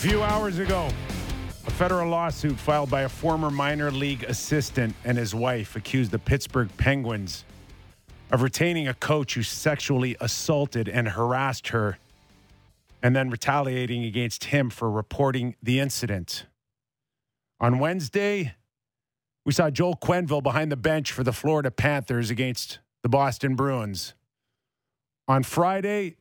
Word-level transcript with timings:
few 0.00 0.22
hours 0.22 0.58
ago, 0.58 0.88
a 1.66 1.70
federal 1.72 2.08
lawsuit 2.08 2.56
filed 2.56 2.88
by 2.88 3.02
a 3.02 3.08
former 3.08 3.50
minor 3.50 3.90
league 3.90 4.22
assistant 4.22 4.94
and 5.04 5.18
his 5.18 5.34
wife 5.34 5.76
accused 5.76 6.10
the 6.10 6.18
Pittsburgh 6.18 6.70
Penguins 6.78 7.44
of 8.30 8.40
retaining 8.40 8.88
a 8.88 8.94
coach 8.94 9.34
who 9.34 9.42
sexually 9.42 10.16
assaulted 10.18 10.88
and 10.88 11.06
harassed 11.06 11.68
her 11.68 11.98
and 13.02 13.14
then 13.14 13.28
retaliating 13.28 14.02
against 14.04 14.44
him 14.44 14.70
for 14.70 14.90
reporting 14.90 15.54
the 15.62 15.78
incident. 15.78 16.46
On 17.60 17.78
Wednesday, 17.78 18.54
we 19.44 19.52
saw 19.52 19.68
Joel 19.68 19.96
Quenneville 19.96 20.42
behind 20.42 20.72
the 20.72 20.76
bench 20.76 21.12
for 21.12 21.24
the 21.24 21.32
Florida 21.34 21.70
Panthers 21.70 22.30
against 22.30 22.78
the 23.02 23.10
Boston 23.10 23.54
Bruins. 23.54 24.14
On 25.28 25.42
Friday, 25.42 26.16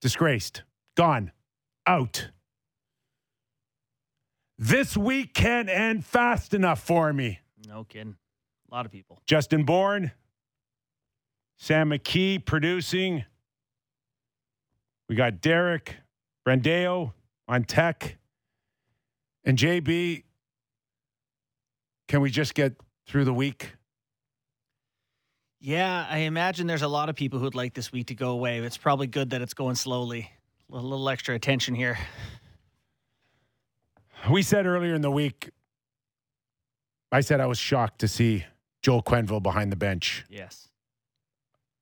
disgraced, 0.00 0.64
gone, 0.96 1.30
out. 1.86 2.30
This 4.62 4.94
week 4.94 5.32
can't 5.32 5.70
end 5.70 6.04
fast 6.04 6.52
enough 6.52 6.82
for 6.82 7.14
me. 7.14 7.38
No 7.66 7.84
kidding. 7.84 8.16
A 8.70 8.74
lot 8.74 8.84
of 8.84 8.92
people. 8.92 9.22
Justin 9.24 9.64
Bourne, 9.64 10.12
Sam 11.56 11.88
McKee 11.88 12.44
producing. 12.44 13.24
We 15.08 15.16
got 15.16 15.40
Derek 15.40 15.96
Brandeo 16.46 17.14
on 17.48 17.64
tech. 17.64 18.18
And 19.44 19.56
JB, 19.56 20.24
can 22.06 22.20
we 22.20 22.30
just 22.30 22.54
get 22.54 22.74
through 23.06 23.24
the 23.24 23.32
week? 23.32 23.72
Yeah, 25.58 26.06
I 26.06 26.18
imagine 26.18 26.66
there's 26.66 26.82
a 26.82 26.88
lot 26.88 27.08
of 27.08 27.16
people 27.16 27.38
who'd 27.38 27.54
like 27.54 27.72
this 27.72 27.92
week 27.92 28.08
to 28.08 28.14
go 28.14 28.32
away. 28.32 28.58
It's 28.58 28.76
probably 28.76 29.06
good 29.06 29.30
that 29.30 29.40
it's 29.40 29.54
going 29.54 29.76
slowly. 29.76 30.30
A 30.70 30.76
little 30.76 31.08
extra 31.08 31.34
attention 31.34 31.74
here. 31.74 31.96
We 34.28 34.42
said 34.42 34.66
earlier 34.66 34.94
in 34.94 35.02
the 35.02 35.10
week, 35.10 35.50
I 37.10 37.20
said 37.20 37.40
I 37.40 37.46
was 37.46 37.58
shocked 37.58 38.00
to 38.00 38.08
see 38.08 38.44
Joel 38.82 39.02
Quenneville 39.02 39.42
behind 39.42 39.72
the 39.72 39.76
bench. 39.76 40.24
Yes. 40.28 40.68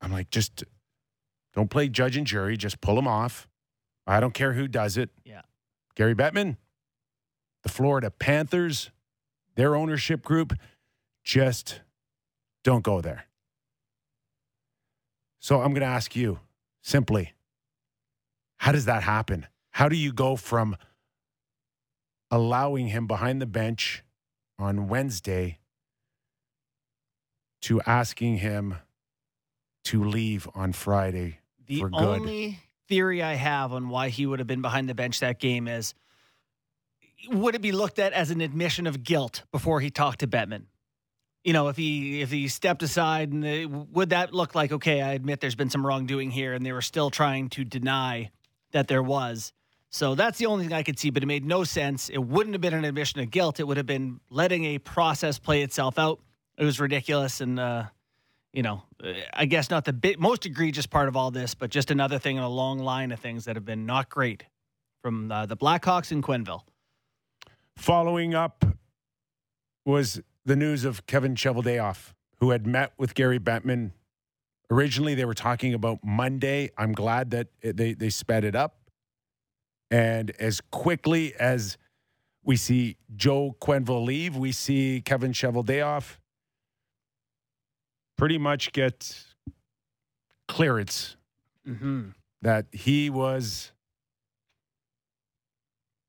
I'm 0.01 0.13
like, 0.13 0.31
just 0.31 0.65
don't 1.55 1.71
play 1.71 1.89
judge 1.89 2.17
and 2.17 2.27
jury. 2.27 2.57
Just 2.57 2.81
pull 2.81 2.99
him 2.99 3.09
off. 3.09 3.49
I 4.07 4.21
don't 4.21 4.35
care 4.35 4.53
who 4.53 4.69
does 4.69 4.97
it. 4.97 5.11
Yeah. 5.25 5.43
Gary 5.95 6.15
Bettman, 6.15 6.57
the 7.63 7.69
Florida 7.69 8.11
Panthers, 8.11 8.91
their 9.57 9.75
ownership 9.75 10.23
group, 10.23 10.55
just 11.25 11.81
don't 12.63 12.85
go 12.85 13.01
there. 13.01 13.27
So 15.41 15.61
I'm 15.61 15.71
going 15.71 15.81
to 15.81 15.87
ask 15.87 16.15
you 16.15 16.39
simply 16.83 17.33
how 18.59 18.73
does 18.73 18.87
that 18.87 19.03
happen? 19.03 19.47
How 19.71 19.89
do 19.89 19.97
you 19.97 20.13
go 20.13 20.37
from 20.37 20.77
allowing 22.31 22.89
him 22.89 23.07
behind 23.07 23.41
the 23.41 23.47
bench 23.47 24.03
on 24.59 24.89
Wednesday 24.89 25.59
to 27.63 27.81
asking 27.83 28.39
him 28.39 28.77
to 29.85 30.05
leave 30.05 30.49
on 30.55 30.73
Friday 30.73 31.41
The 31.67 31.81
for 31.81 31.91
good? 31.91 32.21
only 32.21 32.59
theory 32.89 33.23
I 33.23 33.35
have 33.35 33.73
on 33.73 33.89
why 33.89 34.09
he 34.09 34.27
would 34.27 34.39
have 34.39 34.47
been 34.49 34.63
behind 34.63 34.89
the 34.89 34.95
bench 34.95 35.21
that 35.21 35.39
game 35.39 35.69
is 35.69 35.95
would 37.31 37.55
it 37.55 37.61
be 37.61 37.73
looked 37.73 37.99
at 37.99 38.13
as 38.13 38.31
an 38.31 38.41
admission 38.41 38.87
of 38.87 39.03
guilt 39.03 39.43
before 39.51 39.81
he 39.81 39.91
talked 39.91 40.21
to 40.21 40.27
Bettman? 40.27 40.65
You 41.45 41.53
know, 41.53 41.69
if 41.69 41.77
he 41.77 42.21
if 42.21 42.31
he 42.31 42.49
stepped 42.49 42.83
aside 42.83 43.33
and 43.33 43.43
the, 43.43 43.67
would 43.67 44.11
that 44.11 44.35
look 44.35 44.55
like 44.55 44.73
okay, 44.73 45.01
I 45.03 45.13
admit 45.13 45.41
there's 45.41 45.55
been 45.55 45.71
some 45.71 45.87
wrongdoing 45.87 46.31
here 46.31 46.55
and 46.55 46.65
they 46.65 46.73
were 46.73 46.83
still 46.83 47.11
trying 47.11 47.49
to 47.51 47.65
deny 47.65 48.31
that 48.73 48.89
there 48.89 49.03
was. 49.03 49.53
So 49.91 50.15
that's 50.15 50.39
the 50.39 50.47
only 50.47 50.65
thing 50.65 50.75
I 50.75 50.83
could 50.83 50.99
see, 50.99 51.11
but 51.11 51.23
it 51.23 51.27
made 51.27 51.45
no 51.45 51.65
sense. 51.65 52.09
It 52.09 52.19
wouldn't 52.19 52.55
have 52.55 52.61
been 52.61 52.75
an 52.75 52.85
admission 52.85 53.21
of 53.21 53.31
guilt. 53.31 53.59
It 53.59 53.65
would 53.65 53.79
have 53.79 53.87
been 53.87 54.21
letting 54.31 54.65
a 54.65 54.79
process 54.79 55.39
play 55.39 55.63
itself 55.63 55.99
out. 55.99 56.21
It 56.59 56.65
was 56.65 56.79
ridiculous 56.79 57.41
and 57.41 57.59
uh 57.59 57.85
you 58.53 58.63
know, 58.63 58.83
I 59.33 59.45
guess 59.45 59.71
not 59.71 59.85
the 59.85 59.93
bit, 59.93 60.19
most 60.19 60.47
egregious 60.47 60.87
part 60.87 61.09
of 61.09 61.17
all 61.17 61.31
this, 61.31 61.55
but 61.55 61.71
just 61.71 61.91
another 61.91 62.19
thing 62.19 62.37
in 62.37 62.43
a 62.43 62.49
long 62.49 62.79
line 62.79 63.13
of 63.13 63.21
things 63.21 63.45
that 63.45 63.57
have 63.57 63.65
been 63.65 63.87
not 63.87 64.09
great 64.09 64.45
from 65.03 65.31
uh, 65.31 65.47
the 65.47 65.57
Blackhawks 65.57 66.11
in 66.11 66.23
Quenneville. 66.23 66.63
Following 67.77 68.35
up 68.35 68.65
was 69.85 70.21
the 70.45 70.57
news 70.57 70.85
of 70.85 71.07
Kevin 71.07 71.35
Cheveldayoff, 71.35 72.15
who 72.41 72.51
had 72.51 72.67
met 72.67 72.93
with 72.99 73.15
Gary 73.15 73.39
Bettman. 73.39 73.93
Originally, 74.71 75.15
they 75.15 75.25
were 75.25 75.35
talking 75.35 75.75
about 75.75 76.01
Monday. 76.03 76.71
I'm 76.77 76.93
glad 76.93 77.31
that 77.31 77.49
they, 77.63 77.93
they 77.93 78.11
sped 78.11 78.45
it 78.45 78.57
up. 78.57 78.77
And 79.91 80.31
as 80.39 80.61
quickly 80.71 81.35
as 81.37 81.79
we 82.45 82.57
see 82.57 82.97
Joe 83.17 83.57
Quenneville 83.61 84.05
leave, 84.05 84.37
we 84.37 84.53
see 84.53 85.03
Kevin 85.05 85.33
Cheveldayoff 85.33 86.19
pretty 88.17 88.39
much 88.39 88.73
get 88.73 89.25
clearance 90.47 91.15
Mm-hmm. 91.67 92.09
that 92.41 92.65
he 92.73 93.11
was 93.11 93.73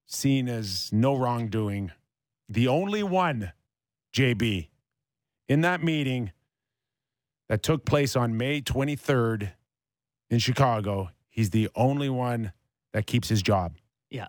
seen 0.05 0.47
as 0.47 0.89
no 0.93 1.13
wrongdoing. 1.17 1.91
The 2.47 2.67
only 2.69 3.03
one, 3.03 3.51
JB, 4.13 4.69
in 5.49 5.61
that 5.61 5.83
meeting 5.83 6.31
that 7.49 7.61
took 7.61 7.83
place 7.83 8.15
on 8.15 8.37
May 8.37 8.61
23rd 8.61 9.51
in 10.29 10.39
Chicago, 10.39 11.09
he's 11.27 11.49
the 11.49 11.67
only 11.75 12.07
one 12.09 12.53
that 12.93 13.05
keeps 13.07 13.29
his 13.29 13.41
job. 13.41 13.75
Yeah. 14.09 14.27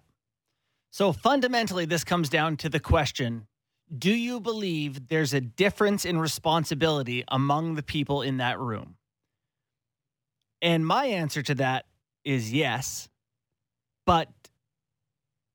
So 0.91 1.12
fundamentally, 1.12 1.84
this 1.84 2.04
comes 2.04 2.28
down 2.28 2.56
to 2.59 2.69
the 2.69 2.81
question 2.81 3.47
Do 3.97 4.12
you 4.12 4.41
believe 4.41 5.09
there's 5.09 5.34
a 5.34 5.41
difference 5.41 6.04
in 6.04 6.19
responsibility 6.19 7.25
among 7.28 7.75
the 7.75 7.82
people 7.82 8.22
in 8.22 8.38
that 8.38 8.59
room? 8.59 8.97
And 10.62 10.87
my 10.87 11.06
answer 11.06 11.43
to 11.43 11.54
that 11.56 11.87
is 12.25 12.53
yes. 12.53 13.09
But 14.04 14.28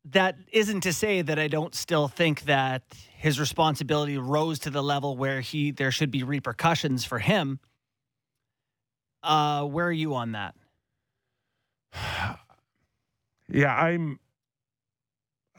that 0.05 0.37
isn't 0.51 0.81
to 0.81 0.93
say 0.93 1.21
that 1.21 1.37
I 1.37 1.47
don't 1.47 1.75
still 1.75 2.07
think 2.07 2.43
that 2.43 2.83
his 3.17 3.39
responsibility 3.39 4.17
rose 4.17 4.59
to 4.59 4.69
the 4.69 4.83
level 4.83 5.17
where 5.17 5.41
he 5.41 5.71
there 5.71 5.91
should 5.91 6.11
be 6.11 6.23
repercussions 6.23 7.05
for 7.05 7.19
him. 7.19 7.59
Uh, 9.21 9.65
where 9.65 9.87
are 9.87 9.91
you 9.91 10.15
on 10.15 10.33
that? 10.33 10.55
Yeah, 13.49 13.75
I'm. 13.75 14.19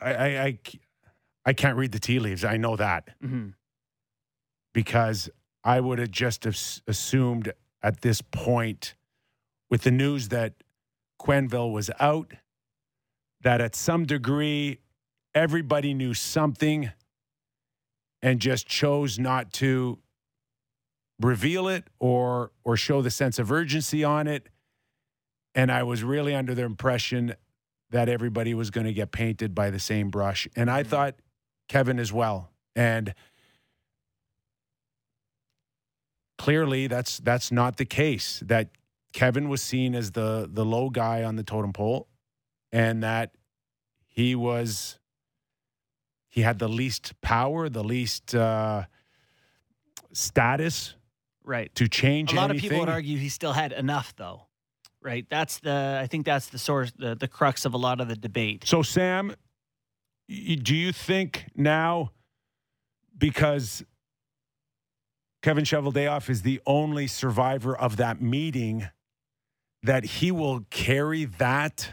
I, 0.00 0.14
I, 0.14 0.26
I, 0.44 0.58
I 1.46 1.52
can't 1.52 1.76
read 1.76 1.92
the 1.92 1.98
tea 1.98 2.18
leaves. 2.18 2.44
I 2.44 2.56
know 2.56 2.76
that. 2.76 3.08
hmm 3.20 3.48
because 4.74 5.30
I 5.64 5.80
would 5.80 5.98
have 5.98 6.10
just 6.10 6.44
as- 6.44 6.82
assumed 6.86 7.50
at 7.82 8.02
this 8.02 8.20
point, 8.20 8.94
with 9.70 9.82
the 9.82 9.90
news 9.90 10.28
that 10.28 10.52
Quenneville 11.18 11.72
was 11.72 11.90
out, 11.98 12.34
that 13.40 13.62
at 13.62 13.74
some 13.74 14.04
degree 14.04 14.80
everybody 15.34 15.94
knew 15.94 16.12
something 16.12 16.90
and 18.20 18.38
just 18.38 18.66
chose 18.66 19.18
not 19.18 19.50
to 19.54 19.98
reveal 21.20 21.68
it 21.68 21.84
or 21.98 22.50
or 22.64 22.76
show 22.76 23.00
the 23.00 23.10
sense 23.10 23.38
of 23.38 23.50
urgency 23.50 24.04
on 24.04 24.26
it. 24.26 24.48
And 25.54 25.72
I 25.72 25.84
was 25.84 26.02
really 26.02 26.34
under 26.34 26.54
the 26.54 26.64
impression 26.64 27.34
that 27.90 28.08
everybody 28.08 28.52
was 28.54 28.70
going 28.70 28.86
to 28.86 28.92
get 28.92 29.12
painted 29.12 29.54
by 29.54 29.70
the 29.70 29.78
same 29.78 30.10
brush. 30.10 30.48
And 30.56 30.70
I 30.70 30.82
Mhm. 30.82 30.86
thought 30.88 31.14
Kevin 31.68 31.98
as 31.98 32.12
well. 32.12 32.50
And 32.74 33.14
clearly 36.38 36.86
that's 36.86 37.18
that's 37.18 37.50
not 37.50 37.76
the 37.76 37.84
case 37.84 38.42
that 38.46 38.70
Kevin 39.12 39.48
was 39.48 39.62
seen 39.62 39.94
as 39.94 40.12
the 40.12 40.48
the 40.52 40.64
low 40.64 40.90
guy 40.90 41.22
on 41.24 41.36
the 41.36 41.42
totem 41.42 41.72
pole 41.72 42.08
and 42.72 43.02
that 43.02 43.34
he 44.06 44.34
was 44.34 44.98
he 46.28 46.42
had 46.42 46.58
the 46.58 46.68
least 46.68 47.18
power 47.22 47.68
the 47.68 47.82
least 47.84 48.34
uh, 48.34 48.84
status 50.12 50.94
Right. 51.42 51.72
to 51.76 51.88
change 51.88 52.32
a 52.32 52.36
lot 52.36 52.50
anything 52.50 52.56
of 52.56 52.62
people 52.62 52.78
would 52.80 52.88
argue 52.88 53.16
he 53.18 53.28
still 53.30 53.52
had 53.52 53.72
enough 53.72 54.14
though 54.16 54.45
right? 55.06 55.24
That's 55.30 55.60
the 55.60 56.00
i 56.02 56.06
think 56.06 56.26
that's 56.26 56.48
the 56.48 56.58
source 56.58 56.92
the, 56.98 57.14
the 57.14 57.28
crux 57.28 57.64
of 57.64 57.72
a 57.72 57.78
lot 57.78 58.00
of 58.00 58.08
the 58.08 58.16
debate. 58.16 58.64
So, 58.66 58.82
Sam, 58.82 59.34
do 60.28 60.74
you 60.74 60.92
think 60.92 61.46
now, 61.54 62.10
because 63.16 63.84
Kevin 65.42 65.64
Cheveldayoff 65.64 66.28
is 66.28 66.42
the 66.42 66.60
only 66.66 67.06
survivor 67.06 67.76
of 67.76 67.96
that 67.98 68.20
meeting, 68.20 68.88
that 69.84 70.04
he 70.04 70.32
will 70.32 70.66
carry 70.70 71.24
that 71.24 71.92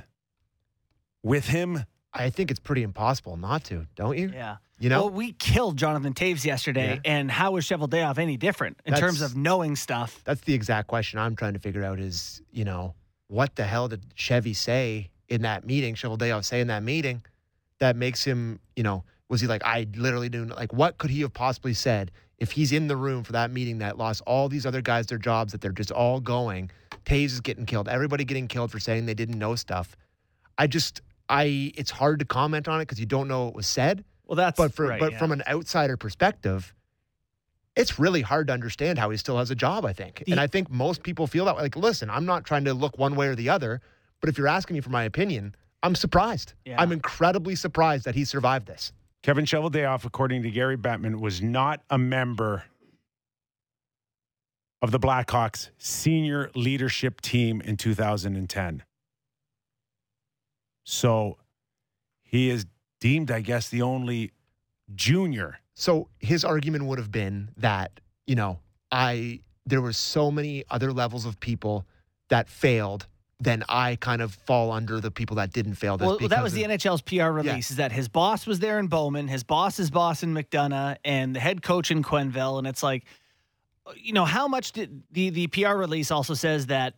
with 1.21 1.47
him? 1.47 1.85
I 2.11 2.29
think 2.31 2.49
it's 2.51 2.59
pretty 2.59 2.83
impossible 2.83 3.37
not 3.37 3.63
to, 3.65 3.87
don't 3.95 4.17
you? 4.17 4.31
yeah. 4.33 4.57
You 4.79 4.89
know, 4.89 5.03
well 5.03 5.11
we 5.11 5.31
killed 5.33 5.77
Jonathan 5.77 6.13
Toews 6.13 6.43
yesterday 6.43 6.99
and 7.05 7.31
how 7.31 7.55
is 7.55 7.65
Cheveldayoff 7.65 8.17
any 8.17 8.35
different 8.35 8.81
in 8.85 8.93
terms 8.95 9.21
of 9.21 9.33
knowing 9.33 9.77
stuff? 9.77 10.21
That's 10.25 10.41
the 10.41 10.53
exact 10.53 10.89
question 10.89 11.19
I'm 11.19 11.37
trying 11.37 11.53
to 11.53 11.59
figure 11.59 11.85
out 11.85 11.99
is, 11.99 12.41
you 12.51 12.65
know, 12.65 12.93
what 13.33 13.55
the 13.55 13.63
hell 13.63 13.87
did 13.87 14.05
Chevy 14.13 14.53
say 14.53 15.09
in 15.27 15.41
that 15.41 15.65
meeting, 15.65 15.95
Cheveldayoff 15.95 16.45
say 16.45 16.61
in 16.61 16.67
that 16.67 16.83
meeting, 16.83 17.23
that 17.79 17.95
makes 17.95 18.23
him, 18.23 18.59
you 18.75 18.83
know, 18.83 19.03
was 19.27 19.41
he 19.41 19.47
like, 19.47 19.63
I 19.65 19.87
literally 19.95 20.29
do 20.29 20.45
like 20.45 20.71
what 20.71 20.99
could 20.99 21.09
he 21.09 21.21
have 21.21 21.33
possibly 21.33 21.73
said 21.73 22.11
if 22.37 22.51
he's 22.51 22.71
in 22.71 22.87
the 22.87 22.95
room 22.95 23.23
for 23.23 23.31
that 23.31 23.49
meeting 23.49 23.79
that 23.79 23.97
lost 23.97 24.21
all 24.27 24.49
these 24.49 24.65
other 24.67 24.81
guys 24.81 25.07
their 25.07 25.17
jobs 25.17 25.51
that 25.51 25.61
they're 25.61 25.71
just 25.71 25.91
all 25.91 26.19
going, 26.19 26.69
Toews 27.05 27.25
is 27.25 27.39
getting 27.41 27.65
killed, 27.65 27.87
everybody 27.89 28.23
getting 28.23 28.47
killed 28.47 28.71
for 28.71 28.79
saying 28.79 29.07
they 29.07 29.15
didn't 29.15 29.39
know 29.39 29.55
stuff. 29.55 29.97
I 30.59 30.67
just 30.67 31.01
I 31.27 31.71
it's 31.75 31.89
hard 31.89 32.19
to 32.19 32.25
comment 32.25 32.67
on 32.67 32.81
it 32.81 32.83
because 32.83 32.99
you 32.99 33.07
don't 33.07 33.27
know 33.27 33.45
what 33.45 33.55
was 33.55 33.67
said. 33.67 34.05
Well, 34.27 34.35
that's 34.35 34.57
But 34.57 34.75
for 34.75 34.85
right, 34.85 34.99
but 34.99 35.13
yeah. 35.13 35.17
from 35.17 35.31
an 35.31 35.41
outsider 35.47 35.97
perspective, 35.97 36.71
it's 37.75 37.99
really 37.99 38.21
hard 38.21 38.47
to 38.47 38.53
understand 38.53 38.99
how 38.99 39.09
he 39.09 39.17
still 39.17 39.37
has 39.37 39.49
a 39.51 39.55
job, 39.55 39.85
I 39.85 39.93
think. 39.93 40.23
and 40.27 40.39
I 40.39 40.47
think 40.47 40.69
most 40.69 41.03
people 41.03 41.27
feel 41.27 41.45
that 41.45 41.55
way. 41.55 41.63
Like, 41.63 41.75
listen, 41.75 42.09
I'm 42.09 42.25
not 42.25 42.45
trying 42.45 42.65
to 42.65 42.73
look 42.73 42.97
one 42.97 43.15
way 43.15 43.27
or 43.27 43.35
the 43.35 43.49
other, 43.49 43.81
but 44.19 44.29
if 44.29 44.37
you're 44.37 44.47
asking 44.47 44.75
me 44.75 44.81
for 44.81 44.91
my 44.91 45.03
opinion, 45.03 45.55
I'm 45.81 45.95
surprised. 45.95 46.53
Yeah. 46.65 46.81
I'm 46.81 46.91
incredibly 46.91 47.55
surprised 47.55 48.05
that 48.05 48.15
he 48.15 48.25
survived 48.25 48.67
this. 48.67 48.93
Kevin 49.23 49.45
Shovel 49.45 49.71
Cheveldayoff, 49.71 50.05
according 50.05 50.43
to 50.43 50.51
Gary 50.51 50.77
Bettman, 50.77 51.19
was 51.19 51.41
not 51.41 51.81
a 51.89 51.97
member 51.97 52.63
of 54.81 54.91
the 54.91 54.99
Blackhawks 54.99 55.69
senior 55.77 56.51
leadership 56.55 57.21
team 57.21 57.61
in 57.61 57.77
2010. 57.77 58.83
So 60.83 61.37
he 62.21 62.49
is 62.49 62.65
deemed, 62.99 63.31
I 63.31 63.39
guess, 63.39 63.69
the 63.69 63.81
only 63.81 64.31
junior. 64.93 65.59
So 65.75 66.09
his 66.19 66.45
argument 66.45 66.85
would 66.85 66.99
have 66.99 67.11
been 67.11 67.49
that, 67.57 67.99
you 68.27 68.35
know, 68.35 68.59
I 68.91 69.41
there 69.65 69.81
were 69.81 69.93
so 69.93 70.29
many 70.29 70.63
other 70.69 70.91
levels 70.91 71.25
of 71.25 71.39
people 71.39 71.85
that 72.29 72.49
failed, 72.49 73.07
then 73.39 73.63
I 73.69 73.97
kind 73.97 74.21
of 74.21 74.33
fall 74.33 74.71
under 74.71 74.99
the 74.99 75.11
people 75.11 75.37
that 75.37 75.51
didn't 75.51 75.75
fail 75.75 75.97
this. 75.97 76.05
Well, 76.05 76.17
well, 76.19 76.29
that 76.29 76.43
was 76.43 76.53
the 76.53 76.63
NHL's 76.63 77.01
PR 77.01 77.31
release. 77.31 77.71
Is 77.71 77.77
that 77.77 77.91
his 77.91 78.07
boss 78.07 78.45
was 78.45 78.59
there 78.59 78.79
in 78.79 78.87
Bowman, 78.87 79.27
his 79.27 79.43
boss's 79.43 79.89
boss 79.89 80.23
in 80.23 80.33
McDonough, 80.33 80.97
and 81.03 81.35
the 81.35 81.39
head 81.39 81.61
coach 81.61 81.91
in 81.91 82.03
Quenneville, 82.03 82.57
and 82.57 82.67
it's 82.67 82.83
like, 82.83 83.05
you 83.95 84.13
know, 84.13 84.25
how 84.25 84.47
much 84.47 84.71
did 84.71 85.03
the 85.11 85.29
the 85.29 85.47
PR 85.47 85.75
release 85.75 86.11
also 86.11 86.33
says 86.33 86.67
that, 86.67 86.93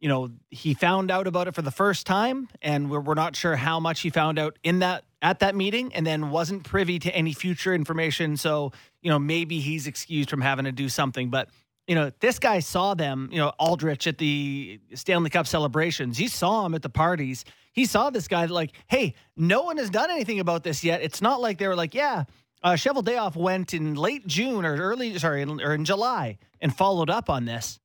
you 0.00 0.08
know, 0.08 0.30
he 0.50 0.74
found 0.74 1.10
out 1.10 1.26
about 1.26 1.48
it 1.48 1.54
for 1.54 1.62
the 1.62 1.70
first 1.70 2.06
time, 2.06 2.48
and 2.62 2.90
we're 2.90 3.00
we're 3.00 3.14
not 3.14 3.34
sure 3.34 3.56
how 3.56 3.80
much 3.80 4.00
he 4.00 4.10
found 4.10 4.38
out 4.38 4.58
in 4.62 4.80
that 4.80 5.04
at 5.22 5.40
that 5.40 5.54
meeting, 5.54 5.94
and 5.94 6.06
then 6.06 6.30
wasn't 6.30 6.64
privy 6.64 6.98
to 7.00 7.14
any 7.14 7.32
future 7.32 7.74
information. 7.74 8.36
So, 8.36 8.72
you 9.02 9.10
know, 9.10 9.18
maybe 9.18 9.60
he's 9.60 9.86
excused 9.86 10.30
from 10.30 10.40
having 10.40 10.64
to 10.64 10.72
do 10.72 10.88
something, 10.88 11.30
but. 11.30 11.48
You 11.86 11.96
know, 11.96 12.12
this 12.20 12.38
guy 12.38 12.60
saw 12.60 12.94
them, 12.94 13.30
you 13.32 13.38
know, 13.38 13.52
Aldrich 13.58 14.06
at 14.06 14.16
the 14.16 14.78
Stanley 14.94 15.28
Cup 15.28 15.48
celebrations. 15.48 16.16
He 16.18 16.28
saw 16.28 16.64
him 16.64 16.74
at 16.76 16.82
the 16.82 16.90
parties 16.90 17.44
he 17.72 17.86
saw 17.86 18.10
this 18.10 18.28
guy 18.28 18.46
like, 18.46 18.72
hey, 18.88 19.14
no 19.36 19.62
one 19.62 19.76
has 19.76 19.90
done 19.90 20.10
anything 20.10 20.40
about 20.40 20.64
this 20.64 20.82
yet. 20.82 21.02
It's 21.02 21.22
not 21.22 21.40
like 21.40 21.58
they 21.58 21.68
were 21.68 21.76
like, 21.76 21.94
yeah, 21.94 22.24
uh, 22.62 22.72
Cheveldayoff 22.72 23.36
went 23.36 23.72
in 23.74 23.94
late 23.94 24.26
June 24.26 24.64
or 24.64 24.76
early, 24.76 25.18
sorry, 25.18 25.44
or 25.44 25.74
in 25.74 25.84
July 25.84 26.38
and 26.60 26.76
followed 26.76 27.10
up 27.10 27.30
on 27.30 27.44
this. 27.44 27.78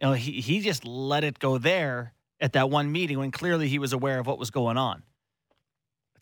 You 0.00 0.08
know, 0.08 0.12
he 0.14 0.40
he 0.40 0.60
just 0.60 0.84
let 0.84 1.22
it 1.22 1.38
go 1.38 1.58
there 1.58 2.14
at 2.40 2.54
that 2.54 2.70
one 2.70 2.90
meeting 2.90 3.18
when 3.18 3.30
clearly 3.30 3.68
he 3.68 3.78
was 3.78 3.92
aware 3.92 4.18
of 4.18 4.26
what 4.26 4.38
was 4.38 4.50
going 4.50 4.76
on. 4.76 5.04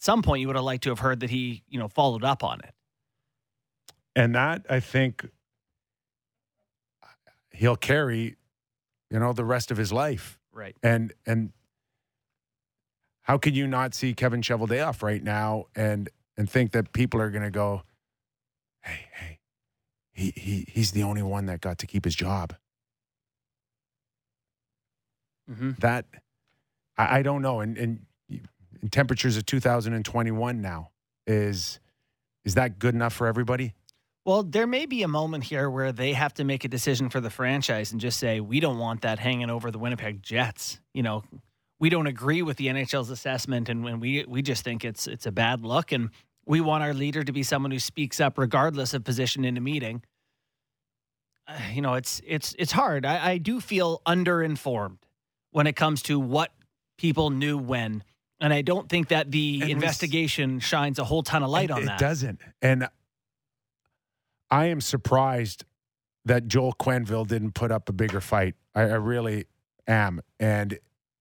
At 0.00 0.04
some 0.04 0.22
point, 0.22 0.40
you 0.40 0.46
would 0.46 0.56
have 0.56 0.64
liked 0.64 0.84
to 0.84 0.88
have 0.88 1.00
heard 1.00 1.20
that 1.20 1.28
he, 1.28 1.62
you 1.68 1.78
know, 1.78 1.88
followed 1.88 2.24
up 2.24 2.42
on 2.42 2.60
it. 2.60 2.72
And 4.16 4.34
that, 4.34 4.64
I 4.70 4.80
think, 4.80 5.28
he'll 7.50 7.76
carry, 7.76 8.36
you 9.10 9.18
know, 9.18 9.34
the 9.34 9.44
rest 9.44 9.70
of 9.70 9.76
his 9.76 9.92
life. 9.92 10.38
Right. 10.52 10.74
And 10.82 11.12
and 11.26 11.52
how 13.22 13.36
could 13.36 13.54
you 13.54 13.66
not 13.66 13.94
see 13.94 14.14
Kevin 14.14 14.40
Cheveldayoff 14.40 15.02
right 15.02 15.22
now 15.22 15.66
and 15.76 16.08
and 16.36 16.48
think 16.48 16.72
that 16.72 16.94
people 16.94 17.20
are 17.20 17.30
going 17.30 17.44
to 17.44 17.50
go, 17.50 17.82
hey, 18.80 19.06
hey, 19.12 19.38
he 20.12 20.32
he 20.34 20.64
he's 20.66 20.92
the 20.92 21.02
only 21.02 21.22
one 21.22 21.44
that 21.44 21.60
got 21.60 21.76
to 21.78 21.86
keep 21.86 22.06
his 22.06 22.14
job. 22.14 22.54
Mm-hmm. 25.50 25.72
That 25.80 26.06
I, 26.96 27.18
I 27.18 27.22
don't 27.22 27.42
know. 27.42 27.60
And 27.60 27.76
and 27.76 28.06
in 28.82 28.88
temperatures 28.88 29.36
of 29.36 29.46
2021 29.46 30.60
now 30.60 30.90
is 31.26 31.80
is 32.44 32.54
that 32.54 32.78
good 32.78 32.94
enough 32.94 33.12
for 33.12 33.26
everybody? 33.26 33.74
Well, 34.24 34.42
there 34.42 34.66
may 34.66 34.86
be 34.86 35.02
a 35.02 35.08
moment 35.08 35.44
here 35.44 35.68
where 35.68 35.92
they 35.92 36.12
have 36.12 36.34
to 36.34 36.44
make 36.44 36.64
a 36.64 36.68
decision 36.68 37.08
for 37.08 37.20
the 37.20 37.30
franchise 37.30 37.92
and 37.92 38.00
just 38.00 38.18
say, 38.18 38.40
we 38.40 38.60
don't 38.60 38.78
want 38.78 39.02
that 39.02 39.18
hanging 39.18 39.50
over 39.50 39.70
the 39.70 39.78
Winnipeg 39.78 40.22
Jets. 40.22 40.78
You 40.94 41.02
know, 41.02 41.24
we 41.78 41.88
don't 41.88 42.06
agree 42.06 42.42
with 42.42 42.56
the 42.56 42.66
NHL's 42.68 43.10
assessment, 43.10 43.68
and 43.68 43.82
when 43.82 44.00
we 44.00 44.24
we 44.28 44.42
just 44.42 44.62
think 44.62 44.84
it's 44.84 45.06
it's 45.06 45.26
a 45.26 45.32
bad 45.32 45.64
look, 45.64 45.92
and 45.92 46.10
we 46.46 46.60
want 46.60 46.82
our 46.82 46.94
leader 46.94 47.24
to 47.24 47.32
be 47.32 47.42
someone 47.42 47.70
who 47.70 47.78
speaks 47.78 48.20
up 48.20 48.36
regardless 48.36 48.92
of 48.94 49.04
position 49.04 49.44
in 49.44 49.56
a 49.56 49.60
meeting. 49.60 50.02
Uh, 51.48 51.54
you 51.72 51.80
know, 51.80 51.94
it's 51.94 52.20
it's 52.26 52.54
it's 52.58 52.72
hard. 52.72 53.06
I, 53.06 53.30
I 53.32 53.38
do 53.38 53.60
feel 53.60 54.02
underinformed 54.06 54.98
when 55.50 55.66
it 55.66 55.74
comes 55.74 56.02
to 56.02 56.20
what 56.20 56.52
people 56.98 57.30
knew 57.30 57.56
when. 57.56 58.04
And 58.40 58.54
I 58.54 58.62
don't 58.62 58.88
think 58.88 59.08
that 59.08 59.30
the 59.30 59.60
And 59.60 59.66
we 59.66 59.72
investigation 59.72 60.60
shines 60.60 60.98
a 60.98 61.04
whole 61.04 61.22
ton 61.22 61.42
of 61.42 61.50
light 61.50 61.70
on 61.70 61.82
it 61.82 61.86
that. 61.86 62.00
It 62.00 62.04
doesn't. 62.04 62.40
And 62.62 62.88
I 64.50 64.66
am 64.66 64.80
surprised 64.80 65.64
that 66.24 66.48
Joel 66.48 66.74
Quenneville 66.74 67.26
didn't 67.26 67.52
put 67.52 67.70
up 67.70 67.88
a 67.88 67.92
bigger 67.92 68.20
fight. 68.20 68.54
I, 68.74 68.82
I 68.82 68.94
really 68.94 69.46
am. 69.86 70.20
And 70.38 70.78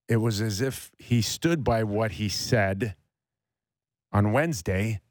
it 0.08 0.18
was 0.18 0.42
as 0.42 0.62
if 0.62 0.92
he 0.98 1.22
stood 1.22 1.64
by 1.64 1.84
what 1.84 2.14
he 2.14 2.30
said 2.30 2.96
on 4.12 4.32
Wednesday. 4.32 5.02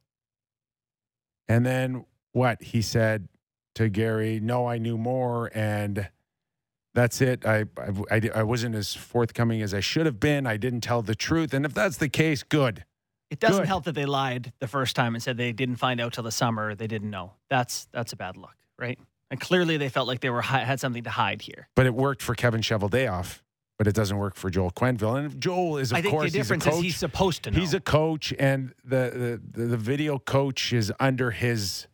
And 1.47 1.65
then 1.65 2.05
what? 2.33 2.63
He 2.63 2.83
said 2.83 3.29
to 3.75 3.89
Gary, 3.89 4.41
No, 4.41 4.67
I 4.67 4.79
knew 4.79 4.99
more. 4.99 5.51
And 5.55 6.09
that's 6.99 7.21
it. 7.21 7.47
I, 7.47 7.59
I, 7.79 7.91
I, 8.11 8.31
I 8.35 8.43
wasn't 8.43 8.75
as 8.75 8.95
forthcoming 8.95 9.63
as 9.63 9.73
I 9.73 9.81
should 9.81 10.05
have 10.07 10.19
been. 10.19 10.47
I 10.47 10.57
didn't 10.57 10.81
tell 10.81 11.01
the 11.01 11.15
truth. 11.15 11.55
And 11.55 11.65
if 11.65 11.73
that's 11.73 11.97
the 11.99 12.09
case, 12.09 12.43
good. 12.43 12.85
It 13.31 13.39
doesn't 13.41 13.63
Good. 13.63 13.69
help 13.69 13.85
that 13.85 13.95
they 13.95 14.07
lied 14.07 14.53
the 14.59 14.67
first 14.67 14.97
time 14.97 15.15
and 15.15 15.23
said 15.23 15.37
they 15.37 15.53
didn't 15.53 15.77
find 15.77 16.01
out 16.01 16.15
till 16.15 16.25
the 16.25 16.33
summer. 16.33 16.75
They 16.75 16.87
didn't 16.87 17.11
know. 17.11 17.35
That's 17.51 17.87
that's 17.93 18.13
a 18.15 18.17
bad 18.17 18.37
look, 18.39 18.57
right? 18.79 18.99
And 19.31 19.39
clearly 19.39 19.77
they 19.77 19.91
felt 19.91 20.09
like 20.09 20.21
they 20.21 20.31
were 20.31 20.41
had 20.41 20.81
something 20.81 21.05
to 21.05 21.11
hide 21.11 21.43
here. 21.43 21.69
But 21.77 21.85
it 21.87 21.95
worked 21.95 22.23
for 22.23 22.35
Kevin 22.35 22.63
Cheveldayoff, 22.63 23.43
but 23.77 23.87
it 23.87 23.95
doesn't 23.95 24.17
work 24.17 24.35
for 24.35 24.49
Joel 24.49 24.71
Quenneville. 24.71 25.19
And 25.27 25.39
Joel 25.41 25.77
is, 25.77 25.93
of 25.93 25.99
I 25.99 26.01
think 26.03 26.13
course, 26.15 26.33
the 26.33 26.39
difference 26.39 26.65
he's 26.65 26.71
a 26.71 26.71
coach. 26.73 26.79
is 26.79 26.85
he's 26.85 26.97
supposed 26.97 27.43
to 27.43 27.51
know. 27.51 27.61
He's 27.61 27.75
a 27.75 27.81
coach, 27.81 28.33
and 28.39 28.73
the, 28.83 29.39
the 29.55 29.67
the 29.67 29.77
video 29.77 30.19
coach 30.19 30.73
is 30.73 30.91
under 30.99 31.31
his 31.31 31.87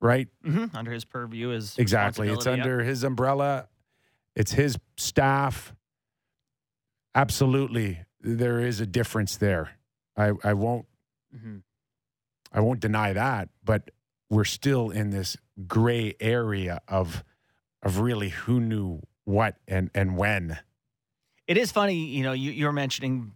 right. 0.00 0.28
Mhm. 0.46 0.72
under 0.76 0.92
his 0.92 1.04
purview 1.04 1.50
is 1.50 1.76
Exactly, 1.78 2.28
it's 2.28 2.36
responsibility, 2.46 2.58
yep. 2.60 2.64
under 2.76 2.84
his 2.84 3.02
umbrella. 3.02 3.66
It's 4.36 4.52
his 4.52 4.78
staff. 4.96 5.74
Absolutely, 7.14 8.00
there 8.20 8.60
is 8.60 8.80
a 8.80 8.86
difference 8.86 9.36
there. 9.36 9.76
I 10.16 10.32
I 10.44 10.54
won't 10.54 10.86
Mhm. 11.34 11.62
I 12.52 12.60
won't 12.60 12.80
deny 12.80 13.12
that, 13.12 13.48
but 13.64 13.90
we're 14.28 14.44
still 14.44 14.90
in 14.90 15.10
this 15.10 15.36
gray 15.66 16.14
area 16.20 16.80
of 16.88 17.24
of 17.82 17.98
really 17.98 18.28
who 18.30 18.60
knew 18.60 19.00
what 19.24 19.56
and 19.66 19.90
and 19.94 20.16
when. 20.16 20.58
It 21.46 21.56
is 21.56 21.72
funny, 21.72 22.06
you 22.06 22.22
know, 22.22 22.32
you, 22.32 22.52
you 22.52 22.66
were 22.66 22.72
mentioning 22.72 23.32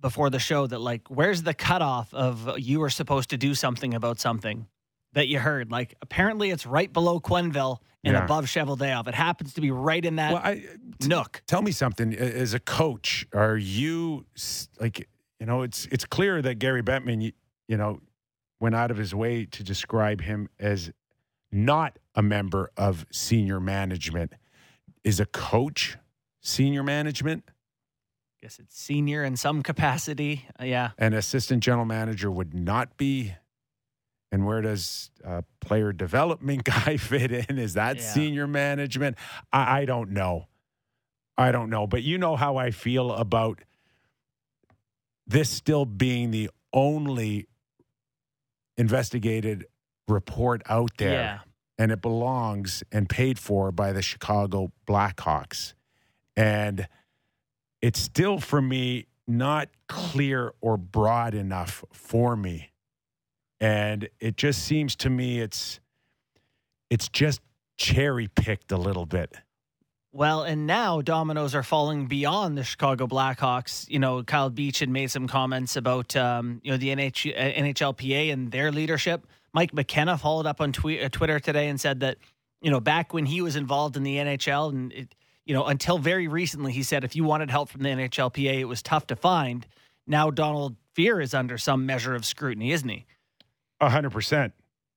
before 0.00 0.30
the 0.30 0.38
show 0.38 0.66
that 0.66 0.78
like, 0.78 1.08
where's 1.08 1.42
the 1.42 1.52
cutoff 1.52 2.14
of 2.14 2.58
you 2.58 2.80
were 2.80 2.88
supposed 2.88 3.30
to 3.30 3.36
do 3.36 3.54
something 3.54 3.92
about 3.94 4.18
something 4.18 4.66
that 5.12 5.28
you 5.28 5.38
heard? 5.38 5.70
Like, 5.70 5.94
apparently 6.02 6.50
it's 6.50 6.66
right 6.66 6.92
below 6.92 7.20
Quenneville 7.20 7.78
and 8.04 8.14
Yeah. 8.14 8.24
above 8.24 8.46
Cheveldayoff. 8.46 9.08
It 9.08 9.14
happens 9.14 9.54
to 9.54 9.60
be 9.60 9.70
right 9.70 10.04
in 10.04 10.16
that 10.16 10.32
well, 10.32 10.42
I 10.44 10.64
nook. 11.04 11.42
tell 11.46 11.62
me 11.62 11.72
something 11.72 12.14
as 12.14 12.54
a 12.54 12.60
coach 12.60 13.26
are 13.32 13.56
you 13.56 14.26
like 14.80 15.08
you 15.40 15.46
know 15.46 15.62
it's 15.62 15.86
it's 15.86 16.04
clear 16.04 16.40
that 16.42 16.56
Gary 16.56 16.82
Bettman 16.82 17.22
you, 17.22 17.32
you 17.66 17.76
know 17.76 18.00
went 18.60 18.74
out 18.74 18.90
of 18.90 18.96
his 18.96 19.14
way 19.14 19.44
to 19.46 19.62
describe 19.62 20.20
him 20.20 20.48
as 20.58 20.90
not 21.50 21.98
a 22.14 22.22
member 22.22 22.70
of 22.76 23.06
senior 23.10 23.58
management 23.60 24.34
is 25.04 25.18
a 25.20 25.26
coach 25.26 25.96
senior 26.40 26.82
management 26.82 27.50
guess 28.42 28.58
it's 28.60 28.80
senior 28.80 29.24
in 29.24 29.36
some 29.36 29.62
capacity. 29.64 30.46
Uh, 30.60 30.64
yeah. 30.64 30.90
an 30.98 31.12
assistant 31.14 31.60
general 31.62 31.84
manager 31.84 32.30
would 32.30 32.54
not 32.54 32.96
be 32.96 33.34
and 34.30 34.44
where 34.46 34.60
does 34.60 35.10
uh, 35.24 35.42
player 35.60 35.92
development 35.92 36.64
guy 36.76 36.96
fit 36.96 37.32
in 37.32 37.58
is 37.58 37.74
that 37.74 37.96
Yeah. 37.96 38.02
senior 38.02 38.46
management 38.46 39.16
I, 39.52 39.80
I 39.80 39.84
don't 39.84 40.10
know 40.10 40.46
i 41.36 41.50
don't 41.52 41.70
know 41.70 41.86
but 41.86 42.02
you 42.02 42.18
know 42.18 42.36
how 42.36 42.56
i 42.56 42.70
feel 42.70 43.12
about 43.12 43.60
this 45.26 45.50
still 45.50 45.84
being 45.84 46.30
the 46.30 46.50
only 46.72 47.46
investigated 48.76 49.66
report 50.06 50.62
out 50.68 50.90
there 50.98 51.12
Yeah. 51.12 51.38
and 51.78 51.92
it 51.92 52.00
belongs 52.00 52.82
and 52.92 53.08
paid 53.08 53.38
for 53.38 53.70
by 53.72 53.92
the 53.92 54.02
Chicago 54.02 54.72
Blackhawks. 54.86 55.74
And 56.36 56.86
it's 57.82 58.00
still, 58.00 58.38
for 58.38 58.62
me, 58.62 59.06
not 59.26 59.68
clear 59.88 60.54
or 60.60 60.76
broad 60.76 61.34
enough 61.34 61.84
for 61.92 62.36
me. 62.36 62.70
And 63.60 64.08
it 64.20 64.36
just 64.36 64.64
seems 64.64 64.94
to 64.96 65.10
me 65.10 65.40
it's 65.40 65.80
it's 66.90 67.08
just 67.08 67.40
cherry 67.76 68.28
picked 68.28 68.72
a 68.72 68.76
little 68.76 69.06
bit. 69.06 69.36
Well, 70.12 70.42
and 70.42 70.66
now 70.66 71.02
dominoes 71.02 71.54
are 71.54 71.62
falling 71.62 72.06
beyond 72.06 72.56
the 72.56 72.64
Chicago 72.64 73.06
Blackhawks. 73.06 73.88
You 73.90 73.98
know, 73.98 74.22
Kyle 74.22 74.48
Beach 74.48 74.78
had 74.78 74.88
made 74.88 75.10
some 75.10 75.28
comments 75.28 75.76
about 75.76 76.16
um, 76.16 76.60
you 76.64 76.70
know 76.70 76.76
the 76.76 76.88
NH- 76.88 77.36
NHLPA 77.36 78.32
and 78.32 78.50
their 78.50 78.72
leadership. 78.72 79.26
Mike 79.52 79.74
McKenna 79.74 80.16
followed 80.16 80.46
up 80.46 80.60
on 80.60 80.70
uh, 80.70 81.08
Twitter 81.10 81.38
today 81.38 81.68
and 81.68 81.80
said 81.80 82.00
that 82.00 82.16
you 82.62 82.70
know 82.70 82.80
back 82.80 83.12
when 83.12 83.26
he 83.26 83.42
was 83.42 83.54
involved 83.54 83.96
in 83.96 84.02
the 84.02 84.16
NHL 84.16 84.70
and 84.70 84.92
it, 84.92 85.14
you 85.44 85.52
know 85.52 85.66
until 85.66 85.98
very 85.98 86.26
recently 86.26 86.72
he 86.72 86.82
said 86.82 87.04
if 87.04 87.14
you 87.14 87.24
wanted 87.24 87.50
help 87.50 87.68
from 87.68 87.82
the 87.82 87.90
NHLPA 87.90 88.60
it 88.60 88.64
was 88.64 88.82
tough 88.82 89.06
to 89.08 89.16
find. 89.16 89.66
Now 90.06 90.30
Donald 90.30 90.76
Fehr 90.96 91.22
is 91.22 91.34
under 91.34 91.58
some 91.58 91.84
measure 91.84 92.14
of 92.14 92.24
scrutiny, 92.24 92.72
isn't 92.72 92.88
he? 92.88 93.04
A 93.80 93.88
hundred 93.90 94.10
percent. 94.10 94.54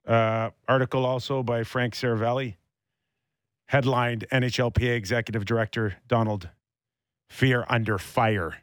Uh, 0.08 0.50
article 0.68 1.06
also 1.06 1.44
by 1.44 1.64
Frank 1.64 1.94
Seravalli 1.94 2.56
headlined 3.68 4.26
NHLPA 4.32 4.96
Executive 4.96 5.46
Director 5.46 5.96
Donald 6.08 6.50
Fehr 7.32 7.66
under 7.70 7.98
fire. 7.98 8.58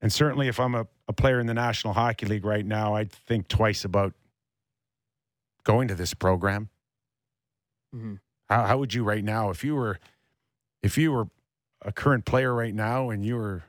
And 0.00 0.12
certainly, 0.12 0.48
if 0.48 0.58
I'm 0.58 0.74
a, 0.74 0.88
a 1.06 1.12
player 1.12 1.38
in 1.38 1.46
the 1.46 1.54
National 1.54 1.92
Hockey 1.92 2.26
League 2.26 2.44
right 2.44 2.66
now, 2.66 2.94
I'd 2.94 3.12
think 3.12 3.46
twice 3.46 3.84
about 3.84 4.14
going 5.62 5.86
to 5.86 5.94
this 5.94 6.14
program. 6.14 6.70
Mm-hmm. 7.94 8.14
How, 8.48 8.64
how 8.64 8.78
would 8.78 8.92
you 8.92 9.04
right 9.04 9.22
now, 9.22 9.50
if 9.50 9.62
you 9.62 9.76
were, 9.76 10.00
if 10.82 10.98
you 10.98 11.12
were 11.12 11.28
a 11.82 11.92
current 11.92 12.24
player 12.24 12.52
right 12.52 12.74
now 12.74 13.10
and 13.10 13.24
you 13.24 13.36
were 13.36 13.62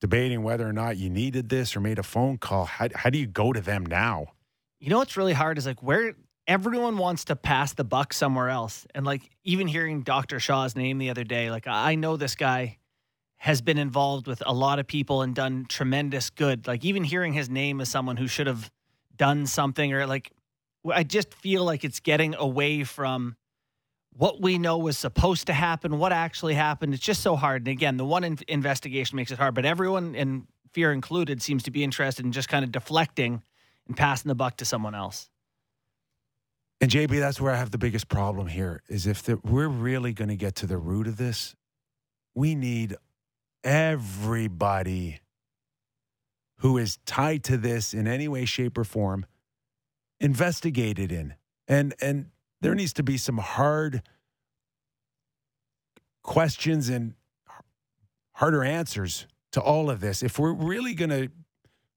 debating 0.00 0.42
whether 0.42 0.68
or 0.68 0.72
not 0.72 0.96
you 0.96 1.10
needed 1.10 1.48
this 1.48 1.76
or 1.76 1.80
made 1.80 1.98
a 1.98 2.02
phone 2.02 2.38
call, 2.38 2.64
how, 2.64 2.88
how 2.94 3.10
do 3.10 3.18
you 3.18 3.26
go 3.26 3.52
to 3.52 3.60
them 3.60 3.84
now? 3.84 4.26
You 4.78 4.90
know 4.90 4.98
what's 4.98 5.16
really 5.16 5.32
hard 5.32 5.58
is 5.58 5.66
like 5.66 5.82
where 5.82 6.14
everyone 6.46 6.98
wants 6.98 7.24
to 7.26 7.36
pass 7.36 7.74
the 7.74 7.84
buck 7.84 8.12
somewhere 8.12 8.48
else. 8.48 8.86
And 8.94 9.04
like 9.04 9.22
even 9.44 9.66
hearing 9.66 10.02
Dr. 10.02 10.38
Shaw's 10.38 10.76
name 10.76 10.98
the 10.98 11.10
other 11.10 11.24
day, 11.24 11.50
like 11.50 11.66
I 11.66 11.94
know 11.94 12.16
this 12.16 12.34
guy 12.34 12.78
has 13.38 13.60
been 13.60 13.78
involved 13.78 14.26
with 14.26 14.42
a 14.46 14.52
lot 14.52 14.78
of 14.78 14.86
people 14.86 15.22
and 15.22 15.34
done 15.34 15.66
tremendous 15.68 16.30
good. 16.30 16.66
Like 16.66 16.84
even 16.84 17.04
hearing 17.04 17.32
his 17.32 17.50
name 17.50 17.80
as 17.80 17.88
someone 17.88 18.16
who 18.16 18.26
should 18.26 18.46
have 18.46 18.70
done 19.16 19.46
something 19.46 19.92
or 19.92 20.06
like 20.06 20.30
I 20.90 21.02
just 21.02 21.34
feel 21.34 21.64
like 21.64 21.84
it's 21.84 22.00
getting 22.00 22.34
away 22.34 22.84
from 22.84 23.36
what 24.16 24.40
we 24.40 24.58
know 24.58 24.78
was 24.78 24.96
supposed 24.96 25.46
to 25.48 25.52
happen, 25.52 25.98
what 25.98 26.12
actually 26.12 26.54
happened. 26.54 26.94
It's 26.94 27.02
just 27.02 27.22
so 27.22 27.36
hard. 27.36 27.62
And 27.62 27.68
again, 27.68 27.96
the 27.96 28.04
one 28.04 28.24
in- 28.24 28.38
investigation 28.48 29.16
makes 29.16 29.30
it 29.30 29.38
hard, 29.38 29.54
but 29.54 29.64
everyone 29.64 30.14
and 30.14 30.46
Fehr 30.72 30.92
included 30.92 31.42
seems 31.42 31.62
to 31.64 31.70
be 31.70 31.84
interested 31.84 32.24
in 32.24 32.32
just 32.32 32.48
kind 32.48 32.64
of 32.64 32.72
deflecting 32.72 33.42
and 33.86 33.96
passing 33.96 34.28
the 34.28 34.34
buck 34.34 34.56
to 34.58 34.64
someone 34.64 34.94
else. 34.94 35.28
And 36.80 36.90
JB, 36.90 37.18
that's 37.20 37.40
where 37.40 37.52
I 37.52 37.56
have 37.56 37.70
the 37.70 37.78
biggest 37.78 38.08
problem 38.08 38.46
here 38.48 38.82
is 38.88 39.06
if 39.06 39.22
the, 39.22 39.38
we're 39.42 39.68
really 39.68 40.12
going 40.12 40.28
to 40.28 40.36
get 40.36 40.56
to 40.56 40.66
the 40.66 40.76
root 40.76 41.06
of 41.06 41.16
this, 41.16 41.54
we 42.34 42.54
need 42.54 42.96
everybody 43.64 45.20
who 46.58 46.78
is 46.78 46.98
tied 47.06 47.44
to 47.44 47.56
this 47.56 47.94
in 47.94 48.06
any 48.06 48.28
way, 48.28 48.44
shape, 48.44 48.76
or 48.76 48.84
form 48.84 49.26
investigated 50.20 51.12
in. 51.12 51.34
And 51.68 51.94
and 52.00 52.26
there 52.60 52.74
needs 52.74 52.92
to 52.94 53.02
be 53.02 53.16
some 53.16 53.38
hard 53.38 54.02
questions 56.22 56.88
and 56.88 57.14
harder 58.34 58.64
answers 58.64 59.26
to 59.52 59.60
all 59.60 59.88
of 59.90 60.00
this. 60.00 60.22
If 60.22 60.38
we're 60.38 60.52
really 60.52 60.94
going 60.94 61.10
to 61.10 61.28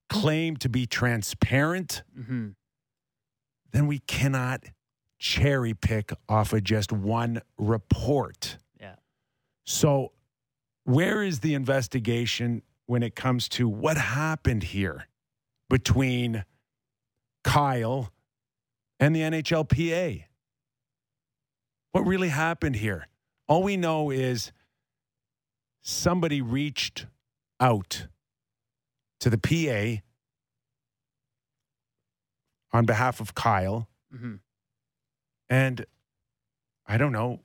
claim 0.10 0.58
to 0.58 0.70
be 0.70 0.86
transparent, 0.86 2.04
Mm-hmm. 2.18 2.50
then 3.72 3.88
we 3.88 4.00
cannot 4.00 4.64
cherry 5.20 5.74
pick 5.74 6.12
off 6.28 6.54
of 6.54 6.64
just 6.64 6.92
one 6.92 7.42
report. 7.58 8.58
Yeah. 8.80 8.96
So, 9.66 10.14
where 10.86 11.22
is 11.24 11.40
the 11.42 11.54
investigation 11.54 12.64
when 12.86 13.04
it 13.04 13.16
comes 13.16 13.48
to 13.50 13.68
what 13.68 13.98
happened 13.98 14.64
here 14.64 15.08
between 15.70 16.46
Kyle 17.44 18.12
and 19.00 19.16
the 19.16 19.20
NHLPA? 19.22 20.24
What 21.92 22.06
really 22.06 22.30
happened 22.30 22.76
here? 22.78 23.08
All 23.48 23.64
we 23.64 23.78
know 23.78 24.12
is 24.12 24.52
somebody 25.82 26.42
reached 26.42 27.08
out 27.60 28.08
to 29.20 29.30
the 29.30 29.38
PA 29.38 30.04
on 32.72 32.86
behalf 32.86 33.20
of 33.20 33.34
Kyle. 33.34 33.88
Mm-hmm. 34.14 34.36
And 35.50 35.86
I 36.86 36.98
don't 36.98 37.12
know, 37.12 37.42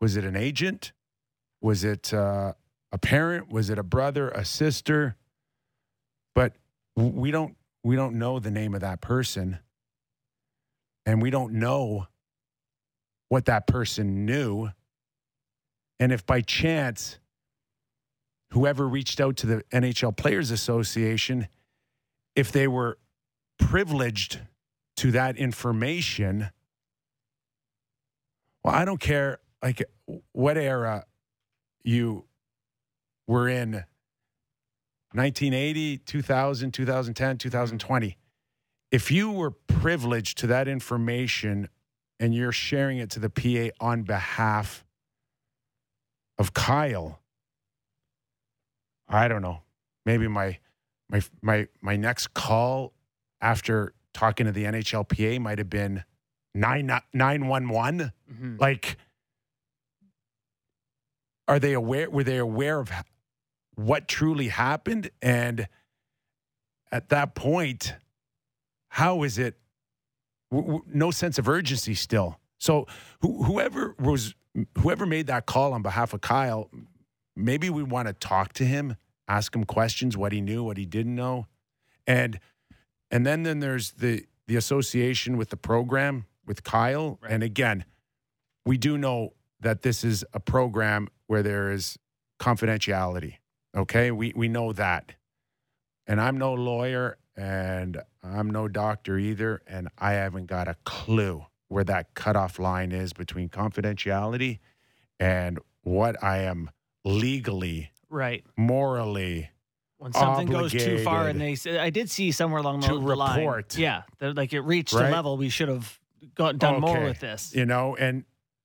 was 0.00 0.16
it 0.16 0.24
an 0.24 0.36
agent? 0.36 0.92
Was 1.60 1.84
it 1.84 2.14
uh, 2.14 2.54
a 2.90 2.98
parent? 2.98 3.52
Was 3.52 3.68
it 3.68 3.78
a 3.78 3.82
brother, 3.82 4.30
a 4.30 4.44
sister? 4.44 5.16
But 6.34 6.54
we 6.96 7.30
don't 7.30 7.56
we 7.82 7.96
don't 7.96 8.18
know 8.18 8.38
the 8.38 8.50
name 8.50 8.74
of 8.74 8.80
that 8.80 9.00
person. 9.00 9.58
And 11.06 11.20
we 11.20 11.30
don't 11.30 11.54
know 11.54 12.06
what 13.30 13.46
that 13.46 13.66
person 13.66 14.26
knew. 14.26 14.68
And 15.98 16.12
if 16.12 16.26
by 16.26 16.42
chance 16.42 17.18
whoever 18.52 18.86
reached 18.86 19.20
out 19.20 19.36
to 19.38 19.46
the 19.46 19.62
NHL 19.72 20.14
Players 20.16 20.50
Association 20.50 21.48
if 22.34 22.52
they 22.52 22.68
were 22.68 22.98
privileged 23.58 24.40
to 24.96 25.12
that 25.12 25.36
information 25.36 26.50
well, 28.62 28.74
I 28.74 28.84
don't 28.84 29.00
care 29.00 29.38
like 29.62 29.82
what 30.32 30.58
era 30.58 31.06
you 31.82 32.26
were 33.26 33.48
in 33.48 33.84
1980, 35.12 35.98
2000, 35.98 36.70
2010, 36.72 37.38
2020. 37.38 38.18
If 38.90 39.10
you 39.10 39.30
were 39.30 39.50
privileged 39.50 40.38
to 40.38 40.46
that 40.48 40.68
information 40.68 41.68
and 42.20 42.32
you're 42.34 42.52
sharing 42.52 42.98
it 42.98 43.10
to 43.10 43.18
the 43.18 43.30
PA 43.30 43.74
on 43.84 44.02
behalf 44.02 44.84
of 46.38 46.54
Kyle, 46.54 47.18
I 49.08 49.26
don't 49.26 49.42
know. 49.42 49.62
Maybe 50.06 50.28
my 50.28 50.58
my 51.08 51.22
my 51.42 51.66
my 51.80 51.96
next 51.96 52.34
call 52.34 52.92
after 53.40 53.94
talking 54.12 54.46
to 54.46 54.52
the 54.52 54.64
NHLPA 54.64 55.40
might 55.40 55.58
have 55.58 55.70
been 55.70 56.04
9 56.54 56.86
911 57.12 58.12
Mm-hmm. 58.30 58.56
like 58.60 58.96
are 61.48 61.58
they 61.58 61.72
aware 61.72 62.08
were 62.08 62.22
they 62.22 62.36
aware 62.38 62.78
of 62.78 62.90
what 63.74 64.06
truly 64.06 64.48
happened 64.48 65.10
and 65.20 65.66
at 66.92 67.08
that 67.08 67.34
point 67.34 67.94
how 68.90 69.24
is 69.24 69.36
it 69.38 69.56
w- 70.50 70.72
w- 70.78 70.84
no 70.92 71.10
sense 71.10 71.38
of 71.38 71.48
urgency 71.48 71.94
still 71.94 72.38
so 72.58 72.86
who 73.20 73.44
whoever 73.44 73.94
was 73.98 74.34
whoever 74.78 75.06
made 75.06 75.26
that 75.26 75.46
call 75.46 75.72
on 75.72 75.82
behalf 75.82 76.12
of 76.12 76.20
Kyle 76.20 76.70
maybe 77.36 77.70
we 77.70 77.82
want 77.82 78.08
to 78.08 78.14
talk 78.14 78.52
to 78.54 78.64
him 78.64 78.96
ask 79.28 79.54
him 79.54 79.64
questions 79.64 80.16
what 80.16 80.32
he 80.32 80.40
knew 80.40 80.62
what 80.62 80.76
he 80.76 80.86
didn't 80.86 81.14
know 81.14 81.46
and 82.06 82.38
and 83.10 83.26
then 83.26 83.42
then 83.42 83.60
there's 83.60 83.92
the 83.92 84.24
the 84.46 84.56
association 84.56 85.36
with 85.36 85.50
the 85.50 85.56
program 85.56 86.26
with 86.46 86.64
Kyle 86.64 87.18
Right. 87.22 87.32
and 87.32 87.42
again 87.42 87.84
we 88.66 88.76
do 88.76 88.98
know 88.98 89.34
that 89.60 89.82
this 89.82 90.04
is 90.04 90.24
a 90.32 90.40
program 90.40 91.08
where 91.26 91.42
there 91.42 91.70
is 91.70 91.98
confidentiality. 92.40 93.36
Okay, 93.76 94.10
we 94.10 94.32
we 94.34 94.48
know 94.48 94.72
that, 94.72 95.12
and 96.06 96.20
I'm 96.20 96.38
no 96.38 96.54
lawyer 96.54 97.18
and 97.40 98.02
I'm 98.22 98.50
no 98.50 98.68
doctor 98.68 99.16
either, 99.18 99.62
and 99.66 99.88
I 99.98 100.12
haven't 100.12 100.46
got 100.46 100.68
a 100.68 100.76
clue 100.84 101.46
where 101.68 101.84
that 101.84 102.12
cutoff 102.14 102.58
line 102.58 102.92
is 102.92 103.12
between 103.14 103.48
confidentiality 103.48 104.58
and 105.18 105.58
what 105.82 106.22
I 106.22 106.38
am 106.38 106.70
legally, 107.04 107.92
Right. 108.10 108.44
morally. 108.56 109.50
When 109.96 110.12
something 110.12 110.46
goes 110.48 110.72
too 110.72 110.98
far, 111.04 111.28
and 111.28 111.40
they 111.40 111.56
I 111.78 111.90
did 111.90 112.10
see 112.10 112.30
somewhere 112.32 112.60
along 112.60 112.80
the, 112.80 112.88
to 112.88 112.94
the 112.94 113.16
line. 113.16 113.38
report. 113.40 113.76
Yeah, 113.78 114.02
that, 114.18 114.34
like 114.36 114.52
it 114.52 114.60
reached 114.60 114.92
Right? 114.92 115.08
a 115.08 115.12
level 115.12 115.36
we 115.38 115.48
should 115.48 115.68
have 115.68 115.98
got 116.34 116.58
done 116.58 116.80
more 116.80 117.02
with 117.04 117.20
this. 117.20 117.54
you 117.54 117.64
know 117.64 117.96
and 117.96 118.24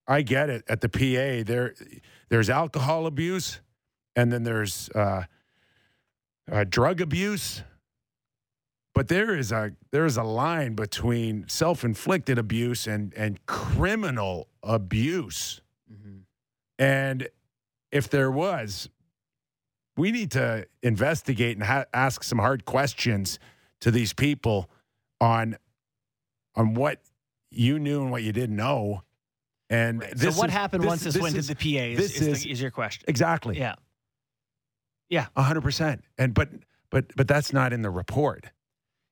i 0.09 0.21
get 0.21 0.49
it 0.49 0.61
at 0.67 0.81
the 0.81 0.89
pa 0.89 1.41
there 1.49 1.73
there's 2.27 2.49
alcohol 2.49 3.05
abuse 3.07 3.61
and 4.13 4.29
then 4.31 4.43
there's 4.43 4.89
uh, 4.89 5.23
uh, 6.51 6.65
drug 6.67 6.99
abuse 6.99 7.63
but 8.95 9.07
there 9.09 9.35
is 9.37 9.51
a 9.51 9.73
there 9.91 10.05
is 10.05 10.17
a 10.17 10.23
line 10.23 10.73
between 10.73 11.47
self-inflicted 11.47 12.39
abuse 12.39 12.87
and 12.87 13.13
and 13.15 13.45
criminal 13.45 14.47
abuse 14.63 15.61
Mm-hmm. 15.93 16.19
and 16.79 17.27
if 17.91 18.09
there 18.09 18.31
was 18.31 18.89
we 19.95 20.11
need 20.11 20.31
to 20.31 20.65
investigate 20.81 21.55
and 21.57 21.63
ha- 21.65 21.85
ask 21.93 22.23
some 22.23 22.39
hard 22.39 22.65
questions 22.65 23.37
to 23.81 23.91
these 23.91 24.11
people 24.13 24.69
on 25.21 25.57
on 26.55 26.73
what 26.73 27.01
you 27.51 27.77
knew 27.77 28.01
and 28.01 28.09
what 28.11 28.23
you 28.23 28.31
didn't 28.33 28.55
know. 28.55 29.03
And 29.69 30.01
Right. 30.01 30.15
this 30.17 30.35
so 30.35 30.39
what 30.39 30.49
is- 30.49 30.53
happened 30.55 30.83
this- 30.83 30.87
once 30.87 31.03
this, 31.03 31.13
this 31.13 31.23
went 31.23 31.35
is- 31.37 31.47
to 31.47 31.53
the 31.53 31.59
PA 31.77 31.91
is, 31.91 31.97
this 31.97 32.19
is, 32.21 32.27
is- 32.27 32.43
the, 32.43 32.51
is 32.51 32.61
your 32.61 32.71
question. 32.71 33.05
exactly 33.07 33.57
Yeah. 33.59 33.75
a 35.35 35.43
hundred 35.43 35.61
percent. 35.61 36.03
And 36.17 36.33
but 36.33 36.49
but 36.89 37.15
but 37.15 37.27
that's 37.27 37.53
not 37.53 37.71
in 37.73 37.81
the 37.83 37.89
report. 37.91 38.49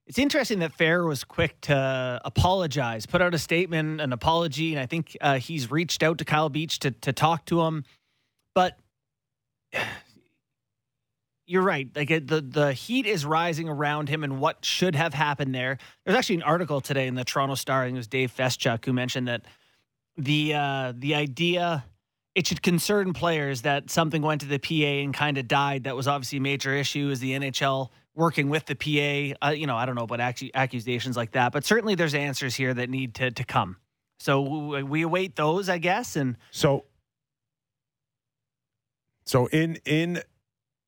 It's 0.06 0.20
interesting 0.20 0.60
that 0.60 0.78
Fehr 0.78 1.08
was 1.08 1.24
quick 1.24 1.60
to 1.62 2.20
apologize, 2.26 3.06
put 3.06 3.22
out 3.22 3.34
a 3.34 3.40
statement, 3.40 4.02
an 4.02 4.12
apology, 4.12 4.74
and 4.74 4.82
I 4.82 4.86
think 4.86 5.16
uh, 5.22 5.40
he's 5.40 5.72
reached 5.72 6.04
out 6.04 6.18
to 6.18 6.26
Kyle 6.26 6.50
Beach 6.50 6.80
to 6.80 6.92
to 6.92 7.14
talk 7.14 7.46
to 7.46 7.62
him. 7.62 7.86
But 8.54 8.78
you're 11.46 11.64
right; 11.64 11.88
like 11.96 12.10
the 12.10 12.42
the 12.42 12.74
heat 12.74 13.06
is 13.06 13.26
rising 13.26 13.70
around 13.70 14.10
him, 14.10 14.26
and 14.26 14.40
what 14.40 14.66
should 14.66 14.96
have 14.96 15.14
happened 15.14 15.56
there. 15.56 15.78
There's 16.06 16.18
actually 16.18 16.36
an 16.36 16.44
article 16.44 16.82
today 16.82 17.08
in 17.08 17.16
the 17.16 17.24
Toronto 17.24 17.56
Star. 17.56 17.84
I 17.84 17.86
think 17.86 17.96
it 17.96 18.00
was 18.00 18.08
Dave 18.08 18.36
Feschuk 18.36 18.84
who 18.84 18.92
mentioned 18.92 19.30
that 19.30 19.44
the 20.18 20.54
uh, 20.54 20.94
the 20.98 21.16
idea 21.16 21.86
it 22.36 22.48
should 22.48 22.62
concern 22.62 23.14
players 23.14 23.62
that 23.62 23.90
something 23.90 24.22
went 24.22 24.42
to 24.42 24.48
the 24.48 24.58
PA 24.58 25.02
and 25.02 25.14
kind 25.14 25.38
of 25.38 25.48
died. 25.48 25.86
That 25.86 25.96
was 25.96 26.10
obviously 26.10 26.40
a 26.40 26.42
major 26.42 26.74
issue. 26.74 27.10
Is 27.10 27.22
the 27.22 27.32
NHL 27.32 27.90
working 28.16 28.50
with 28.50 28.66
the 28.66 28.76
PA? 28.76 29.48
Uh, 29.48 29.52
you 29.52 29.68
know, 29.68 29.76
I 29.76 29.86
don't 29.86 29.96
know 29.96 30.04
about 30.04 30.20
accu- 30.20 30.52
accusations 30.54 31.16
like 31.18 31.32
that, 31.32 31.52
but 31.52 31.66
certainly 31.66 31.96
there's 31.96 32.14
answers 32.16 32.56
here 32.56 32.74
that 32.74 32.90
need 32.90 33.16
to 33.16 33.32
to 33.32 33.44
come. 33.44 33.78
So 34.20 34.42
we 34.42 34.84
we 34.84 35.02
await 35.02 35.36
those, 35.36 35.70
I 35.70 35.78
guess, 35.80 36.16
and 36.16 36.38
So 36.52 36.86
so 39.26 39.48
in 39.48 39.78
in 39.86 40.22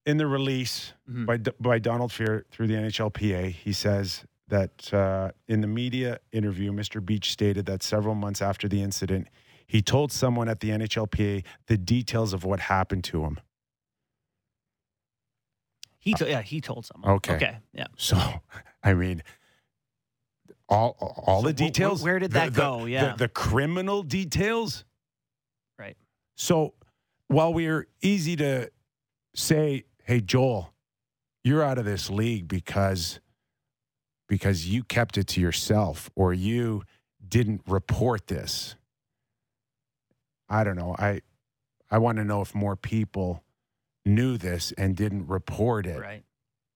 in 0.05 0.17
the 0.17 0.27
release 0.27 0.93
Mhm. 1.09 1.25
by 1.25 1.37
by 1.59 1.79
Donald 1.79 2.11
Fehr 2.11 2.43
through 2.51 2.67
the 2.67 2.75
NHLPA, 2.75 3.49
he 3.51 3.73
says 3.73 4.25
that 4.47 4.93
uh, 4.93 5.31
in 5.47 5.61
the 5.61 5.67
media 5.67 6.19
interview, 6.31 6.71
Mr. 6.71 7.03
Beach 7.03 7.31
stated 7.31 7.65
that 7.65 7.81
several 7.81 8.13
months 8.13 8.41
after 8.41 8.67
the 8.67 8.81
incident, 8.83 9.27
he 9.65 9.81
told 9.81 10.11
someone 10.11 10.47
at 10.47 10.59
the 10.59 10.69
NHLPA 10.69 11.43
the 11.65 11.77
details 11.77 12.31
of 12.33 12.43
what 12.43 12.59
happened 12.59 13.03
to 13.05 13.23
him. 13.23 13.39
He 16.05 16.13
to- 16.13 16.29
yeah 16.29 16.41
he 16.41 16.61
told 16.61 16.85
someone. 16.85 17.11
Okay. 17.15 17.35
okay, 17.35 17.57
yeah. 17.73 17.87
So, 17.97 18.17
I 18.83 18.93
mean, 18.93 19.21
all 20.69 20.95
all 21.27 21.41
So 21.41 21.47
the 21.47 21.53
details. 21.53 22.01
where 22.01 22.19
did 22.19 22.31
that 22.31 22.53
the- 22.53 22.61
go? 22.61 22.85
the- 22.85 22.91
Yeah. 22.91 23.15
the 23.15 23.27
criminal 23.27 24.03
details. 24.03 24.85
Right. 25.77 25.97
So, 26.35 26.73
while 27.27 27.53
we're 27.53 27.87
easy 28.01 28.35
to 28.37 28.71
say, 29.35 29.85
"Hey, 30.03 30.21
Joel, 30.21 30.73
you're 31.43 31.63
out 31.63 31.77
of 31.77 31.85
this 31.85 32.09
league 32.09 32.47
because 32.47 33.19
because 34.27 34.67
you 34.67 34.83
kept 34.83 35.17
it 35.19 35.27
to 35.27 35.41
yourself 35.41 36.09
or 36.15 36.33
you 36.33 36.83
didn't 37.27 37.61
report 37.67 38.27
this," 38.27 38.75
I 40.49 40.63
don't 40.63 40.75
know. 40.75 40.95
I 40.97 41.21
I 41.91 41.97
want 41.99 42.17
to 42.17 42.23
know 42.23 42.41
if 42.41 42.53
more 42.55 42.75
people 42.75 43.43
knew 44.05 44.37
this 44.37 44.71
and 44.73 44.95
didn't 44.95 45.27
report 45.27 45.85
it. 45.85 45.99
Right. 45.99 46.23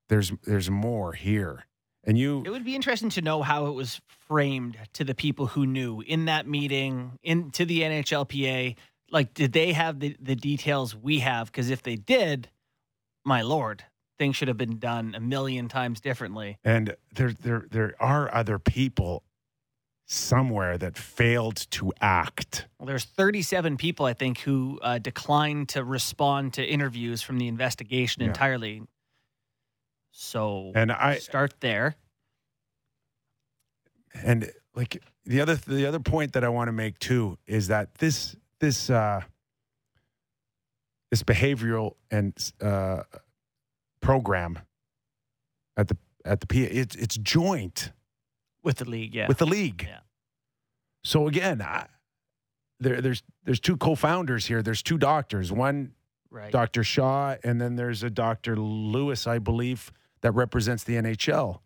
There's 0.09 0.31
there's 0.43 0.69
more 0.69 1.13
here, 1.13 1.65
and 2.03 2.17
you 2.17 2.43
It 2.45 2.50
would 2.50 2.65
be 2.65 2.75
interesting 2.75 3.09
to 3.12 3.21
know 3.21 3.43
how 3.43 3.67
it 3.67 3.74
was 3.74 4.01
framed 4.27 4.77
to 4.93 5.03
the 5.03 5.13
people 5.13 5.48
who 5.48 5.67
knew 5.67 6.01
in 6.01 6.25
that 6.25 6.48
meeting, 6.48 7.19
in 7.21 7.51
to 7.51 7.65
the 7.65 7.81
NHLPA. 7.81 8.75
Like, 9.12 9.33
did 9.33 9.53
they 9.53 9.74
have 9.74 10.00
the, 10.00 10.15
the 10.20 10.35
details 10.35 10.96
we 10.96 11.20
have? 11.20 11.51
Because 11.51 11.70
if 11.70 11.81
they 11.81 11.96
did, 11.96 12.50
my 13.25 13.42
lord, 13.42 13.83
things 14.18 14.35
should 14.35 14.48
have 14.48 14.57
been 14.57 14.77
done 14.79 15.13
a 15.15 15.20
million 15.20 15.68
times 15.68 16.00
differently. 16.01 16.57
and 16.63 16.96
there 17.13 17.31
there 17.31 17.65
there 17.70 17.94
are 18.00 18.33
other 18.33 18.57
people 18.59 19.24
somewhere 20.11 20.75
that 20.75 20.98
failed 20.98 21.67
to 21.69 21.93
act. 22.01 22.65
Well, 22.79 22.87
there's 22.87 23.05
37 23.05 23.77
people, 23.77 24.07
I 24.07 24.13
think, 24.13 24.39
who 24.39 24.79
uh, 24.81 24.98
declined 24.98 25.69
to 25.69 25.83
respond 25.83 26.53
to 26.55 26.65
interviews 26.65 27.22
from 27.22 27.37
the 27.37 27.48
investigation 27.48 28.24
Yeah. 28.24 28.29
entirely. 28.29 28.81
So 30.11 30.72
And 30.74 30.91
I 30.91 31.19
start 31.19 31.53
there. 31.59 31.95
and 34.24 34.51
like 34.74 35.01
the 35.25 35.39
other 35.41 35.55
the 35.55 35.85
other 35.85 36.00
point 36.00 36.33
that 36.33 36.43
I 36.43 36.50
want 36.50 36.67
to 36.67 36.72
make 36.72 36.98
too 36.98 37.37
is 37.45 37.67
that 37.67 37.93
this 38.00 38.35
this 38.59 38.89
uh 38.89 39.22
this 41.11 41.22
behavioral 41.22 41.95
and 42.09 42.33
uh 42.59 43.03
program 44.01 44.57
at 45.77 45.87
the 45.89 45.98
at 46.25 46.39
the 46.41 46.48
PA 46.48 46.57
it's 46.72 46.95
it's 46.95 47.17
joint 47.17 47.91
With 48.63 48.77
the 48.77 48.89
league, 48.89 49.15
yeah. 49.15 49.27
with 49.27 49.37
the 49.37 49.45
league. 49.45 49.85
Yeah. 49.87 50.00
So 51.03 51.27
again, 51.27 51.61
I, 51.61 51.87
there 52.79 53.01
there's 53.01 53.24
there's 53.43 53.59
two 53.59 53.77
co-founders 53.77 54.45
here. 54.45 54.61
There's 54.61 54.83
two 54.83 54.98
doctors. 54.98 55.51
One 55.51 55.93
right. 56.29 56.51
Dr. 56.51 56.83
Shaw, 56.83 57.35
and 57.43 57.59
then 57.59 57.75
there's 57.75 58.03
a 58.03 58.09
Dr. 58.09 58.57
Lewis, 58.57 59.27
I 59.27 59.39
believe, 59.39 59.91
that 60.22 60.31
represents 60.33 60.83
the 60.83 60.95
NHL. 60.95 61.59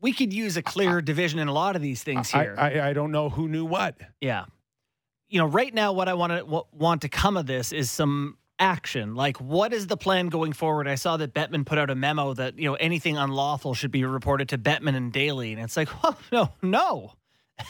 we 0.00 0.12
could 0.12 0.32
use 0.32 0.56
a 0.56 0.62
clear 0.62 1.00
division 1.00 1.38
in 1.38 1.48
a 1.48 1.52
lot 1.52 1.76
of 1.76 1.82
these 1.82 2.02
things 2.02 2.32
I, 2.34 2.42
here. 2.42 2.54
I, 2.58 2.90
I 2.90 2.92
don't 2.92 3.10
know 3.10 3.28
who 3.28 3.48
knew 3.48 3.64
what. 3.64 3.96
Yeah. 4.20 4.44
You 5.28 5.40
know, 5.40 5.46
right 5.46 5.72
now, 5.72 5.92
what 5.92 6.08
I 6.08 6.14
want 6.14 6.32
to 6.32 6.64
want 6.72 7.02
to 7.02 7.08
come 7.08 7.36
of 7.36 7.46
this 7.46 7.72
is 7.72 7.90
some 7.90 8.36
action. 8.58 9.14
Like, 9.14 9.38
what 9.38 9.72
is 9.72 9.86
the 9.86 9.96
plan 9.96 10.28
going 10.28 10.52
forward? 10.52 10.88
I 10.88 10.94
saw 10.94 11.16
that 11.16 11.34
Bettman 11.34 11.64
put 11.66 11.78
out 11.78 11.90
a 11.90 11.94
memo 11.94 12.34
that 12.34 12.58
you 12.58 12.66
know 12.66 12.74
anything 12.74 13.16
unlawful 13.16 13.74
should 13.74 13.90
be 13.90 14.04
reported 14.04 14.48
to 14.50 14.58
Bettman 14.58 14.96
and 14.96 15.12
Daly, 15.12 15.52
and 15.52 15.62
it's 15.62 15.76
like, 15.76 15.88
oh 16.04 16.16
no, 16.32 16.52
no, 16.62 17.12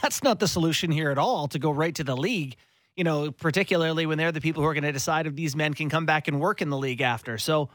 that's 0.02 0.22
not 0.22 0.40
the 0.40 0.48
solution 0.48 0.90
here 0.90 1.10
at 1.10 1.18
all. 1.18 1.48
To 1.48 1.58
go 1.58 1.70
right 1.70 1.94
to 1.94 2.04
the 2.04 2.16
league, 2.16 2.56
you 2.96 3.04
know, 3.04 3.30
particularly 3.30 4.06
when 4.06 4.18
they're 4.18 4.32
the 4.32 4.40
people 4.40 4.62
who 4.62 4.68
are 4.68 4.74
going 4.74 4.84
to 4.84 4.92
decide 4.92 5.26
if 5.26 5.34
these 5.34 5.56
men 5.56 5.74
can 5.74 5.88
come 5.88 6.06
back 6.06 6.28
and 6.28 6.40
work 6.40 6.62
in 6.62 6.70
the 6.70 6.78
league 6.78 7.00
after. 7.00 7.38
So. 7.38 7.70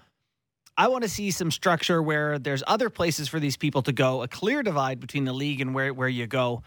I 0.77 0.87
want 0.87 1.03
to 1.03 1.09
see 1.09 1.31
some 1.31 1.51
structure 1.51 2.01
where 2.01 2.39
there's 2.39 2.63
other 2.65 2.89
places 2.89 3.27
for 3.27 3.41
these 3.41 3.57
people 3.57 3.81
to 3.83 3.91
go, 3.91 4.23
a 4.23 4.27
clear 4.29 4.63
divide 4.63 5.01
between 5.01 5.25
the 5.25 5.33
league 5.33 5.59
and 5.59 5.75
where, 5.75 5.93
where 5.93 6.07
you 6.07 6.27
go, 6.27 6.63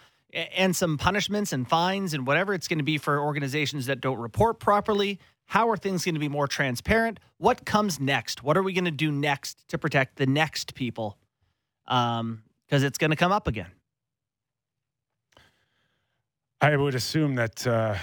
and 0.55 0.75
some 0.75 0.99
punishments 0.99 1.53
and 1.53 1.69
fines 1.69 2.15
and 2.15 2.27
whatever 2.27 2.55
it's 2.55 2.69
going 2.69 2.79
to 2.79 2.85
be 2.85 2.99
for 2.99 3.19
organizations 3.19 3.87
that 3.87 4.01
don't 4.01 4.19
report 4.19 4.59
properly. 4.61 5.19
How 5.47 5.69
are 5.69 5.77
things 5.77 6.05
going 6.05 6.15
to 6.15 6.21
be 6.21 6.29
more 6.29 6.49
transparent? 6.49 7.21
What 7.39 7.65
comes 7.65 8.01
next? 8.01 8.43
What 8.43 8.57
are 8.57 8.63
we 8.63 8.73
going 8.73 8.87
to 8.87 8.91
do 8.91 9.13
next 9.13 9.69
to 9.69 9.79
protect 9.79 10.17
the 10.17 10.27
next 10.27 10.75
people? 10.75 11.19
Um, 11.87 12.43
because 12.67 12.83
it's 12.83 12.99
going 12.99 13.11
to 13.11 13.17
come 13.17 13.31
up 13.31 13.47
again. 13.47 13.71
I 16.61 16.77
would 16.77 16.95
assume 16.95 17.35
that 17.35 17.67
uh, 17.67 17.97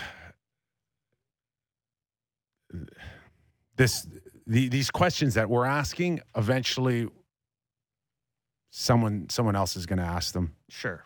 this 3.76 4.08
the, 4.46 4.70
these 4.70 4.92
questions 4.92 5.34
that 5.34 5.50
we're 5.50 5.66
asking 5.66 6.22
eventually 6.36 7.08
someone 8.70 9.28
someone 9.30 9.56
else 9.56 9.76
is 9.76 9.86
going 9.86 10.00
to 10.00 10.06
ask 10.06 10.34
them 10.34 10.56
Sure. 10.70 11.04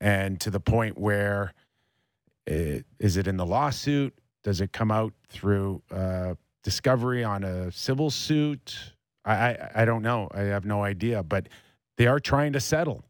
and 0.00 0.40
to 0.40 0.50
the 0.50 0.60
point 0.60 0.96
where 0.96 1.52
it, 2.46 2.86
is 3.00 3.16
it 3.16 3.26
in 3.26 3.36
the 3.36 3.46
lawsuit 3.46 4.14
does 4.46 4.60
it 4.60 4.72
come 4.72 4.92
out 4.92 5.12
through 5.28 5.82
uh, 5.90 6.34
discovery 6.62 7.24
on 7.24 7.42
a 7.42 7.72
civil 7.72 8.10
suit 8.10 8.76
I, 9.24 9.34
I 9.34 9.70
i 9.74 9.84
don't 9.84 10.02
know 10.02 10.28
i 10.32 10.42
have 10.42 10.64
no 10.64 10.84
idea 10.84 11.24
but 11.24 11.48
they 11.96 12.06
are 12.06 12.20
trying 12.20 12.52
to 12.52 12.60
settle 12.60 13.02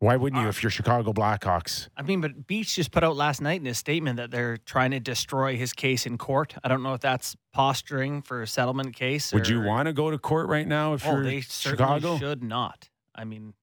why 0.00 0.16
wouldn't 0.16 0.40
you 0.42 0.46
Uh, 0.46 0.50
if 0.50 0.64
you're 0.64 0.70
chicago 0.70 1.12
blackhawks 1.12 1.86
I 1.96 2.02
mean, 2.02 2.20
but 2.20 2.48
Beach 2.48 2.74
just 2.74 2.90
put 2.90 3.04
out 3.04 3.14
last 3.14 3.40
night 3.40 3.60
in 3.60 3.66
his 3.66 3.78
statement 3.78 4.16
that 4.16 4.32
they're 4.32 4.56
trying 4.56 4.90
to 4.90 4.98
destroy 5.00 5.56
his 5.56 5.72
case 5.72 6.06
in 6.06 6.18
court. 6.18 6.56
I 6.64 6.68
don't 6.68 6.82
know 6.82 6.94
if 6.94 7.00
that's 7.00 7.36
posturing 7.52 8.20
for 8.20 8.42
a 8.42 8.46
settlement 8.48 8.96
case. 8.96 9.32
would 9.32 9.46
you 9.48 9.60
want 9.62 9.86
to 9.86 9.92
go 9.92 10.10
to 10.10 10.18
court 10.18 10.48
right 10.48 10.66
now 10.66 10.94
if 10.94 11.06
Oh, 11.06 11.12
you're 11.12 11.22
they 11.24 11.40
certainly 11.40 12.00
chicago 12.00 12.18
should 12.18 12.42
not. 12.42 12.90
I 13.14 13.24
mean, 13.24 13.54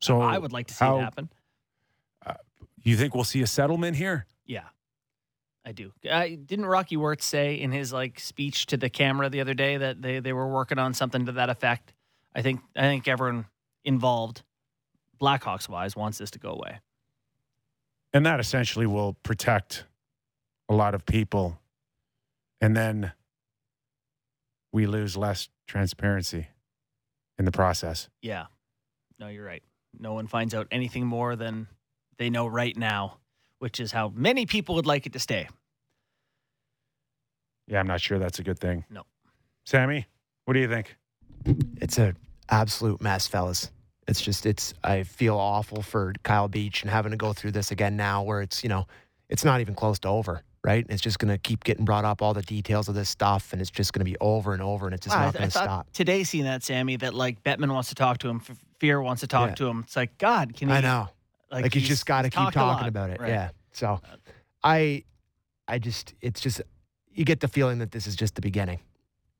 so 0.00 0.20
I 0.20 0.36
would 0.36 0.52
like 0.52 0.66
to 0.66 0.74
see 0.74 0.84
how- 0.84 0.98
it 0.98 1.02
happen. 1.02 1.28
you 2.82 2.96
think 2.96 3.14
we'll 3.14 3.22
see 3.24 3.42
a 3.42 3.46
settlement 3.46 3.96
here 3.96 4.26
Yeah, 4.44 4.64
I 5.64 5.72
do. 5.72 5.92
Didn't 6.02 6.66
Rocky 6.66 6.96
Wirtz 6.96 7.24
say 7.24 7.54
in 7.54 7.70
his 7.70 7.92
like 7.92 8.18
speech 8.18 8.66
to 8.66 8.76
the 8.76 8.90
camera 8.90 9.28
the 9.30 9.40
other 9.40 9.54
day 9.54 9.76
that 9.76 10.02
they, 10.02 10.18
they 10.18 10.32
were 10.32 10.48
working 10.48 10.78
on 10.78 10.92
something 10.94 11.26
to 11.26 11.32
that 11.32 11.50
effect? 11.50 11.92
I 12.34 12.42
think 12.42 12.60
I 12.74 12.82
think 12.82 13.06
everyone 13.06 13.46
involved, 13.84 14.42
Blackhawks 15.20 15.68
wise, 15.68 15.94
wants 15.94 16.18
this 16.18 16.30
to 16.32 16.38
go 16.38 16.50
away. 16.50 16.80
and 18.12 18.26
that 18.26 18.40
essentially 18.40 18.86
will 18.86 19.14
protect 19.22 19.84
a 20.68 20.74
lot 20.74 20.94
of 20.94 21.06
people 21.06 21.58
and 22.60 22.76
then 22.76 23.12
we 24.72 24.86
lose 24.86 25.16
less 25.16 25.48
transparency 25.66 26.46
in 27.38 27.44
the 27.44 27.52
process 27.52 28.08
Yeah, 28.22 28.46
no, 29.18 29.28
you're 29.28 29.44
right. 29.44 29.62
No 29.98 30.14
one 30.14 30.26
finds 30.26 30.54
out 30.54 30.66
anything 30.70 31.06
more 31.06 31.36
than 31.36 31.66
they 32.18 32.30
know 32.30 32.46
right 32.46 32.76
now, 32.76 33.18
which 33.62 33.78
is 33.78 33.92
how 33.92 34.12
many 34.16 34.44
people 34.44 34.74
would 34.74 34.86
like 34.86 35.06
it 35.06 35.12
to 35.12 35.20
stay. 35.20 35.48
yeah 37.68 37.78
i'm 37.80 37.86
not 37.86 38.00
sure 38.00 38.18
that's 38.18 38.38
a 38.38 38.42
good 38.42 38.58
thing 38.58 38.84
No. 38.90 39.02
Sammy, 39.64 40.06
what 40.44 40.54
do 40.54 40.60
you 40.60 40.66
think? 40.68 40.96
It's 41.80 41.96
a 41.96 42.14
absolute 42.48 43.00
mess, 43.00 43.28
fellas. 43.28 43.70
It's 44.08 44.20
just 44.20 44.44
it's 44.44 44.74
I 44.82 45.04
feel 45.04 45.36
awful 45.38 45.82
for 45.82 46.12
Kyle 46.24 46.48
Beach 46.48 46.82
and 46.82 46.90
having 46.90 47.12
to 47.12 47.16
go 47.16 47.32
through 47.32 47.52
this 47.52 47.70
again 47.70 47.96
now 47.96 48.24
where 48.24 48.40
it's, 48.42 48.64
you 48.64 48.68
know, 48.68 48.88
it's 49.28 49.44
not 49.44 49.60
even 49.60 49.76
close 49.76 50.00
to 50.00 50.08
over, 50.08 50.42
right? 50.64 50.84
It's 50.88 51.00
just 51.00 51.20
going 51.20 51.30
to 51.32 51.38
keep 51.38 51.62
getting 51.62 51.84
brought 51.84 52.04
up 52.04 52.22
all 52.22 52.34
the 52.34 52.42
details 52.42 52.88
of 52.88 52.96
this 52.96 53.08
stuff 53.08 53.52
and 53.52 53.62
it's 53.62 53.70
just 53.70 53.92
going 53.92 54.00
to 54.04 54.10
be 54.10 54.16
over 54.20 54.52
and 54.52 54.60
over 54.60 54.86
and 54.86 54.94
it's 54.96 55.06
just 55.06 55.16
Wow, 55.16 55.26
not 55.26 55.36
I 55.36 55.38
going 55.38 55.50
to 55.50 55.54
thought 55.54 55.64
stop. 55.64 55.92
today 55.92 56.24
seeing 56.24 56.42
that 56.44 56.64
Sammy 56.64 56.96
that 56.96 57.14
like 57.14 57.44
Bettman 57.44 57.72
wants 57.72 57.90
to 57.90 57.94
talk 57.94 58.18
to 58.18 58.28
him, 58.28 58.42
Fehr 58.80 59.00
wants 59.00 59.20
to 59.20 59.28
talk 59.28 59.50
Yeah. 59.50 59.54
to 59.54 59.68
him. 59.68 59.80
It's 59.86 59.94
like 59.94 60.18
God, 60.18 60.56
can 60.56 60.70
he? 60.70 60.74
I 60.74 60.80
know. 60.80 61.08
Like, 61.52 61.74
you 61.74 61.80
he's- 61.80 61.88
just 61.88 62.06
got 62.06 62.22
to 62.22 62.30
keep 62.30 62.50
talking 62.52 62.60
lot. 62.62 62.86
about 62.88 63.10
it. 63.10 63.20
Right. 63.20 63.28
Yeah. 63.30 63.50
So 63.72 63.86
uh, 64.04 64.16
I 64.64 65.04
I 65.68 65.78
just 65.78 66.14
it's 66.20 66.40
just 66.40 66.60
you 67.12 67.24
get 67.24 67.40
the 67.40 67.48
feeling 67.48 67.78
that 67.78 67.90
this 67.92 68.06
is 68.06 68.16
just 68.16 68.34
the 68.34 68.40
beginning, 68.40 68.80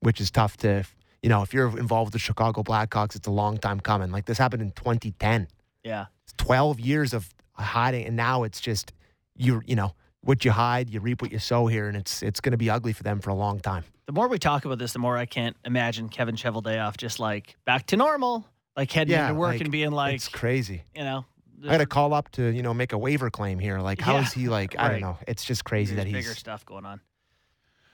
which 0.01 0.21
is 0.21 0.31
tough 0.31 0.57
to 0.59 0.85
you 1.23 1.29
know, 1.29 1.43
if 1.43 1.55
you're 1.55 1.79
involved 1.79 2.09
with 2.09 2.13
the 2.15 2.19
Chicago 2.19 2.63
Blackhawks, 2.63 3.15
it's 3.15 3.27
a 3.29 3.31
long 3.31 3.57
time 3.57 3.79
coming. 3.81 4.11
Like 4.11 4.27
this 4.27 4.39
happened 4.39 4.63
in 4.63 4.73
2010. 4.73 5.47
Yeah. 5.85 6.07
It's 6.25 6.33
12 6.37 6.81
years 6.81 7.13
of 7.15 7.29
hiding 7.53 8.07
and 8.07 8.17
now 8.17 8.43
it's 8.43 8.61
just 8.61 8.93
you 9.37 9.63
you 9.67 9.77
know, 9.77 9.95
what 10.23 10.45
you 10.45 10.51
hide, 10.51 10.91
you 10.91 11.01
reap 11.01 11.23
what 11.23 11.33
you 11.33 11.39
sow 11.39 11.67
here 11.67 11.89
and 11.89 11.97
it's 11.97 12.23
it's 12.23 12.41
going 12.41 12.51
to 12.53 12.59
be 12.59 12.69
ugly 12.71 12.93
for 12.93 13.03
them 13.03 13.21
for 13.21 13.31
a 13.31 13.35
long 13.35 13.61
time. 13.61 13.85
The 14.07 14.13
more 14.13 14.27
we 14.29 14.39
talk 14.39 14.65
about 14.65 14.79
this, 14.79 14.93
the 14.93 14.99
more 14.99 15.17
I 15.17 15.27
can't 15.27 15.57
imagine 15.65 16.09
Kevin 16.09 16.35
Cheveldayoff 16.35 16.97
just 16.97 17.21
like 17.21 17.57
back 17.65 17.87
to 17.87 17.97
normal, 17.97 18.45
like 18.77 18.91
heading 18.91 19.13
Yeah, 19.13 19.29
into 19.29 19.39
work 19.39 19.53
like, 19.53 19.61
and 19.61 19.71
being 19.71 19.93
like, 19.93 20.17
it's 20.17 20.29
crazy. 20.29 20.83
you 20.95 21.05
know, 21.05 21.25
I 21.65 21.73
got 21.73 21.79
to 21.79 21.87
call 21.87 22.13
up 22.15 22.31
to, 22.33 22.49
you 22.51 22.63
know, 22.63 22.75
make 22.75 22.93
a 22.93 22.99
waiver 22.99 23.31
claim 23.31 23.59
here. 23.59 23.79
Like 23.81 24.01
how 24.01 24.15
Yeah, 24.15 24.23
is 24.23 24.33
he 24.33 24.49
like 24.49 24.75
I 24.79 24.83
right. 24.85 24.91
don't 24.93 25.01
know. 25.01 25.19
It's 25.29 25.45
just 25.45 25.65
crazy 25.65 25.95
there's 25.95 26.07
that 26.07 26.13
bigger 26.13 26.35
stuff 26.35 26.65
going 26.67 26.85
on. 26.87 27.01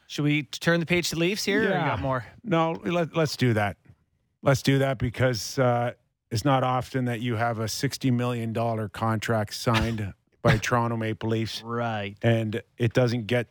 Should 0.07 0.22
we 0.24 0.44
turn 0.44 0.81
the 0.81 0.87
page 0.87 1.11
to 1.11 1.16
Leafs 1.16 1.44
here? 1.44 1.61
Or 1.62 1.68
Yeah. 1.70 1.87
got 1.87 2.00
more? 2.00 2.24
No, 2.42 2.72
let, 2.85 3.14
let's 3.14 3.37
do 3.37 3.52
that. 3.54 3.76
Let's 4.42 4.62
do 4.62 4.78
that 4.78 4.98
because 4.98 5.59
uh, 5.59 5.92
it's 6.31 6.44
not 6.44 6.62
often 6.64 7.04
that 7.07 7.20
you 7.20 7.37
have 7.37 7.59
a 7.59 7.64
$60 7.64 8.11
million 8.12 8.54
contract 8.90 9.52
signed 9.54 10.14
by 10.42 10.57
Toronto 10.59 10.96
Maple 10.96 11.28
Leafs 11.31 11.62
Right. 11.62 12.16
and 12.22 12.62
it 12.78 12.92
doesn't 12.94 13.26
get 13.26 13.48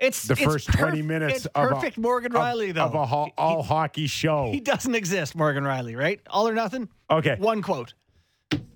It's 0.00 0.22
the 0.24 0.32
it's 0.32 0.42
first 0.42 0.72
20 0.72 1.02
minutes 1.02 1.36
It's 1.36 1.46
of 1.46 1.70
a- 1.70 1.74
perfect 1.74 1.98
Morgan 1.98 2.34
of- 2.34 2.40
Rielly 2.42 2.72
though. 2.74 2.84
of 2.84 2.94
a 2.94 3.06
ho- 3.06 3.24
He- 3.26 3.32
all 3.36 3.62
hockey 3.62 4.06
show. 4.06 4.50
he 4.50 4.58
doesn't 4.60 4.94
exist, 4.94 5.36
Morgan 5.36 5.62
Rielly. 5.64 5.96
Right? 5.96 6.20
All 6.28 6.48
or 6.48 6.54
nothing. 6.54 6.88
Okay. 7.10 7.36
One 7.38 7.62
quote. 7.62 7.94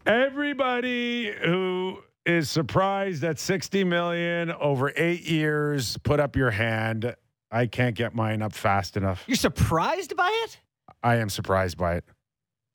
Everybody 0.05 1.33
who 1.33 1.99
is 2.27 2.51
surprised 2.51 3.23
at 3.25 3.39
60 3.39 3.85
million 3.85 4.51
over 4.53 4.93
eight 4.97 5.23
years, 5.23 5.97
put 5.99 6.21
up 6.21 6.37
your 6.37 6.51
hand. 6.51 7.15
I 7.51 7.67
can't 7.67 7.95
get 7.95 8.15
mine 8.15 8.43
up 8.43 8.53
fast 8.53 8.97
enough. 8.97 9.23
You're 9.27 9.37
surprised 9.37 10.17
by 10.17 10.31
it 10.45 10.59
I 11.03 11.17
am 11.17 11.29
surprised 11.29 11.77
by 11.79 11.97
it. 11.97 12.05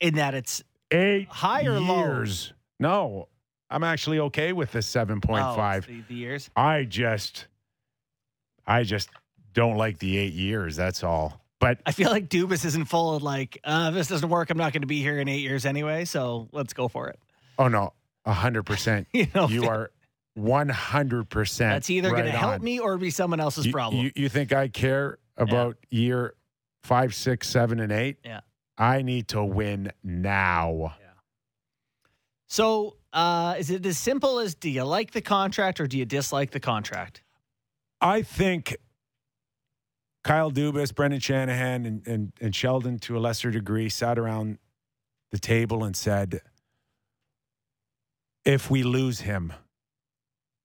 in 0.00 0.14
that 0.14 0.34
it's 0.34 0.62
Eight 0.90 1.28
High 1.28 1.64
or 1.64 1.78
low? 1.80 1.98
years. 1.98 2.52
No, 2.80 3.28
I'm 3.68 3.84
actually 3.84 4.18
okay 4.20 4.52
with 4.54 4.72
this 4.72 4.90
7.5. 4.90 5.28
oh, 5.38 5.80
the, 5.86 6.00
the 6.08 6.14
years. 6.14 6.48
I 6.56 6.84
just, 6.84 7.46
I 8.66 8.84
just 8.84 9.10
don't 9.52 9.76
like 9.76 9.98
the 9.98 10.16
eight 10.16 10.32
years. 10.32 10.76
That's 10.76 11.02
all. 11.04 11.42
But 11.60 11.80
I 11.84 11.92
feel 11.92 12.10
like 12.10 12.28
Dubas 12.28 12.64
isn't 12.64 12.84
full 12.84 13.16
of 13.16 13.22
like, 13.22 13.58
uh, 13.64 13.86
if 13.88 13.94
this 13.94 14.08
doesn't 14.08 14.28
work, 14.28 14.50
I'm 14.50 14.58
not 14.58 14.72
going 14.72 14.82
to 14.82 14.86
be 14.86 15.00
here 15.02 15.18
in 15.18 15.28
eight 15.28 15.40
years 15.40 15.66
anyway. 15.66 16.04
So 16.04 16.48
let's 16.52 16.72
go 16.72 16.86
for 16.88 17.08
it. 17.08 17.18
oh 17.58 17.68
no, 17.68 17.92
hundred 18.26 18.64
percent. 18.64 19.08
You 19.12 19.26
know, 19.34 19.48
You 19.48 19.64
are 19.68 19.90
one 20.34 20.68
hundred 20.68 21.28
percent. 21.28 21.72
that's 21.74 21.90
either 21.90 22.10
going 22.10 22.26
to 22.26 22.30
help 22.30 22.62
me 22.62 22.78
or 22.78 22.96
be 22.96 23.10
someone 23.10 23.40
else's 23.40 23.66
you, 23.66 23.72
problem. 23.72 24.02
You, 24.04 24.12
you 24.14 24.28
think 24.28 24.52
I 24.52 24.68
care 24.68 25.18
about 25.36 25.76
year 25.90 26.34
five, 26.84 27.14
six, 27.14 27.48
seven, 27.48 27.80
and 27.80 27.90
eight? 27.90 28.18
Yeah. 28.24 28.40
I 28.76 29.02
need 29.02 29.28
to 29.28 29.44
win 29.44 29.90
now. 30.04 30.94
Yeah. 31.00 31.06
So 32.46 32.96
uh, 33.12 33.56
is 33.58 33.70
it 33.70 33.84
as 33.84 33.98
simple 33.98 34.38
as 34.38 34.54
do 34.54 34.70
you 34.70 34.84
like 34.84 35.10
the 35.10 35.20
contract 35.20 35.80
or 35.80 35.86
do 35.88 35.98
you 35.98 36.04
dislike 36.04 36.52
the 36.52 36.60
contract? 36.60 37.22
I 38.00 38.22
think 38.22 38.76
Kyle 40.24 40.50
Dubas, 40.50 40.94
Brendan 40.94 41.20
Shanahan, 41.20 41.86
and, 41.86 42.06
and, 42.06 42.32
and 42.40 42.54
Sheldon, 42.54 42.98
to 43.00 43.16
a 43.16 43.20
lesser 43.20 43.50
degree, 43.50 43.88
sat 43.88 44.18
around 44.18 44.58
the 45.30 45.38
table 45.38 45.84
and 45.84 45.96
said, 45.96 46.40
if 48.44 48.70
we 48.70 48.82
lose 48.82 49.20
him, 49.20 49.52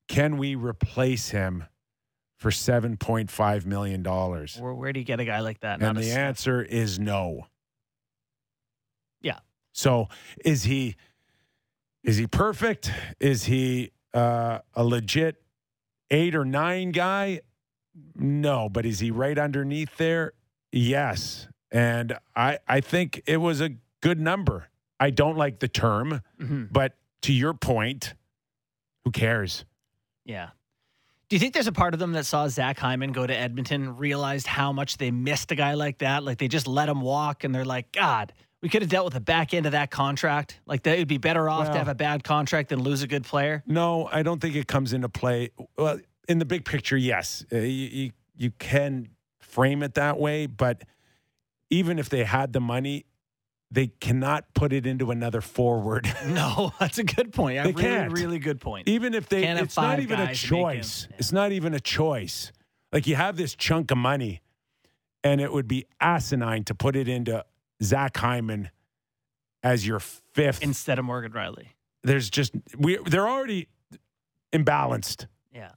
can 0.07 0.37
we 0.37 0.55
replace 0.55 1.29
him 1.29 1.65
for 2.37 2.49
$7.5 2.49 3.65
million? 3.65 4.03
Where, 4.03 4.73
where 4.73 4.93
do 4.93 4.99
you 4.99 5.05
get 5.05 5.19
a 5.19 5.25
guy 5.25 5.39
like 5.39 5.59
that? 5.61 5.81
And 5.81 5.81
Not 5.81 5.95
the 5.95 6.11
answer 6.11 6.61
is 6.61 6.99
no. 6.99 7.47
Yeah. 9.21 9.39
So 9.71 10.09
is 10.43 10.63
he 10.63 10.95
is 12.03 12.17
he 12.17 12.27
perfect? 12.27 12.91
Is 13.19 13.45
he 13.45 13.91
uh, 14.13 14.59
a 14.73 14.83
legit 14.83 15.41
eight 16.11 16.35
or 16.35 16.43
nine 16.43 16.91
guy? 16.91 17.41
No, 18.15 18.69
but 18.69 18.85
is 18.85 18.99
he 18.99 19.11
right 19.11 19.37
underneath 19.37 19.97
there? 19.97 20.33
Yes. 20.71 21.47
And 21.71 22.17
I 22.35 22.59
I 22.67 22.81
think 22.81 23.21
it 23.25 23.37
was 23.37 23.61
a 23.61 23.71
good 24.01 24.19
number. 24.19 24.69
I 24.99 25.09
don't 25.09 25.37
like 25.37 25.59
the 25.59 25.67
term, 25.67 26.21
Mhm. 26.39 26.71
but 26.71 26.95
to 27.23 27.33
your 27.33 27.53
point, 27.53 28.13
who 29.03 29.11
cares? 29.11 29.65
Yeah. 30.25 30.49
Do 31.29 31.35
you 31.35 31.39
think 31.39 31.53
there's 31.53 31.67
a 31.67 31.71
part 31.71 31.93
of 31.93 31.99
them 31.99 32.11
that 32.13 32.25
saw 32.25 32.47
Zach 32.47 32.77
Hyman 32.77 33.11
go 33.11 33.25
to 33.25 33.35
Edmonton, 33.35 33.97
realized 33.97 34.45
how 34.45 34.71
much 34.71 34.97
they 34.97 35.09
missed 35.09 35.51
a 35.51 35.55
guy 35.55 35.73
like 35.73 35.97
that? 35.99 36.23
Like 36.23 36.37
they 36.37 36.47
just 36.47 36.67
let 36.67 36.89
him 36.89 37.01
walk 37.01 37.43
and 37.43 37.53
they're 37.55 37.65
like, 37.65 37.91
God, 37.91 38.33
we 38.61 38.69
could 38.69 38.81
have 38.81 38.89
dealt 38.91 39.05
with 39.05 39.13
the 39.15 39.19
back 39.19 39.53
end 39.53 39.65
of 39.65 39.71
that 39.71 39.89
contract. 39.89 40.59
Like 40.65 40.83
that 40.83 40.97
would 40.99 41.07
be 41.07 41.17
better 41.17 41.49
off 41.49 41.71
to 41.71 41.77
have 41.77 41.87
a 41.87 41.95
bad 41.95 42.23
contract 42.23 42.69
than 42.69 42.81
lose 42.83 43.01
a 43.01 43.07
good 43.07 43.23
player. 43.23 43.63
No, 43.65 44.07
I 44.11 44.21
don't 44.21 44.39
think 44.39 44.55
it 44.55 44.67
comes 44.67 44.93
into 44.93 45.09
play. 45.09 45.49
Well, 45.77 45.99
in 46.27 46.39
the 46.39 46.45
big 46.45 46.65
picture, 46.65 46.97
yes, 46.97 47.45
uh, 47.51 47.57
you, 47.57 47.67
you 47.87 48.11
you 48.35 48.51
can 48.51 49.09
frame 49.39 49.83
it 49.83 49.93
that 49.95 50.19
way, 50.19 50.45
but 50.47 50.83
even 51.69 51.99
if 51.99 52.09
they 52.09 52.23
had 52.23 52.53
the 52.53 52.59
money, 52.59 53.05
they 53.69 53.87
cannot 53.87 54.45
put 54.53 54.71
it 54.73 54.85
into 54.87 55.11
another 55.11 55.41
forward. 55.41 56.07
No, 56.27 56.73
that's 56.79 56.97
a 56.97 57.03
good 57.03 57.33
point. 57.33 57.57
They 57.63 57.71
really, 57.71 57.83
can't. 57.83 58.11
really 58.13 58.39
good 58.39 58.59
point. 58.61 58.87
even 58.87 59.13
if 59.13 59.27
they, 59.29 59.41
Can't 59.43 59.59
it's 59.59 59.75
not 59.77 59.99
even 59.99 60.19
a 60.19 60.25
make 60.25 60.29
him- 60.29 60.35
choice. 60.35 61.07
yeah. 61.09 61.15
It's 61.19 61.31
not 61.31 61.51
even 61.51 61.73
a 61.73 61.79
choice. 61.79 62.51
Like 62.91 63.05
you 63.07 63.15
have 63.15 63.35
this 63.37 63.55
chunk 63.55 63.91
of 63.91 63.97
money, 63.97 64.41
and 65.23 65.41
it 65.41 65.51
would 65.51 65.67
be 65.67 65.85
asinine 65.99 66.63
to 66.65 66.75
put 66.75 66.95
it 66.95 67.07
into 67.07 67.43
Zach 67.81 68.15
Hyman 68.17 68.69
as 69.63 69.85
your 69.85 69.99
fifth. 69.99 70.61
Instead 70.63 70.99
of 70.99 71.05
Morgan 71.05 71.31
Rielly. 71.31 71.67
There's 72.03 72.29
just 72.29 72.53
we 72.77 72.97
they're 73.05 73.27
already 73.27 73.67
imbalanced. 74.51 75.27
Yeah. 75.53 75.71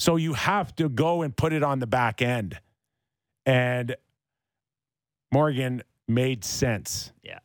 So 0.00 0.16
you 0.16 0.32
have 0.32 0.74
to 0.76 0.88
go 0.88 1.20
and 1.20 1.36
put 1.36 1.52
it 1.52 1.62
on 1.62 1.78
the 1.78 1.86
back 1.86 2.22
end. 2.22 2.58
And 3.44 3.94
Morgan 5.30 5.82
made 6.08 6.42
sense. 6.42 7.12
Yeah. 7.22 7.40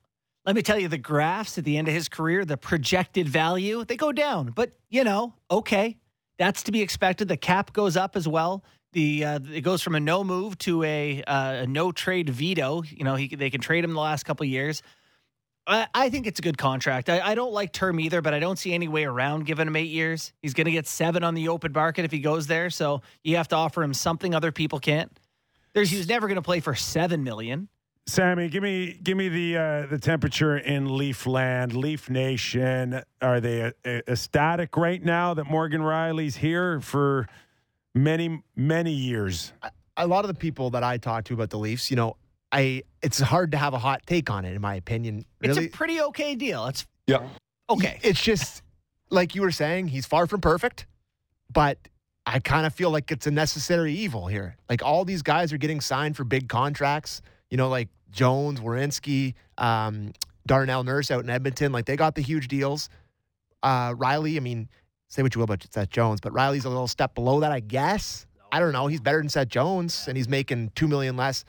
Let 0.45 0.55
me 0.55 0.61
tell 0.61 0.79
you, 0.79 0.87
the 0.87 0.97
graphs 0.97 1.57
at 1.57 1.65
the 1.65 1.77
end 1.77 1.89
of 1.89 1.93
his 1.93 2.07
career, 2.07 2.45
the 2.45 2.55
projected 2.55 3.27
value, 3.27 3.83
they 3.83 3.97
go 3.97 4.13
down. 4.13 4.51
But, 4.55 4.71
you 4.89 5.03
know, 5.03 5.33
okay. 5.51 5.97
That's 6.37 6.63
to 6.63 6.71
be 6.71 6.81
expected. 6.81 7.27
The 7.27 7.35
cap 7.35 7.73
goes 7.73 7.97
up 7.97 8.15
as 8.15 8.25
well. 8.25 8.63
The 8.93 9.25
uh, 9.25 9.39
it 9.51 9.61
goes 9.61 9.81
from 9.81 9.95
a 9.95 9.99
no 9.99 10.23
move 10.23 10.57
to 10.59 10.81
a, 10.83 11.23
uh, 11.23 11.63
a 11.63 11.67
no 11.67 11.91
trade 11.91 12.29
veto. 12.29 12.83
You 12.83 13.03
know, 13.03 13.15
he, 13.15 13.35
they 13.35 13.49
can 13.49 13.59
trade 13.59 13.83
him 13.83 13.93
the 13.93 13.99
last 13.99 14.23
couple 14.23 14.45
years. 14.45 14.81
I, 15.67 15.87
I 15.93 16.09
think 16.09 16.27
it's 16.27 16.39
a 16.39 16.41
good 16.41 16.57
contract. 16.57 17.09
I, 17.09 17.19
I 17.21 17.35
don't 17.35 17.51
like 17.51 17.73
term 17.73 17.99
either, 17.99 18.21
but 18.21 18.33
I 18.33 18.39
don't 18.39 18.57
see 18.57 18.73
any 18.73 18.87
way 18.87 19.05
around 19.05 19.45
giving 19.45 19.67
him 19.67 19.75
eight 19.75 19.89
years. 19.89 20.33
He's 20.41 20.53
going 20.53 20.65
to 20.65 20.71
get 20.71 20.87
seven 20.87 21.23
on 21.23 21.33
the 21.33 21.47
open 21.47 21.71
market 21.71 22.05
if 22.05 22.11
he 22.11 22.19
goes 22.19 22.47
there. 22.47 22.69
So 22.69 23.01
you 23.23 23.37
have 23.37 23.47
to 23.49 23.55
offer 23.55 23.81
him 23.81 23.93
something 23.93 24.35
other 24.35 24.51
people 24.51 24.79
can't. 24.79 25.11
There's 25.73 25.89
he 25.89 25.97
was 25.97 26.07
never 26.07 26.27
going 26.27 26.35
to 26.35 26.41
play 26.41 26.59
for 26.59 26.75
seven 26.75 27.23
million. 27.23 27.67
Sammy, 28.07 28.49
give 28.49 28.61
me 28.61 28.99
give 29.01 29.17
me 29.17 29.29
the 29.29 29.57
uh, 29.57 29.85
the 29.87 29.97
temperature 29.97 30.57
in 30.57 30.95
Leaf 30.95 31.25
Land, 31.25 31.75
Leaf 31.75 32.07
Nation. 32.07 33.01
Are 33.19 33.41
they 33.41 33.63
uh, 33.63 33.71
ecstatic 34.07 34.77
right 34.77 35.03
now 35.03 35.33
that 35.33 35.45
Morgan 35.45 35.81
Rielly's 35.81 36.35
here 36.35 36.79
for 36.81 37.27
many 37.95 38.43
many 38.55 38.91
years? 38.91 39.53
a 39.97 40.07
lot 40.07 40.25
of 40.25 40.27
the 40.27 40.35
people 40.35 40.69
that 40.71 40.83
I 40.83 40.97
talk 40.97 41.25
to 41.25 41.33
about 41.33 41.49
the 41.49 41.57
Leafs, 41.57 41.89
you 41.89 41.95
know, 41.95 42.17
I 42.55 42.83
it's 43.01 43.19
hard 43.19 43.51
to 43.51 43.57
have 43.57 43.73
a 43.73 43.77
hot 43.79 44.01
take 44.07 44.29
on 44.29 44.45
it 44.45 44.55
in 44.55 44.61
my 44.61 44.75
opinion. 44.75 45.25
It's 45.41 45.57
a 45.57 45.67
pretty 45.67 46.01
okay 46.01 46.35
deal. 46.35 46.65
It's 46.67 46.85
Yeah. 47.05 47.27
okay. 47.69 47.99
It's 48.01 48.21
just 48.21 48.63
like 49.09 49.35
you 49.35 49.41
were 49.41 49.51
saying, 49.51 49.89
he's 49.89 50.05
far 50.05 50.25
from 50.25 50.41
perfect, 50.41 50.87
but 51.51 51.77
I 52.25 52.39
kind 52.39 52.65
of 52.65 52.73
feel 52.73 52.89
like 52.89 53.11
it's 53.11 53.27
a 53.27 53.31
necessary 53.31 53.93
evil 53.93 54.25
here. 54.27 54.55
Like 54.69 54.81
all 54.83 55.05
these 55.05 55.21
guys 55.21 55.53
are 55.53 55.57
getting 55.57 55.81
signed 55.81 56.15
for 56.17 56.23
big 56.23 56.47
contracts. 56.49 57.21
You 57.51 57.57
know, 57.57 57.69
like 57.69 57.89
Jones, 58.11 58.59
Werenski, 58.61 59.35
um, 59.57 60.13
Darnell 60.47 60.83
Nurse 60.83 61.11
out 61.11 61.23
in 61.23 61.29
Edmonton. 61.29 61.71
Like 61.71 61.85
they 61.85 61.95
got 61.95 62.15
the 62.15 62.21
huge 62.21 62.47
deals. 62.47 62.89
Uh, 63.61 63.91
Rielly, 63.93 64.37
I 64.37 64.39
mean, 64.39 64.69
say 65.09 65.21
what 65.21 65.35
you 65.35 65.39
will 65.39 65.45
about 65.45 65.65
Seth 65.71 65.89
Jones, 65.89 66.19
but 66.21 66.33
Rielly's 66.33 66.65
a 66.65 66.69
little 66.69 66.87
step 66.87 67.13
below 67.15 67.41
that, 67.41 67.51
I 67.51 67.59
guess. 67.59 68.25
I 68.51 68.59
don't 68.59 68.71
know. 68.71 68.87
He's 68.87 69.01
better 69.01 69.17
than 69.19 69.29
Seth 69.29 69.49
Jones, 69.49 70.05
and 70.07 70.15
he's 70.15 70.29
making 70.29 70.71
two 70.75 70.87
million 70.87 71.17
less. 71.17 71.45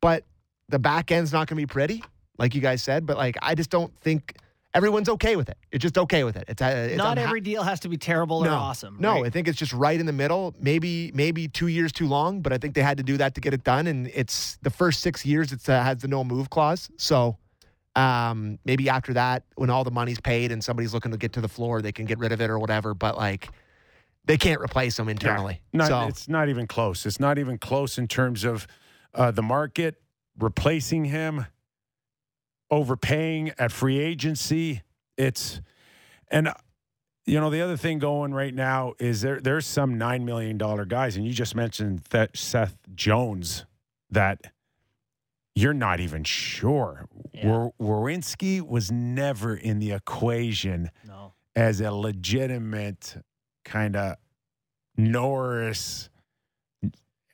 But 0.00 0.24
the 0.70 0.78
back 0.78 1.10
end's 1.10 1.32
not 1.32 1.48
going 1.48 1.56
to 1.56 1.62
be 1.62 1.66
pretty, 1.66 2.02
like 2.38 2.54
you 2.54 2.60
guys 2.60 2.82
said. 2.82 3.06
But 3.06 3.16
like, 3.16 3.36
I 3.42 3.54
just 3.54 3.70
don't 3.70 3.94
think 3.98 4.36
everyone's 4.72 5.08
okay 5.08 5.36
with 5.36 5.48
it. 5.48 5.58
It's 5.72 5.82
just 5.82 5.98
okay 5.98 6.24
with 6.24 6.36
it. 6.36 6.44
It's, 6.48 6.62
uh, 6.62 6.88
it's 6.90 6.96
Not 6.96 7.16
unha- 7.16 7.22
every 7.24 7.40
deal 7.40 7.62
has 7.62 7.80
to 7.80 7.88
be 7.88 7.96
terrible 7.96 8.38
or 8.38 8.46
no, 8.46 8.54
awesome. 8.54 8.96
No, 9.00 9.14
right? 9.14 9.26
I 9.26 9.30
think 9.30 9.48
it's 9.48 9.58
just 9.58 9.72
right 9.72 9.98
in 9.98 10.06
the 10.06 10.12
middle. 10.12 10.54
Maybe 10.60 11.10
maybe 11.14 11.48
two 11.48 11.66
years 11.66 11.92
too 11.92 12.06
long, 12.06 12.40
but 12.40 12.52
I 12.52 12.58
think 12.58 12.74
they 12.74 12.82
had 12.82 12.96
to 12.98 13.02
do 13.02 13.16
that 13.18 13.34
to 13.34 13.40
get 13.40 13.52
it 13.52 13.64
done. 13.64 13.86
And 13.86 14.08
it's 14.14 14.58
the 14.62 14.70
first 14.70 15.00
six 15.00 15.26
years. 15.26 15.52
It 15.52 15.68
uh, 15.68 15.82
has 15.82 15.98
the 15.98 16.08
no 16.08 16.22
move 16.24 16.50
clause. 16.50 16.88
So 16.96 17.36
um, 17.96 18.58
maybe 18.64 18.88
after 18.88 19.12
that, 19.14 19.44
when 19.56 19.70
all 19.70 19.84
the 19.84 19.90
money's 19.90 20.20
paid 20.20 20.52
and 20.52 20.62
somebody's 20.62 20.94
looking 20.94 21.10
to 21.10 21.18
get 21.18 21.32
to 21.34 21.40
the 21.40 21.48
floor, 21.48 21.82
they 21.82 21.92
can 21.92 22.06
get 22.06 22.18
rid 22.18 22.32
of 22.32 22.40
it 22.40 22.48
or 22.48 22.58
whatever. 22.58 22.94
But 22.94 23.16
like, 23.16 23.48
they 24.24 24.36
can't 24.36 24.60
replace 24.60 24.96
them 24.96 25.08
internally. 25.08 25.60
Not, 25.72 25.88
so 25.88 26.06
It's 26.06 26.28
not 26.28 26.48
even 26.48 26.66
close. 26.68 27.06
It's 27.06 27.18
not 27.18 27.38
even 27.38 27.58
close 27.58 27.98
in 27.98 28.06
terms 28.06 28.44
of 28.44 28.68
uh, 29.14 29.32
the 29.32 29.42
market 29.42 30.00
replacing 30.42 31.06
him, 31.06 31.46
overpaying 32.70 33.52
at 33.58 33.72
free 33.72 33.98
agency. 33.98 34.82
It's 35.16 35.60
and 36.28 36.52
you 37.26 37.40
know 37.40 37.50
the 37.50 37.60
other 37.60 37.76
thing 37.76 37.98
going 37.98 38.32
right 38.32 38.54
now 38.54 38.94
is 38.98 39.20
there 39.20 39.40
there's 39.40 39.66
some 39.66 39.98
nine 39.98 40.24
million 40.24 40.58
dollar 40.58 40.84
guys, 40.84 41.16
and 41.16 41.26
you 41.26 41.32
just 41.32 41.54
mentioned 41.54 42.02
that 42.10 42.36
Seth 42.36 42.76
Jones 42.94 43.66
that 44.10 44.52
you're 45.54 45.74
not 45.74 46.00
even 46.00 46.24
sure. 46.24 47.06
Yeah. 47.32 47.68
Werenski 47.80 48.60
was 48.60 48.90
never 48.90 49.54
in 49.54 49.78
the 49.78 49.92
equation 49.92 50.90
no. 51.06 51.34
as 51.54 51.80
a 51.80 51.92
legitimate 51.92 53.16
kind 53.64 53.96
of 53.96 54.16
Norris. 54.96 56.08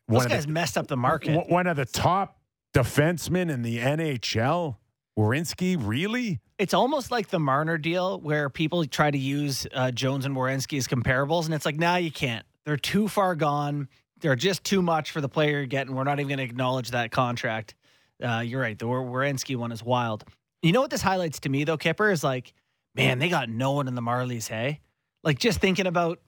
Those 0.09 0.27
guys 0.27 0.47
the, 0.47 0.53
messed 0.53 0.79
up 0.79 0.87
the 0.87 0.97
market. 0.97 1.49
one 1.49 1.67
of 1.67 1.77
the 1.77 1.85
top 1.85 2.36
defensemen 2.77 3.51
in 3.51 3.63
the 3.63 3.79
NHL. 3.79 4.77
Werenski, 5.19 5.79
really? 5.81 6.41
It's 6.59 6.75
almost 6.75 7.11
like 7.11 7.29
the 7.29 7.39
Marner 7.39 7.79
deal 7.79 8.21
where 8.21 8.51
people 8.51 8.85
try 8.85 9.11
to 9.11 9.17
use 9.17 9.67
uh, 9.73 9.91
Jones 9.91 10.27
and 10.27 10.37
Werenski 10.37 10.77
as 10.77 10.87
comparables, 10.87 11.47
and 11.47 11.55
it's 11.55 11.65
like, 11.65 11.79
nah, 11.79 11.97
you 11.97 12.11
can't. 12.11 12.45
They're 12.67 12.77
too 12.77 13.09
far 13.09 13.35
gone. 13.35 13.89
They're 14.21 14.37
just 14.37 14.63
too 14.63 14.83
much 14.83 15.11
for 15.11 15.23
the 15.23 15.29
player 15.29 15.53
you're 15.53 15.67
getting. 15.67 15.95
We're 15.95 16.05
not 16.05 16.21
even 16.21 16.29
going 16.29 16.39
to 16.39 16.45
acknowledge 16.45 16.91
that 16.91 17.11
contract. 17.11 17.75
Uh, 18.23 18.41
you're 18.41 18.61
right. 18.61 18.79
The 18.79 18.85
Werenski 18.85 19.57
one 19.57 19.73
is 19.73 19.83
wild. 19.83 20.25
You 20.61 20.73
know 20.73 20.83
what 20.83 20.91
this 20.91 21.03
highlights 21.03 21.41
to 21.41 21.49
me, 21.49 21.65
though, 21.65 21.79
Kipper, 21.79 22.11
is 22.11 22.23
like, 22.23 22.53
man, 22.95 23.19
they 23.19 23.31
got 23.31 23.49
no 23.49 23.73
one 23.73 23.89
in 23.89 23.95
the 23.95 24.03
Marlies, 24.03 24.49
hey? 24.49 24.81
Like, 25.25 25.39
just 25.39 25.61
thinking 25.61 25.87
about 25.87 26.21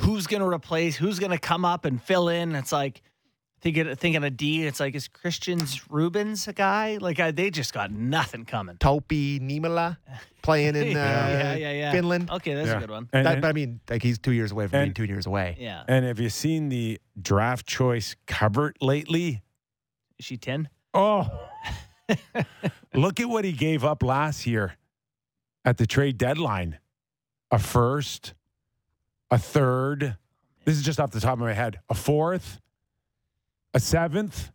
who's 0.00 0.26
going 0.26 0.42
to 0.42 0.48
replace, 0.48 0.96
who's 0.96 1.20
going 1.20 1.30
to 1.30 1.38
come 1.38 1.64
up 1.64 1.84
and 1.84 2.02
fill 2.02 2.28
in. 2.28 2.56
It's 2.56 2.72
like, 2.72 3.02
thinking, 3.62 3.94
thinking 3.96 4.22
of 4.24 4.36
D, 4.36 4.66
it's 4.66 4.80
like, 4.80 4.94
is 4.94 5.08
Kristians 5.08 5.86
Rubins 5.88 6.46
a 6.48 6.52
guy? 6.52 6.98
Like, 7.00 7.18
I, 7.20 7.30
they 7.30 7.50
just 7.50 7.72
got 7.72 7.90
nothing 7.90 8.44
coming. 8.44 8.76
Topi 8.76 9.40
Niemelä 9.40 9.96
playing 10.42 10.76
in 10.76 10.88
uh, 10.96 11.00
yeah, 11.00 11.54
yeah, 11.54 11.72
yeah. 11.72 11.92
Finland. 11.92 12.30
Okay, 12.30 12.54
that's 12.54 12.68
Yeah. 12.68 12.76
a 12.76 12.80
good 12.80 12.90
one. 12.90 13.08
And, 13.12 13.24
That, 13.26 13.32
and, 13.34 13.42
but 13.42 13.48
I 13.48 13.52
mean, 13.52 13.80
like 13.88 14.02
he's 14.02 14.18
two 14.18 14.32
years 14.32 14.52
away 14.52 14.66
from 14.66 14.80
being 14.80 14.94
two 14.94 15.04
years 15.04 15.26
away. 15.26 15.56
Yeah. 15.58 15.84
and 15.88 16.04
have 16.04 16.20
you 16.20 16.28
seen 16.28 16.68
the 16.68 17.00
draft 17.20 17.66
choice 17.66 18.16
cupboard 18.26 18.76
lately? 18.80 19.42
Is 20.18 20.26
she 20.26 20.36
10? 20.36 20.68
Oh, 20.94 21.28
look 22.94 23.20
at 23.20 23.28
what 23.28 23.44
he 23.44 23.52
gave 23.52 23.84
up 23.84 24.02
last 24.02 24.46
year 24.46 24.74
at 25.64 25.78
the 25.78 25.86
trade 25.86 26.18
deadline 26.18 26.78
a 27.50 27.58
first, 27.58 28.34
a 29.30 29.38
third. 29.38 30.16
This 30.64 30.76
is 30.76 30.82
just 30.82 30.98
off 30.98 31.10
the 31.10 31.20
top 31.20 31.34
of 31.34 31.38
my 31.40 31.52
head. 31.52 31.80
A 31.90 31.94
fourth, 31.94 32.60
a 33.74 33.80
seventh. 33.80 34.50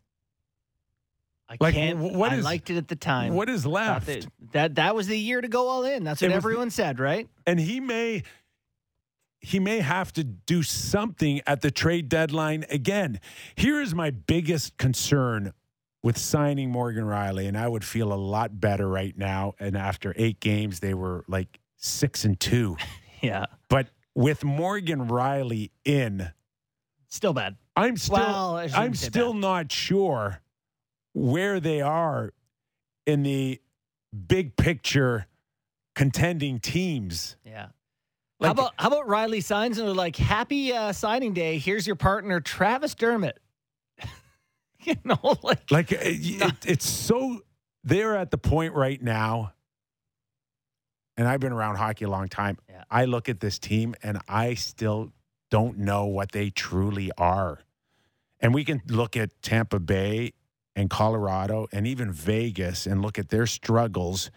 I 1.50 1.56
Like, 1.60 1.76
can't. 1.76 1.98
wh- 1.98 2.14
what 2.14 2.34
I 2.34 2.38
liked 2.38 2.70
it 2.70 2.78
at 2.78 2.88
the 2.90 2.96
time. 2.96 3.34
What 3.34 3.50
is 3.50 3.66
left? 3.66 4.08
That, 4.08 4.26
that 4.52 4.76
that 4.76 4.96
was 4.96 5.08
the 5.08 5.18
year 5.18 5.40
to 5.40 5.48
go 5.48 5.68
all 5.70 5.86
in. 5.86 6.04
That's 6.04 6.22
what 6.22 6.32
It 6.32 6.36
was- 6.36 6.44
everyone 6.44 6.70
said, 6.70 7.00
right? 7.00 7.28
and 7.46 7.60
he 7.60 7.80
may 7.80 8.24
he 9.40 9.60
may 9.60 9.80
have 9.80 10.12
to 10.14 10.24
do 10.24 10.62
something 10.64 11.40
at 11.48 11.62
the 11.62 11.70
trade 11.72 12.10
deadline 12.10 12.66
again. 12.70 13.20
Here 13.56 13.80
is 13.80 13.94
my 13.96 14.10
biggest 14.10 14.78
concern 14.78 15.54
with 16.04 16.18
signing 16.18 16.70
Morgan 16.72 17.06
Rielly, 17.06 17.48
and 17.48 17.56
I 17.58 17.68
would 17.68 17.86
feel 17.86 18.12
a 18.12 18.16
lot 18.16 18.60
better 18.60 18.88
right 18.90 19.16
now. 19.18 19.54
And 19.60 19.78
after 19.78 20.14
eight 20.18 20.40
games, 20.40 20.80
they 20.80 20.94
were 20.96 21.24
like 21.28 21.60
six 21.78 22.26
and 22.26 22.40
two. 22.40 22.78
Yeah. 23.22 23.46
But 23.68 23.88
with 24.14 24.44
Morgan 24.44 25.08
Rielly 25.08 25.72
in, 25.84 26.32
Still 27.10 27.34
bad. 27.34 27.56
I'm 27.76 27.96
still 27.98 28.16
Well, 28.18 28.56
I'm 28.76 28.94
still 28.96 29.34
bad. 29.34 29.42
not 29.42 29.72
sure 29.72 30.42
where 31.14 31.60
they 31.60 31.82
are 31.82 32.34
in 33.06 33.24
the 33.24 33.62
big 34.28 34.56
picture 34.58 35.28
contending 35.96 36.60
teams. 36.60 37.38
Yeah. 37.46 37.68
Like- 38.40 38.48
how 38.48 38.52
about 38.52 38.74
how 38.78 38.88
about 38.90 39.08
Rielly 39.08 39.44
signs 39.44 39.78
and 39.80 39.88
they're 39.88 39.96
like, 39.96 40.16
"Happy 40.16 40.74
uh, 40.74 40.92
signing 40.92 41.34
day. 41.34 41.58
Here's 41.58 41.88
your 41.88 41.96
partner, 41.96 42.40
Travis 42.40 42.94
Dermott." 42.94 43.40
you 44.84 44.96
know, 45.04 45.18
like 45.44 45.72
Like 45.72 45.92
it, 45.92 46.02
it, 46.04 46.66
it's 46.66 46.88
so 46.88 47.42
they're 47.84 48.16
at 48.16 48.30
the 48.32 48.38
point 48.38 48.74
right 48.74 49.02
now, 49.02 49.54
and 51.16 51.28
I've 51.28 51.40
been 51.40 51.54
around 51.54 51.78
hockey 51.78 52.06
a 52.06 52.10
long 52.10 52.28
time. 52.28 52.58
Yeah. 52.70 52.84
I 52.92 53.06
look 53.06 53.28
at 53.30 53.40
this 53.40 53.58
team 53.60 53.96
and 54.04 54.20
I 54.28 54.54
still 54.54 55.12
don't 55.50 55.78
know 55.78 56.06
what 56.06 56.32
they 56.32 56.50
truly 56.50 57.12
are. 57.18 57.60
And 58.40 58.54
we 58.54 58.64
can 58.64 58.82
look 58.88 59.18
at 59.18 59.32
Tampa 59.42 59.80
Bay 59.80 60.34
and 60.76 60.90
Colorado 60.90 61.68
and 61.72 61.88
even 61.88 62.12
Vegas 62.12 62.86
and 62.86 63.02
look 63.02 63.18
at 63.18 63.30
their 63.30 63.48
struggles. 63.48 64.30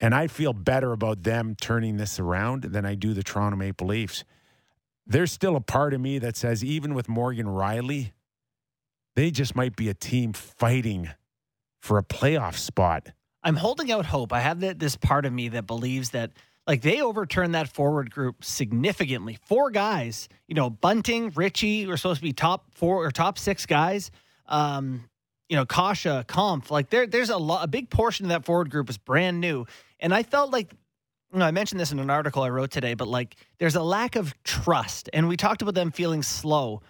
And 0.00 0.14
I 0.14 0.26
feel 0.26 0.52
better 0.52 0.92
about 0.92 1.22
them 1.22 1.54
turning 1.60 1.96
this 1.96 2.18
around 2.18 2.64
than 2.64 2.86
I 2.86 2.94
do 2.94 3.12
the 3.12 3.22
Toronto 3.22 3.56
Maple 3.56 3.88
Leafs. 3.88 4.24
There's 5.06 5.30
still 5.30 5.56
a 5.56 5.60
part 5.60 5.94
of 5.94 6.00
me 6.00 6.18
that 6.20 6.36
says, 6.36 6.64
even 6.64 6.94
with 6.94 7.08
Morgan 7.08 7.46
Rielly, 7.46 8.12
they 9.14 9.30
just 9.30 9.54
might 9.54 9.76
be 9.76 9.88
a 9.88 9.94
team 9.94 10.32
fighting 10.32 11.10
for 11.80 11.98
a 11.98 12.02
playoff 12.02 12.56
spot. 12.56 13.10
I'm 13.42 13.56
holding 13.56 13.90
out 13.90 14.06
hope. 14.06 14.32
I 14.32 14.40
have 14.40 14.60
this 14.60 14.96
part 14.96 15.26
of 15.26 15.32
me 15.32 15.48
that 15.48 15.66
believes 15.66 16.10
that 16.10 16.30
like 16.66 16.82
they 16.82 17.00
overturned 17.00 17.54
that 17.54 17.68
forward 17.68 18.10
group 18.10 18.44
significantly. 18.44 19.38
Four 19.46 19.70
guys, 19.70 20.28
you 20.46 20.54
know, 20.54 20.70
Bunting, 20.70 21.30
Ritchie 21.30 21.86
were 21.86 21.96
supposed 21.96 22.20
to 22.20 22.24
be 22.24 22.32
top 22.32 22.66
four 22.74 23.04
or 23.04 23.10
top 23.10 23.38
six 23.38 23.66
guys. 23.66 24.10
Um, 24.46 25.08
you 25.48 25.56
know, 25.56 25.66
Kasha, 25.66 26.24
Kampf, 26.28 26.70
like 26.70 26.90
there, 26.90 27.06
there's 27.06 27.30
a 27.30 27.36
lot, 27.36 27.64
a 27.64 27.68
big 27.68 27.90
portion 27.90 28.26
of 28.26 28.30
that 28.30 28.44
forward 28.44 28.70
group 28.70 28.88
is 28.88 28.96
brand 28.98 29.40
new, 29.40 29.66
and 30.00 30.14
I 30.14 30.22
felt 30.22 30.50
like. 30.50 30.72
You 31.32 31.38
know, 31.38 31.46
I 31.46 31.50
mentioned 31.50 31.80
this 31.80 31.92
in 31.92 31.98
an 31.98 32.10
article 32.10 32.42
I 32.42 32.50
wrote 32.50 32.70
today, 32.70 32.92
but 32.92 33.08
like 33.08 33.36
there's 33.58 33.74
a 33.74 33.82
lack 33.82 34.16
of 34.16 34.34
trust. 34.44 35.08
And 35.14 35.28
we 35.28 35.38
talked 35.38 35.62
about 35.62 35.72
them 35.72 35.90
feeling 35.90 36.22
slow. 36.22 36.82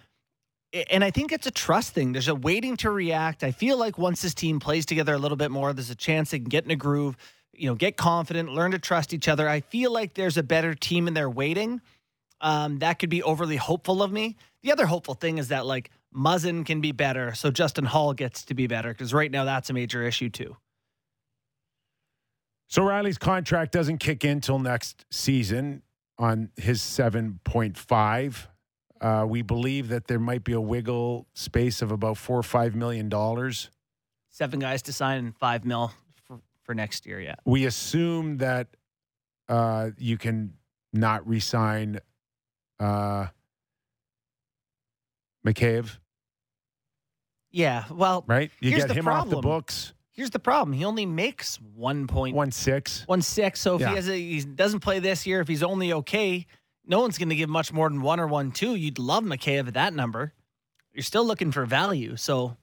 And 0.91 1.01
I 1.01 1.11
think 1.11 1.31
it's 1.31 1.47
a 1.47 1.51
trust 1.51 1.93
thing. 1.93 2.11
There's 2.11 2.27
a 2.27 2.35
waiting 2.35 2.75
to 2.77 2.91
react. 2.91 3.45
I 3.45 3.51
feel 3.51 3.77
like 3.77 3.97
once 3.97 4.21
this 4.21 4.33
team 4.33 4.59
plays 4.59 4.85
together 4.85 5.13
a 5.13 5.17
little 5.17 5.37
bit 5.37 5.49
more, 5.49 5.71
there's 5.71 5.91
a 5.91 5.95
chance 5.95 6.31
they 6.31 6.39
can 6.39 6.49
get 6.49 6.65
in 6.65 6.71
a 6.71 6.75
groove, 6.75 7.15
you 7.53 7.69
know, 7.69 7.75
get 7.75 7.97
confident, 7.97 8.53
learn 8.53 8.71
to 8.71 8.79
trust 8.79 9.13
each 9.13 9.27
other. 9.27 9.47
I 9.47 9.61
feel 9.61 9.91
like 9.91 10.13
there's 10.13 10.37
a 10.37 10.43
better 10.43 10.73
team 10.73 11.07
in 11.07 11.13
there 11.13 11.29
waiting. 11.29 11.81
Um, 12.41 12.79
that 12.79 12.99
could 12.99 13.09
be 13.09 13.23
overly 13.23 13.55
hopeful 13.55 14.03
of 14.03 14.11
me. 14.11 14.35
The 14.63 14.71
other 14.71 14.85
hopeful 14.85 15.13
thing 15.13 15.37
is 15.37 15.49
that 15.49 15.65
like 15.65 15.91
Muzzin 16.15 16.65
can 16.65 16.81
be 16.81 16.91
better, 16.91 17.33
so 17.33 17.51
Justin 17.51 17.85
Holl 17.85 18.13
gets 18.13 18.45
to 18.45 18.53
be 18.53 18.67
better 18.67 18.89
because 18.89 19.13
right 19.13 19.31
now 19.31 19.45
that's 19.45 19.69
a 19.69 19.73
major 19.73 20.03
issue 20.03 20.29
too. 20.29 20.57
So 22.67 22.81
Rielly's 22.81 23.17
contract 23.17 23.71
doesn't 23.71 23.99
kick 23.99 24.25
in 24.25 24.41
till 24.41 24.59
next 24.59 25.05
season 25.11 25.83
on 26.17 26.49
his 26.57 26.81
7.5. 26.81 28.47
Uh, 28.99 29.25
we 29.27 29.41
believe 29.41 29.89
that 29.89 30.07
there 30.07 30.19
might 30.19 30.43
be 30.43 30.53
a 30.53 30.61
wiggle 30.61 31.27
space 31.33 31.81
of 31.81 31.91
about 31.91 32.17
four 32.17 32.39
or 32.39 32.43
five 32.43 32.73
million 32.73 33.09
dollars. 33.09 33.69
Seven 34.29 34.59
guys 34.59 34.81
to 34.83 34.93
sign 34.93 35.19
and 35.19 35.37
five 35.37 35.65
mil 35.65 35.91
for, 36.63 36.71
for 36.71 36.75
next 36.75 37.05
year. 37.05 37.19
yet. 37.19 37.39
We 37.45 37.65
assume 37.65 38.37
that 38.37 38.67
uh, 39.49 39.91
you 39.97 40.17
can 40.17 40.53
not 40.91 41.27
resign 41.27 41.99
uh, 42.79 43.27
McCabe, 45.45 45.89
Yeah. 47.51 47.85
Well, 47.91 48.23
right? 48.27 48.49
You 48.59 48.71
Here's 48.71 48.83
get 48.83 48.87
the 48.89 48.93
him 48.93 49.07
off 49.07 49.29
the 49.29 49.37
books. 49.41 49.93
here's 50.11 50.29
the 50.29 50.39
problem. 50.39 50.73
He 50.73 50.85
only 50.85 51.05
makes 51.05 51.57
one 51.75 52.07
point 52.07 52.35
One 52.35 52.51
six. 52.51 53.03
one 53.07 53.21
six. 53.21 53.59
So 53.59 53.75
if 53.75 53.81
Yeah. 53.81 53.89
he 53.89 53.95
has 53.95 54.09
a, 54.09 54.15
he 54.17 54.39
doesn't 54.43 54.79
play 54.79 54.99
this 54.99 55.27
year, 55.27 55.41
if 55.41 55.47
he's 55.47 55.63
only 55.63 55.91
okay, 55.93 56.45
no 56.85 57.01
one's 57.01 57.17
going 57.17 57.29
to 57.29 57.35
give 57.35 57.49
much 57.49 57.71
more 57.73 57.89
than 57.89 58.01
one 58.01 58.19
or 58.19 58.27
one 58.27 58.51
two. 58.51 58.75
You'd 58.75 58.99
love 58.99 59.23
Mikheyev 59.23 59.67
at 59.67 59.73
that 59.73 59.93
number. 59.93 60.33
You're 60.93 61.03
still 61.03 61.25
looking 61.25 61.51
for 61.51 61.65
value. 61.65 62.15
So 62.15 62.55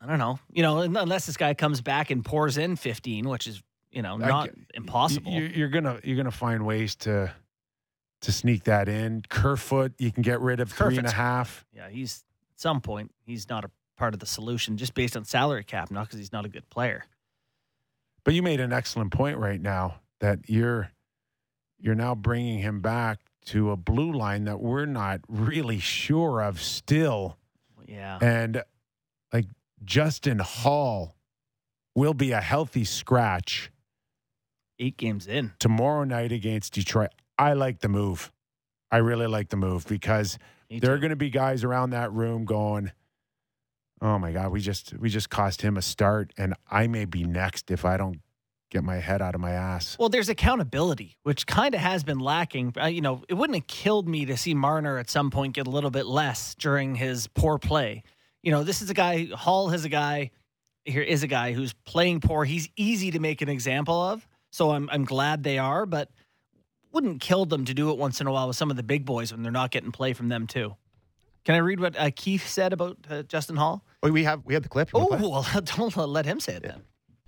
I 0.00 0.06
don't 0.06 0.18
know. 0.18 0.38
You 0.52 0.62
know, 0.62 0.78
unless 0.80 1.26
this 1.26 1.36
guy 1.36 1.54
comes 1.54 1.80
back 1.80 2.10
and 2.10 2.24
pours 2.24 2.56
in 2.58 2.76
15, 2.76 3.28
which 3.28 3.46
is 3.46 3.62
you 3.90 4.02
know 4.02 4.16
not 4.16 4.46
get- 4.46 4.56
impossible. 4.74 5.32
You, 5.32 5.42
you're 5.44 5.68
gonna 5.68 5.98
you're 6.04 6.16
gonna 6.16 6.30
find 6.30 6.64
ways 6.64 6.94
to 6.96 7.32
to 8.22 8.32
sneak 8.32 8.64
that 8.64 8.88
in. 8.88 9.22
Kerfoot, 9.28 9.92
you 9.98 10.10
can 10.12 10.22
get 10.22 10.40
rid 10.40 10.60
of 10.60 10.70
three 10.72 10.96
and 10.98 10.98
a 10.98 11.10
Kerfoot's- 11.10 11.12
half. 11.14 11.64
Yeah, 11.72 11.88
he's 11.88 12.24
at 12.54 12.60
some 12.60 12.80
point 12.80 13.12
he's 13.24 13.48
not 13.48 13.64
a 13.64 13.70
part 13.96 14.14
of 14.14 14.20
the 14.20 14.26
solution 14.26 14.76
just 14.76 14.94
based 14.94 15.16
on 15.16 15.24
salary 15.24 15.64
cap, 15.64 15.90
not 15.90 16.06
because 16.06 16.18
he's 16.20 16.32
not 16.32 16.44
a 16.44 16.48
good 16.48 16.68
player. 16.70 17.04
But 18.24 18.34
you 18.34 18.42
made 18.42 18.60
an 18.60 18.72
excellent 18.72 19.10
point 19.10 19.38
right 19.38 19.60
now 19.60 19.96
that 20.20 20.48
you're 20.48 20.90
you're 21.80 21.94
now 21.94 22.14
bringing 22.14 22.58
him 22.58 22.80
back 22.80 23.18
to 23.46 23.70
a 23.70 23.76
blue 23.76 24.12
line 24.12 24.44
that 24.44 24.60
we're 24.60 24.84
not 24.84 25.20
really 25.28 25.78
sure 25.78 26.40
of 26.42 26.60
still. 26.60 27.36
Yeah, 27.86 28.18
And 28.20 28.62
Justin 29.84 30.38
Holl 30.38 31.14
will 31.94 32.14
be 32.14 32.32
a 32.32 32.40
healthy 32.40 32.84
scratch 32.84 33.70
eight 34.78 34.96
games 34.96 35.26
in. 35.26 35.52
tomorrow 35.58 36.04
night 36.04 36.32
against 36.32 36.74
Detroit. 36.74 37.10
I 37.38 37.52
like 37.54 37.80
the 37.80 37.88
move. 37.88 38.32
I 38.90 38.98
really 38.98 39.26
like 39.26 39.48
the 39.50 39.56
move 39.56 39.86
because 39.86 40.38
there 40.70 40.92
are 40.92 40.98
going 40.98 41.10
to 41.10 41.16
be 41.16 41.30
guys 41.30 41.64
around 41.64 41.90
that 41.90 42.12
room 42.12 42.44
going, 42.44 42.92
"Oh 44.00 44.18
my 44.18 44.32
god, 44.32 44.50
we 44.50 44.60
just 44.60 44.94
we 44.98 45.08
just 45.08 45.30
cost 45.30 45.62
him 45.62 45.76
a 45.76 45.82
start 45.82 46.32
and 46.38 46.54
I 46.70 46.86
may 46.86 47.04
be 47.04 47.24
next 47.24 47.70
if 47.70 47.84
I 47.84 47.96
don't 47.96 48.20
get 48.70 48.84
my 48.84 48.96
head 48.96 49.20
out 49.20 49.34
of 49.34 49.40
my 49.40 49.52
ass." 49.52 49.96
Well, 49.98 50.08
there's 50.08 50.28
accountability, 50.28 51.16
which 51.22 51.46
kind 51.46 51.74
of 51.74 51.80
has 51.80 52.02
been 52.02 52.18
lacking. 52.18 52.74
Uh, 52.80 52.86
you 52.86 53.00
know, 53.00 53.22
it 53.28 53.34
wouldn't 53.34 53.56
have 53.56 53.66
killed 53.66 54.08
me 54.08 54.24
to 54.26 54.36
see 54.36 54.54
Marner 54.54 54.98
at 54.98 55.10
some 55.10 55.30
point 55.30 55.54
get 55.54 55.66
a 55.66 55.70
little 55.70 55.90
bit 55.90 56.06
less 56.06 56.54
during 56.54 56.94
his 56.94 57.26
poor 57.28 57.58
play. 57.58 58.02
You 58.48 58.52
know, 58.52 58.64
this 58.64 58.80
is 58.80 58.88
a 58.88 58.94
guy, 58.94 59.26
Holl 59.26 59.68
has 59.68 59.84
a 59.84 59.90
guy, 59.90 60.30
here 60.86 61.02
is 61.02 61.22
a 61.22 61.26
guy 61.26 61.52
who's 61.52 61.74
playing 61.84 62.20
poor. 62.20 62.46
He's 62.46 62.70
easy 62.76 63.10
to 63.10 63.18
make 63.18 63.42
an 63.42 63.50
example 63.50 63.94
of. 63.94 64.26
So 64.52 64.70
I'm, 64.70 64.88
I'm 64.90 65.04
glad 65.04 65.42
they 65.42 65.58
are, 65.58 65.84
but 65.84 66.08
wouldn't 66.90 67.20
kill 67.20 67.44
them 67.44 67.66
to 67.66 67.74
do 67.74 67.90
it 67.90 67.98
once 67.98 68.22
in 68.22 68.26
a 68.26 68.32
while 68.32 68.46
with 68.46 68.56
some 68.56 68.70
of 68.70 68.78
the 68.78 68.82
big 68.82 69.04
boys 69.04 69.32
when 69.32 69.42
they're 69.42 69.52
not 69.52 69.70
getting 69.70 69.92
play 69.92 70.14
from 70.14 70.30
them, 70.30 70.46
too. 70.46 70.74
Can 71.44 71.56
I 71.56 71.58
read 71.58 71.78
what 71.78 71.94
uh, 72.00 72.10
Keefe 72.16 72.48
said 72.48 72.72
about 72.72 72.96
uh, 73.10 73.22
Justin 73.24 73.56
Holl? 73.56 73.82
Oh, 74.02 74.10
we 74.10 74.24
have 74.24 74.42
we 74.46 74.54
have 74.54 74.62
the 74.62 74.70
clip. 74.70 74.88
Oh, 74.94 75.08
well, 75.08 75.46
don't 75.76 75.94
let 75.94 76.24
him 76.24 76.40
say 76.40 76.54
it 76.54 76.62
then. 76.62 76.80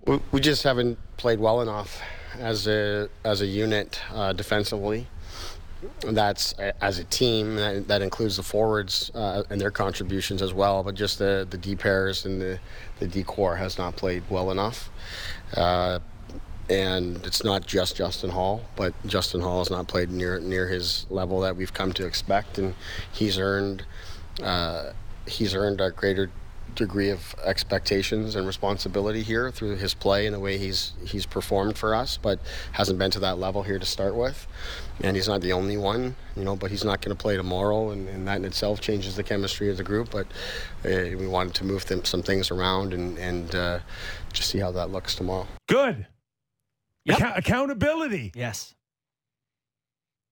We, 0.07 0.21
we 0.33 0.41
just 0.41 0.63
haven't 0.63 0.99
played 1.19 1.39
well 1.39 1.61
enough 1.61 2.01
as 2.39 2.67
a 2.67 3.11
as 3.27 3.43
a 3.43 3.47
unit 3.47 4.01
uh, 4.11 4.33
defensively. 4.33 5.07
That's 6.03 6.53
as 6.81 6.99
a 6.99 7.05
team 7.05 7.57
that, 7.57 7.89
that 7.89 8.03
includes 8.03 8.37
the 8.37 8.43
forwards 8.43 9.11
uh, 9.15 9.45
and 9.51 9.61
their 9.61 9.71
contributions 9.71 10.43
as 10.43 10.53
well. 10.53 10.83
But 10.83 10.95
just 10.95 11.19
the 11.19 11.47
the 11.49 11.57
D 11.57 11.77
pairs 11.77 12.25
and 12.27 12.41
the 12.41 12.59
the 12.99 13.07
D 13.07 13.23
core 13.23 13.57
has 13.57 13.79
not 13.79 13.97
played 13.97 14.23
well 14.29 14.51
enough. 14.51 14.91
Uh, 15.57 16.01
and 16.69 17.25
it's 17.27 17.43
not 17.43 17.67
just 17.67 17.97
Justin 17.97 18.31
Holl, 18.31 18.63
but 18.77 18.95
Justin 19.05 19.41
Holl 19.41 19.59
has 19.59 19.71
not 19.71 19.89
played 19.89 20.11
near 20.11 20.39
near 20.39 20.69
his 20.69 21.07
level 21.11 21.41
that 21.41 21.57
we've 21.57 21.75
come 21.75 21.93
to 21.95 22.07
expect, 22.07 22.59
and 22.59 22.75
he's 23.13 23.39
earned 23.39 23.85
uh, 24.43 24.93
he's 25.27 25.55
earned 25.55 25.81
a 25.81 25.91
greater 25.91 26.31
degree 26.75 27.11
of 27.11 27.35
expectations 27.45 28.37
and 28.37 28.47
responsibility 28.47 29.23
here 29.23 29.51
through 29.51 29.77
his 29.77 29.93
play 29.93 30.27
and 30.27 30.35
the 30.35 30.39
way 30.39 30.57
he's 30.57 30.93
he's 31.05 31.27
performed 31.27 31.77
for 31.77 31.95
us, 31.95 32.17
but 32.17 32.39
hasn't 32.73 32.99
been 32.99 33.11
to 33.11 33.21
that 33.21 33.39
level 33.39 33.63
here 33.63 33.79
to 33.79 33.87
start 33.87 34.15
with. 34.15 34.47
And 35.03 35.17
he's 35.17 35.29
not 35.29 35.41
the 35.41 35.53
only 35.55 35.77
one, 35.79 36.15
you 36.37 36.45
know, 36.45 36.57
but 36.57 36.71
he's 36.71 36.85
not 36.85 37.01
going 37.01 37.17
to 37.17 37.21
play 37.21 37.35
tomorrow, 37.37 37.91
and, 37.91 38.07
and 38.09 38.29
that 38.29 38.37
in 38.37 38.45
itself 38.45 38.81
changes 38.83 39.17
the 39.17 39.23
chemistry 39.23 39.71
of 39.71 39.79
the 39.79 39.83
group. 39.83 40.11
But 40.11 40.27
uh, 40.85 41.17
we 41.17 41.27
wanted 41.27 41.55
to 41.55 41.65
move 41.65 41.87
them, 41.87 42.05
some 42.05 42.23
things 42.23 42.51
around 42.51 42.93
and 42.93 43.17
and 43.19 43.55
uh, 43.55 43.79
just 44.33 44.51
see 44.51 44.59
how 44.59 44.71
that 44.73 44.91
looks 44.91 45.15
tomorrow. 45.15 45.47
Good. 45.69 46.07
Yep. 47.07 47.17
Account- 47.19 47.39
accountability. 47.39 48.33
Yes. 48.35 48.75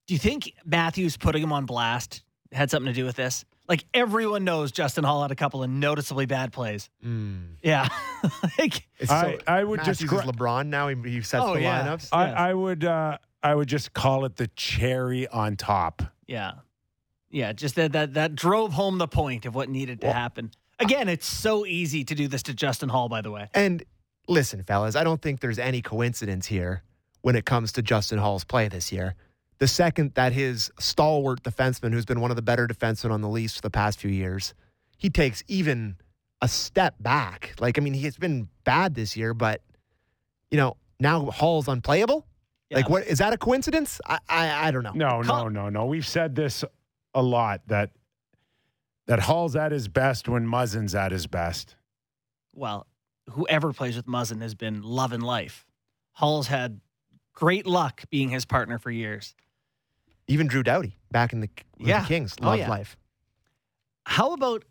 Do 0.06 0.14
you 0.14 0.18
think 0.18 0.52
Matthews 0.64 1.16
putting 1.16 1.42
him 1.42 1.52
on 1.52 1.64
blast 1.66 2.22
had 2.52 2.70
something 2.70 2.92
to 2.92 2.98
do 2.98 3.04
with 3.06 3.16
this? 3.16 3.44
Like 3.68 3.84
everyone 3.92 4.44
knows 4.44 4.72
Justin 4.72 5.04
Holl 5.04 5.20
had 5.22 5.30
a 5.30 5.34
couple 5.34 5.62
of 5.62 5.68
noticeably 5.68 6.24
bad 6.26 6.52
plays. 6.52 6.88
Mm. 7.04 7.56
Yeah. 7.62 7.88
like, 8.58 8.86
It's 8.98 9.10
I, 9.10 9.38
I 9.46 9.64
would 9.64 9.78
Matthews 9.78 9.98
just 9.98 10.12
is 10.12 10.20
LeBron 10.30 10.68
now. 10.68 10.88
He, 10.88 10.96
he 11.10 11.20
sets 11.22 11.44
Oh, 11.46 11.54
the 11.54 11.60
yeah. 11.62 11.84
lineups. 11.86 12.08
I, 12.12 12.26
Yes. 12.28 12.34
I 12.38 12.54
would 12.54 12.84
uh, 12.84 13.18
I 13.42 13.54
would 13.54 13.68
just 13.68 13.92
call 13.92 14.24
it 14.24 14.36
the 14.36 14.48
cherry 14.48 15.28
on 15.28 15.56
top. 15.56 16.02
yeah. 16.26 16.52
Yeah. 17.30 17.52
Just 17.52 17.74
that, 17.74 17.92
that, 17.92 18.14
that 18.14 18.34
drove 18.34 18.72
home 18.72 18.96
the 18.96 19.06
point 19.06 19.44
of 19.44 19.54
what 19.54 19.68
needed 19.68 20.00
to 20.00 20.10
happen. 20.10 20.50
Again, 20.78 21.08
it's 21.08 21.26
so 21.26 21.66
easy 21.66 22.02
to 22.04 22.14
do 22.14 22.26
this 22.26 22.42
to 22.44 22.54
Justin 22.54 22.88
Holl, 22.88 23.08
by 23.10 23.20
the 23.20 23.30
way. 23.30 23.48
And 23.52 23.82
listen, 24.28 24.62
fellas, 24.62 24.96
I 24.96 25.04
don't 25.04 25.20
think 25.20 25.40
there's 25.40 25.58
any 25.58 25.82
coincidence 25.82 26.46
here 26.46 26.82
when 27.20 27.36
it 27.36 27.44
comes 27.44 27.72
to 27.72 27.82
Justin 27.82 28.18
Holl's 28.18 28.44
play 28.44 28.68
this 28.68 28.90
year. 28.92 29.14
The 29.58 29.68
second 29.68 30.14
that 30.14 30.32
his 30.32 30.70
stalwart 30.78 31.42
defenseman, 31.42 31.92
who's 31.92 32.06
been 32.06 32.20
one 32.20 32.30
of 32.30 32.36
the 32.36 32.42
better 32.42 32.66
defensemen 32.66 33.10
on 33.10 33.20
the 33.20 33.28
Leafs 33.28 33.56
for 33.56 33.62
the 33.62 33.70
past 33.70 34.00
few 34.00 34.10
years, 34.10 34.54
he 34.96 35.10
takes 35.10 35.42
even 35.48 35.96
a 36.40 36.48
step 36.48 36.94
back. 37.00 37.54
Like, 37.60 37.76
I 37.76 37.80
mean, 37.80 37.94
he 37.94 38.04
has 38.04 38.16
been 38.16 38.48
bad 38.64 38.94
this 38.94 39.16
year, 39.16 39.34
but 39.34 39.60
you 40.50 40.56
know, 40.56 40.76
now 41.00 41.26
Holl's 41.26 41.68
unplayable. 41.68 42.24
Like, 42.70 42.86
Yeah. 42.86 42.90
what 42.92 43.06
is 43.06 43.18
that 43.18 43.32
a 43.32 43.38
coincidence? 43.38 44.00
I, 44.06 44.18
I, 44.28 44.68
I 44.68 44.70
don't 44.70 44.82
know. 44.82 44.92
No, 44.92 45.22
no, 45.22 45.28
Col- 45.28 45.50
no, 45.50 45.68
no. 45.70 45.86
We've 45.86 46.06
said 46.06 46.34
this 46.34 46.64
a 47.14 47.22
lot 47.22 47.62
that 47.68 47.90
that 49.06 49.20
Holl's 49.20 49.56
at 49.56 49.72
his 49.72 49.88
best 49.88 50.28
when 50.28 50.46
Muzzin's 50.46 50.94
at 50.94 51.12
his 51.12 51.26
best. 51.26 51.76
Well, 52.54 52.86
whoever 53.30 53.72
plays 53.72 53.96
with 53.96 54.06
Muzzin 54.06 54.42
has 54.42 54.54
been 54.54 54.82
loving 54.82 55.20
life. 55.22 55.64
Holl's 56.12 56.48
had 56.48 56.80
great 57.32 57.66
luck 57.66 58.02
being 58.10 58.28
his 58.28 58.44
partner 58.44 58.78
for 58.78 58.90
years. 58.90 59.34
Even 60.26 60.46
Drew 60.46 60.62
Doughty 60.62 60.94
back 61.10 61.32
in 61.32 61.40
the, 61.40 61.48
Yeah. 61.78 62.02
the 62.02 62.06
Kings, 62.08 62.34
Oh, 62.42 62.46
love 62.48 62.58
yeah. 62.58 62.68
life. 62.68 62.98
How 64.04 64.34
about 64.34 64.64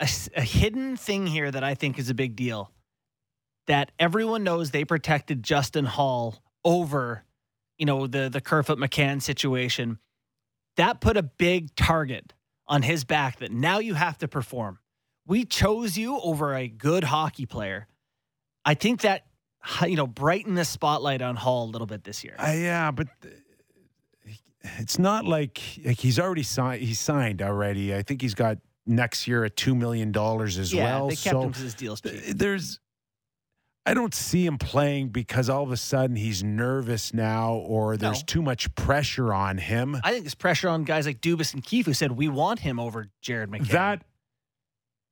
a 0.00 0.06
hidden 0.40 0.96
thing 0.96 1.26
here 1.28 1.50
that 1.50 1.62
I 1.62 1.74
think 1.76 1.98
is 2.00 2.10
a 2.10 2.14
big 2.14 2.34
deal? 2.34 2.72
That 3.66 3.92
everyone 4.00 4.42
knows 4.42 4.72
they 4.72 4.84
protected 4.84 5.42
Justin 5.44 5.84
Holl 5.84 6.42
over, 6.64 7.22
you 7.78 7.86
know, 7.86 8.06
the 8.06 8.28
the 8.28 8.40
Kerfoot 8.40 8.78
McCann 8.78 9.20
situation. 9.22 9.98
That 10.76 11.00
put 11.00 11.16
a 11.16 11.22
big 11.22 11.74
target 11.76 12.32
on 12.66 12.82
his 12.82 13.04
back 13.04 13.38
that 13.38 13.52
now 13.52 13.78
you 13.78 13.94
have 13.94 14.18
to 14.18 14.28
perform. 14.28 14.78
We 15.26 15.44
chose 15.44 15.96
you 15.96 16.18
over 16.20 16.54
a 16.54 16.66
good 16.68 17.04
hockey 17.04 17.46
player. 17.46 17.86
I 18.64 18.74
think 18.74 19.02
that 19.02 19.26
you 19.86 19.96
know 19.96 20.06
brighten 20.06 20.54
the 20.54 20.64
spotlight 20.64 21.22
on 21.22 21.36
Holl 21.36 21.64
a 21.64 21.70
little 21.70 21.86
bit 21.86 22.04
this 22.04 22.24
year. 22.24 22.34
Uh, 22.38 22.52
yeah, 22.52 22.90
but 22.90 23.08
it's 24.78 24.98
not 24.98 25.24
like, 25.26 25.60
like 25.84 25.98
he's 25.98 26.18
already 26.18 26.42
signed. 26.42 26.82
He's 26.82 27.00
signed 27.00 27.42
already. 27.42 27.94
I 27.94 28.02
think 28.02 28.22
he's 28.22 28.34
got 28.34 28.58
next 28.86 29.26
year 29.26 29.44
at 29.44 29.56
two 29.56 29.74
million 29.74 30.12
dollars 30.12 30.58
as 30.58 30.72
yeah, 30.72 30.84
well. 30.84 31.08
they 31.08 31.16
kept 31.16 31.34
so 31.34 31.42
him 31.42 31.52
his 31.52 31.74
deal's 31.74 32.00
cheap. 32.00 32.20
there's, 32.36 32.80
I 33.86 33.92
don't 33.92 34.14
see 34.14 34.46
him 34.46 34.56
playing 34.56 35.08
because 35.10 35.50
all 35.50 35.62
of 35.62 35.70
a 35.70 35.76
sudden 35.76 36.16
he's 36.16 36.42
nervous 36.42 37.12
now, 37.12 37.52
or 37.54 37.96
there's 37.98 38.20
No. 38.20 38.24
too 38.26 38.42
much 38.42 38.74
pressure 38.74 39.34
on 39.34 39.58
him. 39.58 39.96
I 40.02 40.10
think 40.12 40.24
there's 40.24 40.34
pressure 40.34 40.70
on 40.70 40.84
guys 40.84 41.04
like 41.06 41.20
Dubas 41.20 41.52
and 41.52 41.62
Keefe 41.62 41.84
who 41.86 41.92
said 41.92 42.12
we 42.12 42.28
want 42.28 42.60
him 42.60 42.80
over 42.80 43.10
Jared 43.20 43.50
McCann. 43.50 43.68
that 43.68 44.04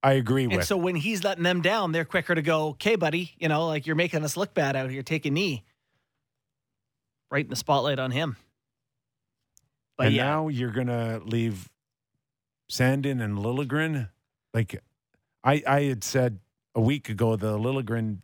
I 0.03 0.15
agree 0.15 0.45
and 0.45 0.57
with. 0.57 0.67
so 0.67 0.77
when 0.79 0.97
he's 0.97 1.23
letting 1.23 1.45
them 1.45 1.61
down, 1.61 1.93
they're 1.93 2.07
quicker 2.07 2.35
to 2.35 2.41
go, 2.43 2.69
okay, 2.71 2.97
buddy, 2.97 3.35
you 3.39 3.49
know, 3.49 3.67
like 3.67 3.87
you're 3.87 3.95
making 3.95 4.25
us 4.25 4.37
look 4.39 4.55
bad 4.55 4.75
out 4.75 4.91
here, 4.91 5.03
take 5.03 5.27
a 5.27 5.31
knee. 5.31 5.65
Right 7.31 7.45
in 7.45 7.51
the 7.51 7.57
spotlight 7.57 7.99
on 7.99 8.11
him. 8.11 8.37
But 9.99 10.09
and 10.09 10.17
yeah, 10.17 10.25
now 10.25 10.49
you're 10.49 10.71
gonna 10.71 11.21
leave 11.25 11.69
Sandin 12.71 13.23
and 13.23 13.37
Liljegren. 13.39 14.09
Like 14.55 14.83
I, 15.45 15.63
I 15.67 15.83
had 15.83 16.03
said 16.05 16.39
a 16.75 16.81
week 16.81 17.09
ago, 17.11 17.37
the 17.37 17.59
Liljegren 17.59 18.19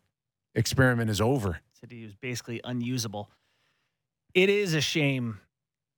experiment 0.58 1.08
is 1.08 1.20
over. 1.20 1.60
said 1.80 1.92
he 1.92 2.04
was 2.04 2.14
basically 2.16 2.60
unusable. 2.64 3.30
It 4.34 4.50
is 4.50 4.74
a 4.74 4.80
shame, 4.80 5.40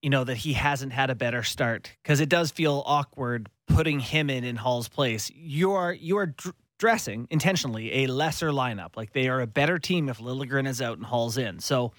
you 0.02 0.10
know, 0.10 0.22
that 0.24 0.36
he 0.36 0.52
hasn't 0.52 0.92
had 0.92 1.10
a 1.10 1.14
better 1.14 1.42
start 1.42 1.90
because 2.02 2.20
it 2.20 2.28
does 2.28 2.50
feel 2.50 2.82
awkward 2.86 3.48
putting 3.66 4.00
him 4.00 4.30
in 4.30 4.44
in 4.44 4.56
Holl's 4.56 4.88
place. 4.88 5.30
You 5.34 5.72
are 5.72 5.92
you 5.92 6.18
are 6.18 6.26
dr- 6.26 6.54
dressing 6.78 7.26
intentionally 7.30 8.04
a 8.04 8.06
lesser 8.06 8.50
lineup. 8.50 8.96
Like 8.96 9.12
they 9.12 9.28
are 9.28 9.40
a 9.40 9.46
better 9.46 9.78
team 9.78 10.08
if 10.08 10.18
Liljegren 10.18 10.68
is 10.68 10.80
out 10.80 10.98
and 10.98 11.06
Holl's 11.06 11.38
in. 11.38 11.60
So 11.60 11.92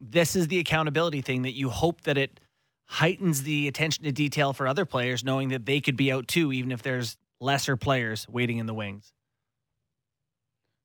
this 0.00 0.36
is 0.36 0.48
the 0.48 0.58
accountability 0.58 1.22
thing 1.22 1.42
that 1.42 1.54
you 1.54 1.70
hope 1.70 2.02
that 2.02 2.18
it 2.18 2.40
heightens 2.86 3.42
the 3.42 3.68
attention 3.68 4.04
to 4.04 4.12
detail 4.12 4.52
for 4.52 4.66
other 4.66 4.84
players, 4.84 5.22
knowing 5.22 5.50
that 5.50 5.66
they 5.66 5.80
could 5.80 5.96
be 5.96 6.10
out 6.10 6.26
too, 6.26 6.52
even 6.52 6.72
if 6.72 6.82
there's 6.82 7.16
lesser 7.40 7.76
players 7.76 8.26
waiting 8.28 8.58
in 8.58 8.66
the 8.66 8.74
wings. 8.74 9.12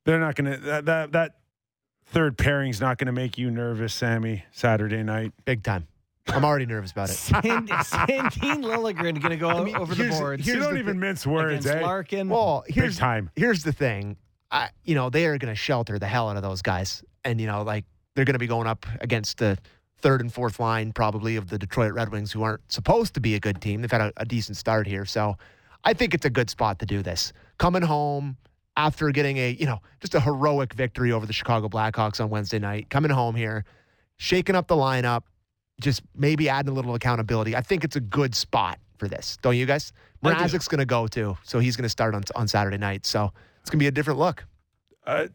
They're 0.06 0.20
not 0.20 0.36
gonna 0.36 0.58
that 0.58 0.86
that, 0.86 1.12
that 1.14 1.36
third 2.08 2.38
pairing's 2.38 2.82
not 2.82 2.98
gonna 2.98 3.12
make 3.14 3.38
you 3.38 3.50
nervous, 3.52 3.94
Sammy. 3.94 4.44
Saturday 4.52 5.04
night. 5.04 5.34
Big 5.46 5.64
time. 5.64 5.88
I'm 6.28 6.46
already 6.46 6.66
nervous 6.66 6.92
about 6.92 7.10
it. 7.10 7.14
Sand, 7.16 7.68
Sandine 7.70 8.64
Liljegren 8.64 9.20
going 9.22 9.32
to 9.32 9.36
go 9.36 9.50
I 9.50 9.62
mean, 9.62 9.76
over 9.76 9.94
the 9.94 10.04
here's- 10.04 10.18
boards. 10.20 10.48
You 10.48 10.56
don't 10.58 10.78
even 10.78 10.94
thi- 10.94 11.00
mince 11.00 11.28
words, 11.28 11.66
eh? 11.66 11.82
Larkin. 11.82 12.30
Well, 12.30 12.64
Big 12.66 12.76
here's 12.76 12.98
time. 12.98 13.30
here's 13.36 13.64
the 13.64 13.74
thing. 13.74 14.16
I, 14.50 14.70
you 14.86 14.96
know, 14.96 15.10
they 15.10 15.26
are 15.26 15.38
going 15.38 15.52
to 15.52 15.56
shelter 15.56 16.00
the 16.00 16.06
hell 16.08 16.30
out 16.30 16.38
of 16.38 16.42
those 16.44 16.62
guys, 16.62 17.04
and 17.26 17.42
you 17.42 17.48
know, 17.48 17.64
like 17.64 17.84
they're 18.16 18.24
going 18.24 18.36
to 18.36 18.40
be 18.40 18.48
going 18.48 18.68
up 18.68 18.86
against 19.02 19.38
the 19.40 19.58
third 20.00 20.22
and 20.22 20.32
fourth 20.34 20.62
line 20.62 20.94
probably 20.94 21.36
of 21.36 21.50
the 21.50 21.58
Detroit 21.60 21.92
Red 21.94 22.10
Wings, 22.10 22.32
who 22.32 22.42
aren't 22.44 22.72
supposed 22.72 23.16
to 23.16 23.20
be 23.20 23.36
a 23.36 23.40
good 23.40 23.60
team. 23.62 23.82
They've 23.82 23.92
had 23.92 24.00
a, 24.02 24.14
a 24.18 24.26
decent 24.26 24.56
start 24.58 24.88
here, 24.88 25.04
so 25.06 25.38
I 25.84 25.94
think 25.94 26.14
it's 26.14 26.26
a 26.26 26.30
good 26.30 26.50
spot 26.50 26.80
to 26.80 26.86
do 26.86 27.02
this. 27.02 27.34
Coming 27.58 27.82
home 27.82 28.38
after 28.76 29.10
getting 29.12 29.38
a 29.38 29.52
you 29.52 29.66
know 29.66 29.80
just 30.00 30.16
a 30.16 30.20
heroic 30.20 30.74
victory 30.74 31.12
over 31.12 31.26
the 31.26 31.34
Chicago 31.34 31.68
Blackhawks 31.70 32.20
on 32.22 32.30
Wednesday 32.30 32.60
night, 32.60 32.90
coming 32.90 33.12
home 33.12 33.36
here, 33.36 33.66
shaking 34.18 34.56
up 34.56 34.68
the 34.68 34.76
lineup, 34.76 35.24
just 35.82 36.02
maybe 36.16 36.50
adding 36.50 36.72
a 36.72 36.74
little 36.76 36.96
accountability. 36.96 37.56
I 37.56 37.62
think 37.62 37.84
it's 37.84 37.96
a 37.96 38.02
good 38.02 38.34
spot 38.36 38.80
for 38.98 39.08
this, 39.08 39.38
don't 39.42 39.56
you 39.58 39.66
guys? 39.66 39.92
I 40.24 40.30
do. 40.30 40.36
Mrazek's 40.40 40.68
going 40.68 40.80
to 40.80 40.86
go 40.86 41.08
too, 41.08 41.38
so 41.44 41.60
he's 41.60 41.76
going 41.76 41.84
to 41.84 41.90
start 41.90 42.16
on 42.16 42.24
on 42.36 42.48
Saturday 42.48 42.78
night. 42.78 43.06
So 43.06 43.32
it's 43.62 43.70
going 43.70 43.80
to 43.80 43.84
be 43.84 43.88
a 43.88 43.92
different 43.92 44.20
look. 44.20 44.46
Uh, 45.06 45.28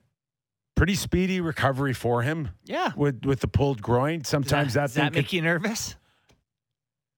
pretty 0.75 0.95
speedy 0.95 1.41
recovery 1.41 1.93
for 1.93 2.23
him 2.23 2.51
Yeah. 2.65 2.93
with 2.97 3.25
with 3.25 3.41
the 3.41 3.49
pulled 3.49 3.83
groin. 3.83 4.25
Sometimes 4.25 4.69
does 4.69 4.75
that, 4.75 4.81
that, 4.81 4.83
does 4.87 4.95
thing 4.95 5.05
that 5.05 5.11
could- 5.13 5.17
make 5.19 5.33
you 5.33 5.43
nervous? 5.43 5.97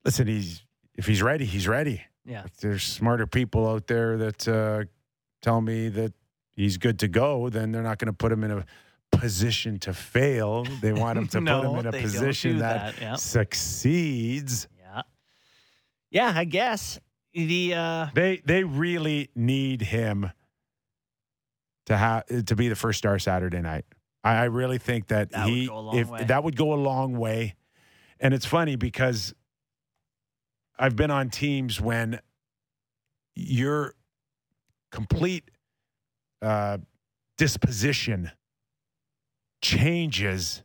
listen. 0.04 0.26
He's 0.26 0.62
if 0.96 1.06
he's 1.06 1.22
ready, 1.22 1.44
he's 1.44 1.68
ready. 1.68 2.02
Yeah. 2.26 2.44
There's 2.60 2.82
smarter 2.82 3.26
people 3.26 3.66
out 3.68 3.86
there 3.86 4.16
that 4.18 4.48
uh, 4.48 4.84
tell 5.43 5.61
me 5.61 5.88
that 5.88 6.12
he's 6.53 6.76
good 6.76 6.99
to 7.01 7.09
go. 7.09 7.49
Then 7.49 7.72
they're 7.72 7.82
not 7.82 7.99
going 7.99 8.07
to 8.07 8.12
put 8.12 8.32
him 8.32 8.45
in 8.45 8.51
a 8.51 8.64
position 9.12 9.78
to 9.80 9.93
fail. 9.93 10.64
They 10.80 10.93
want 10.93 11.18
him 11.18 11.26
to 11.34 11.41
No, 11.41 11.61
put 11.62 11.70
him 11.70 11.78
in 11.78 11.86
a 11.86 11.93
position 12.03 12.59
that, 12.59 12.95
that, 12.97 13.03
yeah. 13.03 13.14
succeeds. 13.16 14.68
Yeah. 14.78 15.03
Yeah, 16.11 16.32
I 16.34 16.45
guess. 16.45 16.99
The 17.32 17.74
uh 17.74 18.07
They 18.14 18.43
they 18.45 18.64
really 18.64 19.30
need 19.36 19.82
him 19.82 20.30
to 21.86 21.97
have 21.97 22.24
to 22.47 22.57
be 22.57 22.68
the 22.68 22.74
first 22.76 22.99
star 22.99 23.18
Saturday 23.20 23.61
night. 23.61 23.84
I, 24.24 24.34
I 24.36 24.45
really 24.45 24.78
think 24.78 25.07
that, 25.09 25.30
That 25.30 25.45
would 25.47 25.55
he 25.55 25.66
go 25.66 25.78
a 25.78 25.80
long 25.80 25.97
if 25.99 26.09
way. 26.09 26.24
that 26.24 26.45
would 26.45 26.57
go 26.57 26.72
a 26.72 26.76
long 26.80 27.16
way. 27.16 27.55
And 28.18 28.34
it's 28.34 28.45
funny 28.47 28.74
because 28.76 29.32
I've 30.78 30.97
been 30.97 31.11
on 31.11 31.30
teams 31.30 31.80
when 31.80 32.20
your 33.34 33.95
complete 34.91 35.51
uh, 36.43 36.78
disposition 37.38 38.30
changes 39.62 40.62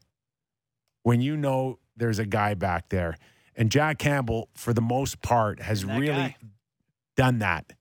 when 1.03 1.21
you 1.21 1.37
know 1.37 1.79
there's 1.95 2.19
a 2.19 2.25
guy 2.25 2.53
back 2.53 2.89
there. 2.89 3.17
And 3.55 3.71
Jack 3.71 3.99
Campbell, 3.99 4.49
for 4.55 4.73
the 4.73 4.81
most 4.81 5.21
part, 5.21 5.61
has 5.61 5.85
really 5.85 6.07
guy. 6.07 6.35
done 7.15 7.39
that. 7.39 7.73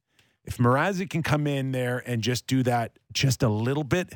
If 0.45 0.59
Mrazek 0.59 1.11
can 1.11 1.22
come 1.22 1.47
in 1.47 1.72
there 1.72 2.03
and 2.07 2.22
just 2.22 2.47
do 2.47 2.62
that 2.64 2.99
just 3.12 3.42
a 3.42 3.49
little 3.49 3.82
bit, 3.82 4.12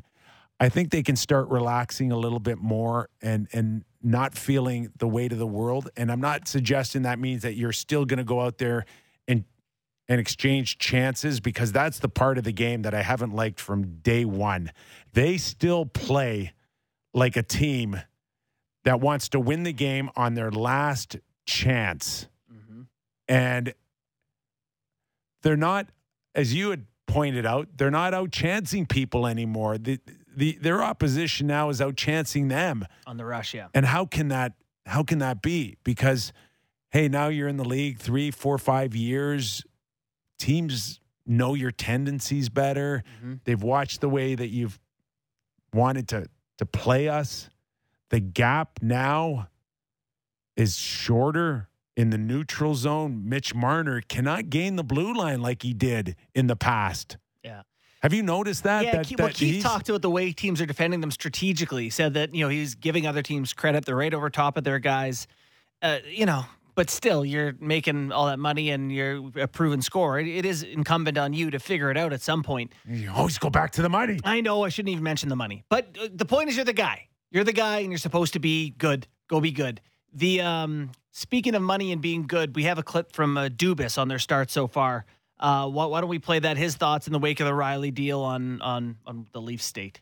I 0.61 0.69
think 0.69 0.91
they 0.91 1.03
can 1.03 1.17
start 1.17 1.49
relaxing 1.49 2.13
a 2.13 2.17
little 2.17 2.41
bit 2.41 2.59
more 2.59 3.09
and 3.23 3.49
and 3.53 3.85
not 4.03 4.37
feeling 4.37 4.93
the 4.99 5.09
weight 5.09 5.33
of 5.33 5.39
the 5.39 5.47
world. 5.47 5.91
And 5.97 6.13
I'm 6.13 6.21
not 6.21 6.47
suggesting 6.47 7.03
that 7.03 7.19
means 7.19 7.43
that 7.43 7.55
you're 7.55 7.73
still 7.73 8.05
going 8.05 8.19
to 8.19 8.25
go 8.25 8.41
out 8.41 8.59
there 8.59 8.85
and 10.09 10.21
exchange 10.21 10.79
chances 10.79 11.39
because 11.41 11.71
that's 11.71 11.99
the 11.99 12.09
part 12.09 12.39
of 12.39 12.45
the 12.45 12.53
game 12.53 12.83
that 12.83 12.95
I 12.95 13.03
haven't 13.03 13.35
liked 13.35 13.61
from 13.61 13.99
day 14.01 14.25
one. 14.25 14.73
They 15.13 15.37
still 15.37 15.85
play 15.85 16.53
like 17.13 17.37
a 17.37 17.43
team 17.43 18.01
that 18.85 19.01
wants 19.01 19.29
to 19.31 19.41
win 19.41 19.65
the 19.65 19.73
game 19.73 20.09
on 20.17 20.35
their 20.35 20.51
last 20.51 21.17
chance. 21.47 22.27
mhm. 22.51 22.87
And 23.29 23.75
they're 25.43 25.57
not, 25.57 25.89
as 26.35 26.55
you 26.55 26.71
had 26.71 26.87
pointed 27.07 27.45
out, 27.45 27.69
they're 27.77 27.91
not 27.91 28.15
out 28.15 28.31
chancing 28.31 28.87
people 28.87 29.27
anymore. 29.27 29.79
The, 29.79 29.99
the 30.35 30.59
their 30.61 30.83
opposition 30.83 31.47
now 31.47 31.69
is 31.69 31.81
out 31.81 31.97
chancing 31.97 32.49
them. 32.49 32.87
on 33.07 33.17
the 33.17 33.25
rush, 33.25 33.55
yeah. 33.55 33.69
And 33.75 33.85
how 33.85 34.07
can 34.07 34.29
that 34.29 34.55
how 34.87 35.03
can 35.03 35.19
that 35.19 35.43
be? 35.43 35.77
Because 35.85 36.33
hey, 36.91 37.09
now 37.09 37.29
you're 37.29 37.49
in 37.49 37.59
the 37.59 37.65
league 37.65 37.99
three, 37.99 38.31
four, 38.31 38.57
five 38.57 38.95
years. 38.97 39.65
Teams 40.39 41.01
know 41.27 41.55
your 41.55 41.71
tendencies 41.71 42.49
better. 42.49 43.03
Mhm. 43.23 43.41
They've 43.45 43.63
watched 43.63 44.01
the 44.01 44.09
way 44.09 44.35
that 44.35 44.49
you've 44.49 44.79
wanted 45.73 46.09
to 46.09 46.27
to 46.59 46.67
play 46.67 47.09
us. 47.09 47.51
The 48.11 48.21
gap 48.21 48.81
now 48.83 49.49
is 50.57 50.77
shorter 50.79 51.69
in 51.97 52.11
the 52.11 52.19
neutral 52.19 52.75
zone. 52.75 53.29
Mitch 53.29 53.55
Marner 53.55 54.01
cannot 54.01 54.51
gain 54.51 54.77
the 54.77 54.83
blue 54.85 55.13
line 55.13 55.41
like 55.41 55.63
he 55.63 55.73
did 55.73 56.17
in 56.35 56.47
the 56.47 56.57
past. 56.57 57.17
Yeah. 57.45 57.63
Have 58.03 58.13
you 58.15 58.23
noticed 58.23 58.63
that? 58.63 58.85
yeah, 58.85 58.93
that, 58.93 59.07
Keefe, 59.07 59.19
well, 59.19 59.29
that 59.29 59.37
Keefe 59.37 59.63
talked 59.63 59.89
about 59.89 60.03
the 60.03 60.11
way 60.11 60.33
teams 60.33 60.61
are 60.61 60.67
defending 60.67 61.01
them 61.01 61.11
strategically. 61.11 61.85
He 61.85 61.91
said 61.91 62.15
that 62.15 62.35
you 62.35 62.43
know 62.45 62.49
he's 62.49 62.75
giving 62.75 63.07
other 63.07 63.23
teams 63.23 63.53
credit; 63.53 63.85
they're 63.85 63.97
right 63.97 64.15
over 64.15 64.31
top 64.31 64.57
of 64.57 64.65
their 64.65 64.79
guys. 64.79 65.27
Uh, 65.83 65.99
you 66.09 66.27
know, 66.27 66.45
but 66.79 66.91
still, 66.91 67.25
you're 67.25 67.55
making 67.59 68.13
all 68.13 68.27
that 68.27 68.39
money 68.39 68.71
and 68.71 68.93
you're 68.93 69.17
a 69.37 69.49
proven 69.49 69.83
scorer. 69.83 70.21
It- 70.21 70.29
it 70.29 70.45
is 70.47 70.63
incumbent 70.63 71.19
on 71.19 71.33
you 71.33 71.51
to 71.51 71.59
figure 71.59 71.91
it 71.91 71.97
out 71.97 72.13
at 72.13 72.23
some 72.23 72.45
point. 72.45 72.73
You 72.87 73.11
always 73.11 73.37
go 73.37 73.51
back 73.51 73.73
to 73.73 73.83
the 73.83 73.89
money. 73.89 74.21
I 74.23 74.41
know 74.41 74.63
I 74.63 74.69
shouldn't 74.69 74.93
even 74.93 75.03
mention 75.03 75.29
the 75.29 75.35
money, 75.35 75.65
but 75.69 75.97
uh, 76.01 76.07
the 76.15 76.25
point 76.25 76.51
is, 76.51 76.55
you're 76.57 76.65
the 76.65 76.73
guy. 76.73 77.09
You're 77.33 77.43
the 77.43 77.53
guy, 77.53 77.79
and 77.81 77.91
you're 77.91 77.99
supposed 77.99 78.33
to 78.35 78.39
be 78.39 78.71
good. 78.71 79.09
Go 79.29 79.41
be 79.41 79.51
good. 79.51 79.81
The 80.15 80.41
um, 80.41 80.93
speaking 81.11 81.57
of 81.57 81.63
money 81.63 81.91
and 81.91 82.01
being 82.01 82.29
good, 82.29 82.55
we 82.55 82.63
have 82.63 82.79
a 82.79 82.85
clip 82.85 83.13
from 83.13 83.37
uh, 83.37 83.49
Dubas 83.49 83.99
on 83.99 84.07
their 84.07 84.21
start 84.21 84.49
so 84.51 84.69
far. 84.69 85.05
Uh, 85.41 85.69
why, 85.69 85.87
why 85.87 86.01
don't 86.01 86.11
we 86.11 86.21
play 86.21 86.39
that? 86.39 86.57
His 86.57 86.77
thoughts 86.77 87.09
in 87.09 87.13
the 87.13 87.19
wake 87.19 87.41
of 87.41 87.47
the 87.47 87.53
Rielly 87.53 87.93
deal 87.93 88.21
on 88.21 88.63
on 88.63 88.97
on 89.05 89.27
the 89.33 89.41
Leaf 89.41 89.61
state. 89.63 90.01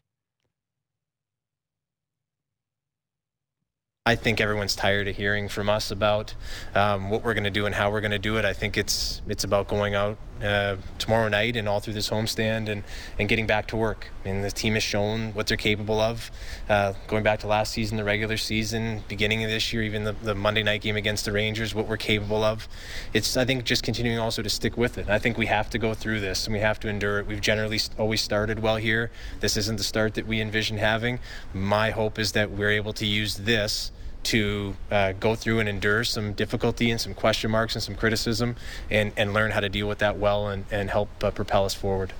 I 4.07 4.15
think 4.15 4.41
everyone's 4.41 4.77
tired 4.77 5.09
of 5.09 5.17
hearing 5.17 5.49
from 5.49 5.69
us 5.69 5.91
about 5.91 6.35
um, 6.77 7.11
what 7.11 7.25
we're 7.25 7.35
going 7.35 7.43
to 7.43 7.51
do 7.51 7.67
and 7.67 7.75
how 7.75 7.91
we're 7.91 8.01
going 8.01 8.13
to 8.13 8.21
do 8.21 8.37
it. 8.37 8.45
I 8.45 8.53
think 8.53 8.77
it's 8.77 9.21
it's 9.27 9.43
about 9.43 9.67
going 9.67 9.97
out 9.97 10.17
uh, 10.43 10.77
tomorrow 10.99 11.29
night 11.29 11.57
and 11.57 11.69
all 11.69 11.81
through 11.81 11.95
this 11.95 12.11
homestand 12.11 12.69
and, 12.69 12.85
and 13.19 13.29
getting 13.29 13.47
back 13.47 13.67
to 13.69 13.77
work. 13.77 14.11
I 14.25 14.29
mean, 14.29 14.43
the 14.43 14.51
team 14.51 14.75
has 14.75 14.83
shown 14.83 15.33
what 15.33 15.47
they're 15.47 15.57
capable 15.57 16.01
of. 16.01 16.31
Uh, 16.69 16.95
going 17.07 17.23
back 17.23 17.41
to 17.41 17.47
last 17.47 17.73
season, 17.73 17.97
the 17.97 18.05
regular 18.05 18.37
season, 18.37 19.03
beginning 19.09 19.45
of 19.45 19.51
this 19.51 19.73
year, 19.73 19.83
even 19.83 20.05
the, 20.05 20.13
the 20.13 20.35
Monday 20.35 20.63
night 20.63 20.83
game 20.83 20.97
against 20.97 21.25
the 21.25 21.33
Rangers, 21.33 21.75
what 21.75 21.89
we're 21.89 21.97
capable 21.97 22.43
of. 22.43 22.69
It's 23.13 23.37
I 23.37 23.45
think 23.45 23.65
just 23.65 23.83
continuing 23.83 24.19
also 24.19 24.43
to 24.43 24.51
stick 24.51 24.77
with 24.77 24.99
it. 24.99 25.09
I 25.09 25.19
think 25.19 25.39
we 25.39 25.47
have 25.47 25.71
to 25.71 25.79
go 25.79 25.95
through 25.95 26.21
this 26.21 26.47
and 26.47 26.55
we 26.55 26.61
have 26.61 26.81
to 26.81 26.89
endure 26.89 27.21
it. 27.21 27.27
We've 27.27 27.41
generally 27.41 27.81
always 27.99 28.21
started 28.21 28.61
well 28.61 28.77
here. 28.77 29.11
This 29.41 29.57
isn't 29.57 29.77
the 29.77 29.85
start 29.85 30.15
that 30.15 30.27
we 30.27 30.41
envision 30.41 30.79
having. 30.79 31.21
My 31.53 31.91
hope 31.91 32.19
is 32.19 32.33
that 32.33 32.51
we're 32.51 32.71
able 32.71 32.93
to 32.95 33.07
use 33.07 33.37
this 33.37 33.93
to 34.27 34.77
uh, 34.91 35.13
go 35.13 35.35
through 35.35 35.61
and 35.61 35.69
endure 35.69 36.05
some 36.05 36.33
difficulty 36.33 36.91
and 36.91 37.01
some 37.01 37.15
question 37.15 37.51
marks 37.51 37.75
and 37.75 37.83
some 37.83 37.95
criticism 37.95 38.57
and, 38.91 39.13
and 39.17 39.33
learn 39.33 39.51
how 39.51 39.61
to 39.61 39.69
deal 39.69 39.89
with 39.89 39.99
that 39.99 40.19
well 40.19 40.49
and, 40.49 40.65
and 40.71 40.91
help 40.91 41.09
uh, 41.25 41.31
propel 41.31 41.65
us 41.65 41.75
forward. 41.75 42.13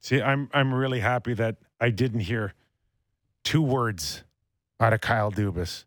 See, 0.00 0.20
I'm 0.22 0.48
I'm 0.54 0.72
really 0.72 1.00
happy 1.00 1.34
that 1.34 1.56
I 1.80 1.90
didn't 1.90 2.20
hear 2.20 2.52
two 3.44 3.62
words 3.62 4.22
out 4.80 4.92
of 4.92 5.00
Kyle 5.00 5.32
Dubas. 5.32 5.84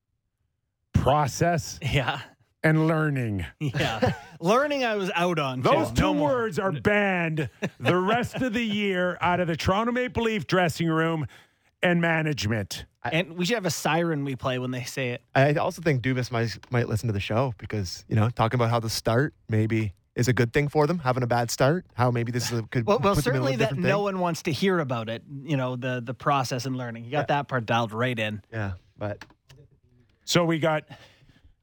Process 0.94 1.80
Yeah, 1.94 2.20
and 2.64 2.88
learning. 2.88 3.46
yeah. 3.60 4.14
Learning, 4.42 4.86
I 4.86 4.96
was 4.96 5.12
out 5.16 5.38
on. 5.38 5.62
Those 5.62 5.90
too. 5.90 5.96
two 5.96 6.02
No 6.02 6.14
more. 6.14 6.30
words 6.30 6.60
are 6.60 6.72
banned 6.72 7.50
the 7.80 7.98
rest 7.98 8.36
of 8.36 8.54
the 8.54 8.64
year 8.64 9.18
out 9.20 9.42
of 9.42 9.48
the 9.48 9.58
Toronto 9.58 9.92
Maple 9.92 10.24
Leaf 10.24 10.48
dressing 10.48 10.88
room 10.88 11.28
and 11.84 12.00
management. 12.00 12.86
And 13.04 13.38
we 13.38 13.46
should 13.46 13.56
have 13.56 13.66
a 13.66 13.72
siren 13.72 14.26
we 14.26 14.36
play 14.36 14.60
when 14.60 14.72
they 14.72 14.84
say 14.84 15.10
it. 15.10 15.22
I 15.34 15.54
also 15.54 15.82
think 15.82 16.02
Dubas 16.02 16.32
might 16.32 16.58
might 16.70 16.90
listen 16.90 17.08
to 17.08 17.14
the 17.14 17.20
show 17.20 17.54
because 17.58 18.04
you 18.10 18.16
know 18.16 18.30
talking 18.30 18.58
about 18.58 18.70
how 18.70 18.80
the 18.80 18.90
start 18.90 19.34
maybe 19.48 19.94
is 20.16 20.28
a 20.28 20.34
good 20.34 20.52
thing 20.52 20.68
for 20.68 20.86
them 20.86 21.00
having 21.00 21.24
a 21.24 21.28
bad 21.28 21.50
start. 21.50 21.86
How 21.94 22.12
maybe 22.12 22.32
this 22.32 22.52
is 22.52 22.60
a, 22.60 22.64
could 22.72 22.86
Well, 22.86 23.00
well 23.00 23.16
put 23.16 23.20
a 23.20 23.24
certainly 23.24 23.56
that 23.56 23.70
different 23.70 23.86
no 23.86 24.02
one 24.02 24.20
wants 24.20 24.42
to 24.44 24.52
hear 24.52 24.80
about 24.80 25.10
it. 25.10 25.24
You 25.44 25.56
know, 25.56 25.76
the 25.78 26.02
the 26.04 26.14
process 26.14 26.66
and 26.66 26.76
learning. 26.76 27.06
You 27.06 27.12
got 27.12 27.30
that 27.30 27.48
part 27.48 27.66
dialed 27.66 27.94
right 27.94 28.18
in. 28.18 28.42
Yeah, 28.52 28.74
but 28.98 29.24
So 30.26 30.44
we 30.44 30.60
got 30.60 30.84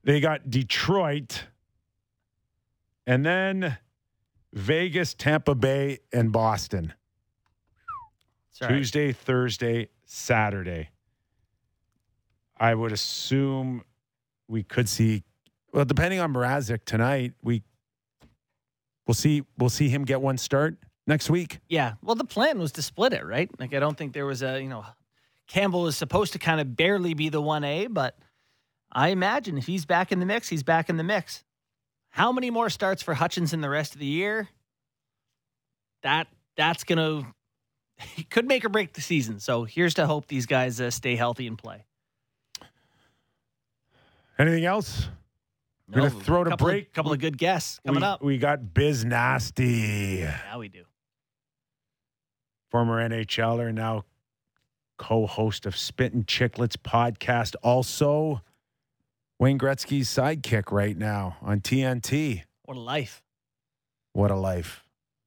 they 0.05 0.21
got 0.21 0.49
Detroit 0.49 1.45
and 3.07 3.27
then 3.27 3.77
Vegas, 4.53 5.13
Tampa 5.13 5.55
Bay, 5.55 5.99
and 6.13 6.33
Boston. 6.33 6.95
Sorry. 8.53 8.73
Tuesday, 8.73 9.13
Thursday, 9.13 9.91
Saturday. 10.07 10.89
I 12.59 12.75
would 12.75 12.93
assume 12.93 13.83
we 14.49 14.63
could 14.63 14.89
see 14.89 15.25
well, 15.73 15.85
depending 15.85 16.21
on 16.21 16.33
Mrazek 16.33 16.85
tonight, 16.85 17.35
we 17.43 17.63
we'll 19.07 19.15
see 19.15 19.43
we'll 19.59 19.71
see 19.71 19.89
him 19.89 20.05
get 20.05 20.21
one 20.21 20.39
start 20.39 20.79
next 21.07 21.31
week. 21.31 21.61
Yeah. 21.69 21.95
Well, 22.03 22.15
the 22.15 22.25
plan 22.25 22.59
was 22.59 22.73
to 22.73 22.83
split 22.83 23.13
it, 23.13 23.25
right? 23.25 23.51
Like, 23.59 23.75
I 23.75 23.79
don't 23.79 23.97
think 23.97 24.13
there 24.13 24.27
was 24.27 24.43
a, 24.43 24.61
you 24.61 24.69
know, 24.69 24.85
Campbell 25.47 25.83
was 25.83 25.97
supposed 25.97 26.33
to 26.33 26.39
kind 26.39 26.61
of 26.61 26.77
barely 26.77 27.15
be 27.15 27.29
the 27.29 27.41
1A, 27.41 27.93
but 27.93 28.19
I 28.91 29.09
imagine 29.09 29.59
if 29.59 29.67
he's 29.67 29.85
back 29.85 30.11
in 30.11 30.19
the 30.19 30.27
mix, 30.27 30.49
he's 30.49 30.63
back 30.63 30.89
in 30.89 30.97
the 30.97 31.05
mix. 31.05 31.45
How 32.11 32.33
many 32.33 32.51
more 32.51 32.71
starts 32.71 33.03
for 33.03 33.15
Hutchinson 33.15 33.61
the 33.61 33.69
rest 33.69 33.95
of 33.95 34.01
the 34.01 34.07
year? 34.07 34.49
That 36.03 36.29
that's 36.57 36.85
he 37.99 38.23
could 38.23 38.47
make 38.47 38.65
or 38.65 38.69
break 38.69 38.95
the 38.95 39.01
season. 39.01 39.41
So 39.41 39.65
here's 39.65 39.95
to 39.95 40.07
hope 40.07 40.27
these 40.27 40.47
guys 40.47 40.81
uh, 40.81 40.91
stay 40.91 41.17
healthy 41.17 41.47
and 41.47 41.59
play. 41.59 41.85
Anything 44.39 44.65
else? 44.65 45.09
We're 45.89 46.09
gonna 46.09 46.11
throw 46.11 46.43
a 46.43 46.51
couple 46.51 46.67
break. 46.67 46.89
Of, 46.89 46.93
couple 46.93 47.13
of 47.13 47.19
good 47.21 47.39
guests 47.39 47.81
coming 47.87 48.01
we, 48.01 48.07
up. 48.07 48.23
We 48.23 48.39
got 48.39 48.75
Biz 48.75 49.05
Nasty, 49.05 50.19
yeah, 50.21 50.57
we 50.57 50.69
do. 50.69 50.85
former 52.71 53.09
NHLer, 53.09 53.69
and 53.69 53.77
now 53.77 54.05
co-host 54.99 55.67
of 55.67 55.77
Spittin' 55.77 56.25
Chicklets 56.25 56.77
podcast. 56.77 57.55
Also, 57.63 58.43
Wayne 59.39 59.59
Gretzky's 59.59 60.09
sidekick 60.09 60.73
right 60.73 60.97
now 60.97 61.37
on 61.43 61.61
TNT. 61.61 62.43
What 62.65 62.77
a 62.77 62.81
life. 62.81 63.23
What 64.13 64.31
a 64.31 64.37
life. 64.37 64.83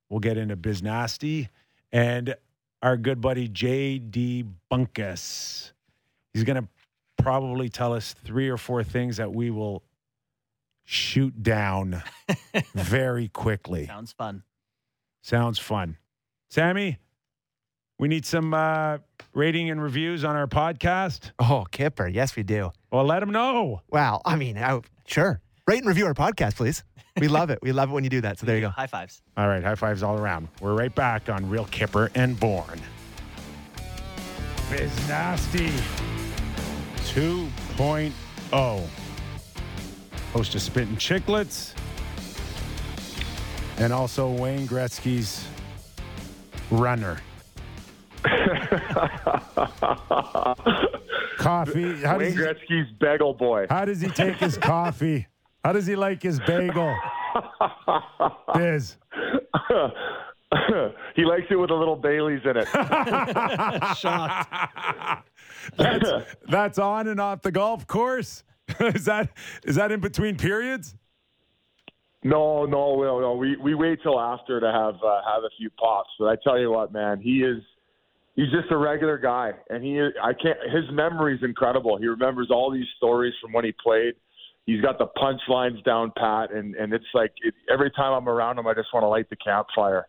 We'll 0.09 0.19
get 0.19 0.37
into 0.37 0.55
Biz 0.55 0.81
Nasty 0.81 1.49
and 1.91 2.35
our 2.81 2.97
good 2.97 3.21
buddy 3.21 3.47
JD 3.47 4.51
Bunkis. 4.71 5.71
He's 6.33 6.43
going 6.43 6.61
to 6.63 6.67
probably 7.19 7.69
tell 7.69 7.93
us 7.93 8.13
three 8.23 8.49
or 8.49 8.57
four 8.57 8.83
things 8.83 9.17
that 9.17 9.33
we 9.33 9.49
will 9.49 9.83
shoot 10.85 11.43
down 11.43 12.01
very 12.73 13.27
quickly. 13.27 13.85
Sounds 13.85 14.13
fun. 14.13 14.43
Sounds 15.21 15.59
fun. 15.59 15.97
Sammy, 16.49 16.97
we 17.99 18.07
need 18.07 18.25
some 18.25 18.53
uh, 18.53 18.97
rating 19.33 19.69
and 19.69 19.83
reviews 19.83 20.23
on 20.23 20.35
our 20.35 20.47
podcast. 20.47 21.31
Oh, 21.37 21.65
Kyper. 21.71 22.11
Yes, 22.11 22.35
we 22.35 22.43
do. 22.43 22.71
Well, 22.91 23.03
let 23.03 23.19
them 23.19 23.31
know. 23.31 23.81
Wow. 23.89 24.21
I 24.25 24.35
mean, 24.35 24.57
I, 24.57 24.79
sure. 25.05 25.41
Rate 25.67 25.79
and 25.79 25.87
review 25.87 26.07
our 26.07 26.15
podcast, 26.15 26.55
please. 26.55 26.83
We 27.19 27.27
love 27.39 27.51
it. 27.51 27.59
We 27.61 27.71
love 27.71 27.89
it 27.89 27.93
when 27.93 28.03
you 28.03 28.09
do 28.09 28.21
that. 28.21 28.39
So 28.39 28.47
there 28.47 28.55
you 28.55 28.61
go. 28.61 28.69
High 28.69 28.87
fives. 28.87 29.21
All 29.37 29.47
right, 29.47 29.63
high 29.63 29.75
fives 29.75 30.01
all 30.01 30.17
around. 30.17 30.47
We're 30.61 30.73
right 30.73 30.93
back 30.95 31.29
on 31.29 31.47
Real 31.49 31.65
Kyper 31.65 32.09
and 32.15 32.39
Bourne. 32.39 32.81
Biz 34.71 35.07
Nasty 35.07 35.69
2.0. 37.09 38.87
Host 40.31 40.53
of 40.53 40.61
Spittin' 40.61 40.95
Chicklets. 40.95 41.73
And 43.79 43.91
also 43.91 44.29
Wayne 44.29 44.67
Gretzky's 44.67 45.47
runner. 46.69 47.17
Coffee. 51.37 51.95
How 52.01 52.17
does, 52.17 52.19
Wayne 52.19 52.31
he, 52.33 52.37
Gretzky's 52.37 52.91
bagel 52.99 53.33
boy. 53.33 53.65
how 53.69 53.85
does 53.85 54.01
he 54.01 54.09
take 54.09 54.35
his 54.35 54.57
coffee? 54.57 55.25
How 55.63 55.71
does 55.71 55.87
he 55.87 55.95
like 55.95 56.21
his 56.21 56.39
bagel? 56.41 56.95
Biz. 58.53 58.97
he 61.15 61.25
likes 61.25 61.45
it 61.49 61.55
with 61.55 61.71
a 61.71 61.75
little 61.75 61.95
Bailey's 61.95 62.41
in 62.45 62.57
it. 62.57 62.67
Shocked. 63.97 65.28
that's, 65.77 66.09
that's 66.47 66.79
on 66.79 67.07
and 67.07 67.19
off 67.19 67.41
the 67.41 67.51
golf 67.51 67.87
course. 67.87 68.43
is 68.79 69.05
that 69.05 69.29
is 69.63 69.75
that 69.75 69.91
in 69.91 69.99
between 69.99 70.37
periods? 70.37 70.95
no, 72.23 72.65
no, 72.65 73.01
no, 73.01 73.19
no. 73.19 73.33
We 73.35 73.55
we 73.57 73.75
wait 73.75 73.99
till 74.03 74.19
after 74.19 74.59
to 74.59 74.65
have 74.65 74.95
uh, 74.95 75.21
have 75.25 75.43
a 75.43 75.49
few 75.57 75.69
pops. 75.71 76.09
But 76.19 76.25
I 76.25 76.35
tell 76.43 76.59
you 76.59 76.71
what, 76.71 76.91
man, 76.91 77.21
he 77.21 77.39
is 77.43 77.63
he's 78.35 78.51
just 78.51 78.71
a 78.71 78.77
regular 78.77 79.17
guy, 79.17 79.51
and 79.69 79.83
he 79.83 79.97
is, 79.97 80.13
I 80.21 80.33
can't. 80.33 80.57
His 80.71 80.83
memory's 80.91 81.41
incredible. 81.43 81.97
He 81.97 82.07
remembers 82.07 82.49
all 82.51 82.71
these 82.71 82.87
stories 82.97 83.33
from 83.41 83.53
when 83.53 83.65
he 83.65 83.73
played. 83.83 84.15
He's 84.65 84.81
got 84.81 84.97
the 84.99 85.07
punchlines 85.17 85.83
down 85.83 86.11
pat, 86.17 86.51
and 86.51 86.75
and 86.75 86.93
it's 86.93 87.05
like 87.13 87.31
it, 87.41 87.53
every 87.71 87.91
time 87.91 88.13
I'm 88.13 88.27
around 88.27 88.59
him, 88.59 88.67
I 88.67 88.73
just 88.73 88.89
want 88.93 89.03
to 89.03 89.07
light 89.07 89.29
the 89.29 89.37
campfire. 89.37 90.07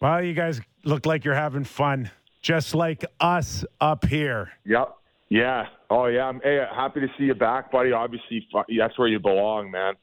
Well, 0.00 0.22
you 0.24 0.34
guys 0.34 0.60
look 0.84 1.06
like 1.06 1.24
you're 1.24 1.34
having 1.34 1.64
fun, 1.64 2.10
just 2.42 2.74
like 2.74 3.04
us 3.20 3.64
up 3.80 4.04
here. 4.04 4.50
Yep. 4.66 4.94
Yeah. 5.30 5.66
Oh 5.88 6.06
yeah. 6.06 6.24
I'm 6.26 6.40
hey, 6.42 6.64
happy 6.74 7.00
to 7.00 7.08
see 7.16 7.24
you 7.24 7.34
back, 7.34 7.72
buddy. 7.72 7.92
Obviously, 7.92 8.46
that's 8.78 8.98
where 8.98 9.08
you 9.08 9.18
belong, 9.18 9.70
man. 9.70 9.94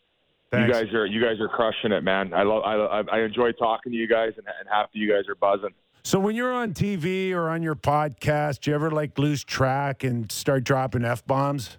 Thanks. 0.52 0.68
You 0.68 0.74
guys 0.86 0.94
are 0.94 1.06
you 1.06 1.22
guys 1.22 1.40
are 1.40 1.50
crushing 1.50 1.92
it, 1.92 2.04
man. 2.04 2.34
I 2.34 2.44
love 2.44 2.64
I 2.64 3.02
I 3.16 3.22
enjoy 3.22 3.52
talking 3.52 3.92
to 3.92 3.98
you 3.98 4.08
guys, 4.08 4.32
and, 4.38 4.48
and 4.60 4.68
happy 4.68 4.98
you 4.98 5.08
guys 5.12 5.28
are 5.30 5.36
buzzing. 5.36 5.70
So 6.04 6.18
when 6.18 6.36
you're 6.36 6.54
on 6.54 6.74
TV 6.74 7.34
or 7.34 7.50
on 7.50 7.62
your 7.62 7.76
podcast, 7.76 8.62
do 8.62 8.72
you 8.72 8.76
ever 8.76 8.90
like 8.90 9.20
lose 9.20 9.44
track 9.44 10.04
and 10.04 10.32
start 10.32 10.64
dropping 10.64 11.06
f 11.06 11.26
bombs? 11.28 11.78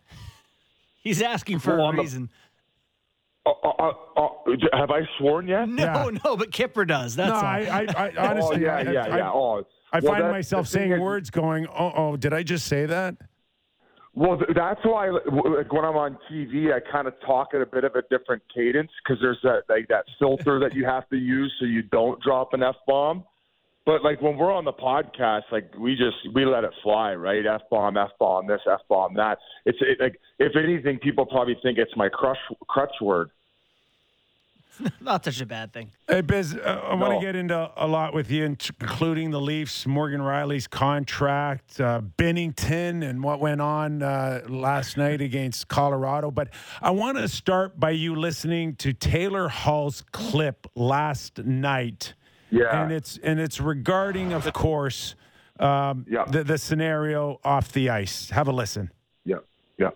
He's 1.03 1.23
asking 1.23 1.59
for 1.61 1.79
Well, 1.79 1.89
a- 1.91 1.97
reason. 1.97 2.31
Uh, 3.47 3.51
uh, 3.65 3.93
uh, 4.19 4.29
have 4.75 4.91
I 4.91 5.01
sworn 5.19 5.49
yet? 5.49 5.67
No, 5.67 5.83
Yeah. 5.83 6.11
no, 6.25 6.37
but 6.37 6.51
Kyper 6.51 6.87
does. 6.87 7.17
That's 7.17 7.31
no, 7.31 7.35
all. 7.37 7.43
I, 7.43 7.87
I, 7.97 8.07
I 8.07 8.13
honestly, 8.31 8.57
oh 8.57 8.61
yeah, 8.61 8.77
I, 8.77 8.83
yeah, 8.83 9.05
I, 9.07 9.17
yeah. 9.17 9.31
Oh, 9.33 9.67
I 9.93 10.01
well, 10.01 10.13
find 10.13 10.31
myself 10.31 10.69
saying 10.69 10.93
is- 10.93 11.01
words 11.01 11.31
going, 11.31 11.67
"Oh, 11.67 11.93
oh, 11.95 12.17
did 12.17 12.33
I 12.33 12.43
just 12.43 12.67
say 12.67 12.87
that?" 12.87 13.17
Well, 14.13 14.37
th- 14.39 14.51
that's 14.57 14.81
why 14.83 15.09
like 15.11 15.73
when 15.73 15.85
I'm 15.85 15.97
on 15.97 16.19
TV, 16.31 16.73
I 16.73 16.81
kind 16.91 17.07
of 17.07 17.15
talk 17.25 17.49
at 17.55 17.61
a 17.61 17.67
bit 17.67 17.85
of 17.85 17.95
a 17.95 18.03
different 18.11 18.43
cadence 18.53 18.91
because 19.03 19.21
there's 19.23 19.39
that 19.45 19.63
like 19.69 19.87
that 19.89 20.05
filter 20.19 20.59
that 20.59 20.75
you 20.75 20.85
have 20.85 21.09
to 21.11 21.17
use 21.17 21.53
so 21.61 21.67
you 21.67 21.83
don't 21.83 22.21
drop 22.21 22.53
an 22.53 22.63
f 22.63 22.75
bomb. 22.87 23.25
But 23.87 24.03
like 24.03 24.21
when 24.21 24.37
we're 24.37 24.53
on 24.53 24.65
the 24.65 24.73
podcast, 24.73 25.43
like 25.53 25.73
we 25.79 25.93
just 25.95 26.35
we 26.35 26.45
let 26.45 26.65
it 26.65 26.73
fly, 26.83 27.15
right? 27.15 27.47
F 27.47 27.63
bomb, 27.71 27.97
f 27.97 28.11
bomb, 28.19 28.47
this, 28.49 28.61
f 28.71 28.81
bomb, 28.89 29.15
that. 29.15 29.39
It's 29.65 29.79
it, 29.81 30.01
like 30.01 30.21
if 30.39 30.57
anything, 30.57 30.99
people 30.99 31.25
probably 31.25 31.57
think 31.63 31.79
it's 31.79 31.97
my 31.97 32.09
crush 32.09 32.39
crutch 32.69 32.95
word. 33.01 33.31
Not 35.01 35.25
such 35.25 35.41
a 35.41 35.47
bad 35.47 35.73
thing. 35.73 35.91
Hey, 36.09 36.21
Biz, 36.21 36.55
uh, 36.57 36.81
I 36.85 36.95
want 36.95 37.11
to 37.13 37.15
No. 37.17 37.21
get 37.21 37.37
into 37.37 37.71
a 37.77 37.87
lot 37.87 38.15
with 38.15 38.31
you, 38.31 38.45
including 38.45 39.31
the 39.31 39.41
Leafs, 39.41 39.87
Morgan 39.87 40.21
Rielly's 40.21 40.67
contract, 40.67 41.81
uh, 41.81 42.01
Binnington, 42.17 43.09
and 43.09 43.23
what 43.23 43.41
went 43.41 43.61
on 43.61 44.03
uh, 44.03 44.43
last 44.49 44.97
night 44.97 45.21
against 45.21 45.69
Colorado. 45.69 46.31
But 46.31 46.49
I 46.81 46.91
want 46.91 47.19
to 47.19 47.29
start 47.29 47.79
by 47.79 47.91
you 47.91 48.15
listening 48.15 48.77
to 48.77 48.93
Taylor 48.93 49.49
Hall's 49.49 50.03
clip 50.13 50.67
last 50.75 51.39
night, 51.45 52.15
Yeah. 52.51 52.83
and 52.83 52.93
it's 52.93 53.19
and 53.23 53.39
it's 53.41 53.61
regarding, 53.61 54.33
of 54.33 54.51
course, 54.53 55.15
um, 55.59 56.07
Yeah. 56.09 56.25
the, 56.27 56.45
the 56.45 56.59
scenario 56.59 57.39
off 57.45 57.73
the 57.73 57.91
ice. 57.91 58.31
Have 58.31 58.49
a 58.49 58.53
listen. 58.53 58.91
yeah, 59.25 59.37
yeah. 59.79 59.91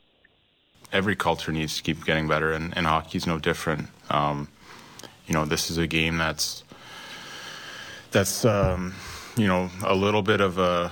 every 0.93 1.16
culture 1.16 1.51
needs 1.53 1.76
to 1.76 1.82
keep 1.82 2.05
getting 2.05 2.28
better, 2.28 2.53
and, 2.53 2.76
and 2.76 2.87
hockey's 2.87 3.26
no 3.26 3.39
different. 3.39 3.89
Um, 4.11 4.49
you 5.26 5.34
know, 5.34 5.44
this 5.44 5.70
is 5.70 5.78
a 5.78 5.86
game 5.86 6.18
that's 6.18 6.64
that's 8.10 8.44
um, 8.44 8.94
you 9.36 9.46
know 9.46 9.70
a 9.84 9.94
little 9.94 10.22
bit 10.22 10.40
of 10.40 10.58
a, 10.58 10.90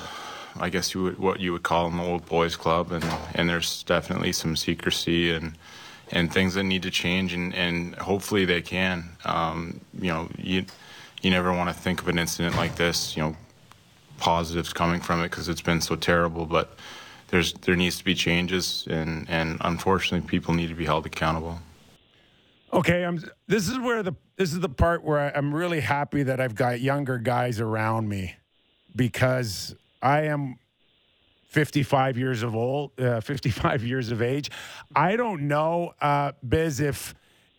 I 0.59 0.69
guess 0.69 0.95
you 0.95 1.03
would 1.05 1.19
what 1.19 1.41
you 1.41 1.53
would 1.53 1.63
call 1.63 1.87
an 1.87 1.99
old 2.01 2.27
boys 2.27 2.57
club, 2.57 2.93
and 2.93 3.05
and 3.35 3.49
there's 3.49 3.83
definitely 3.85 4.33
some 4.33 4.57
secrecy 4.57 5.31
and 5.31 5.57
and 6.11 6.33
things 6.33 6.55
that 6.55 6.65
need 6.65 6.83
to 6.83 6.91
change, 6.91 7.33
and 7.33 7.55
and 7.55 7.95
hopefully 7.97 8.45
they 8.45 8.63
can. 8.63 9.05
Um, 9.25 9.81
you 9.99 10.09
know, 10.09 10.29
you 10.37 10.65
you 11.23 11.31
never 11.31 11.53
want 11.53 11.69
to 11.71 11.75
think 11.75 12.01
of 12.01 12.09
an 12.09 12.19
incident 12.19 12.57
like 12.57 12.77
this. 12.77 13.17
You 13.17 13.23
know, 13.23 13.37
positives 14.19 14.73
coming 14.73 15.01
from 15.01 15.21
it 15.21 15.31
because 15.31 15.49
it's 15.49 15.63
been 15.63 15.81
so 15.81 15.97
terrible, 15.97 16.47
but 16.47 16.77
there's 17.29 17.53
there 17.55 17.77
needs 17.77 17.99
to 17.99 18.05
be 18.05 18.15
changes, 18.15 18.87
and 18.91 19.29
and 19.31 19.59
unfortunately, 19.61 20.29
people 20.29 20.55
need 20.55 20.69
to 20.69 20.75
be 20.75 20.85
held 20.85 21.07
accountable. 21.07 21.61
Okay, 22.73 23.05
I'm. 23.05 23.23
This 23.47 23.69
is 23.69 23.79
where 23.79 24.03
the 24.03 24.15
this 24.37 24.53
is 24.53 24.61
the 24.61 24.69
part 24.69 25.05
where 25.05 25.19
I, 25.19 25.31
I'm 25.37 25.55
really 25.55 25.81
happy 25.81 26.23
that 26.23 26.41
I've 26.41 26.55
got 26.55 26.81
younger 26.81 27.19
guys 27.19 27.61
around 27.61 28.09
me, 28.09 28.35
because 28.97 29.75
I 30.01 30.23
am 30.23 30.59
55 31.49 32.17
years 32.17 32.43
of 32.43 32.57
old, 32.57 32.99
uh, 32.99 33.21
55 33.21 33.85
years 33.85 34.11
of 34.11 34.23
age. 34.23 34.51
I 34.97 35.17
don't 35.17 35.49
know, 35.49 35.93
uh, 36.01 36.33
Biz, 36.49 36.81
if 36.81 37.15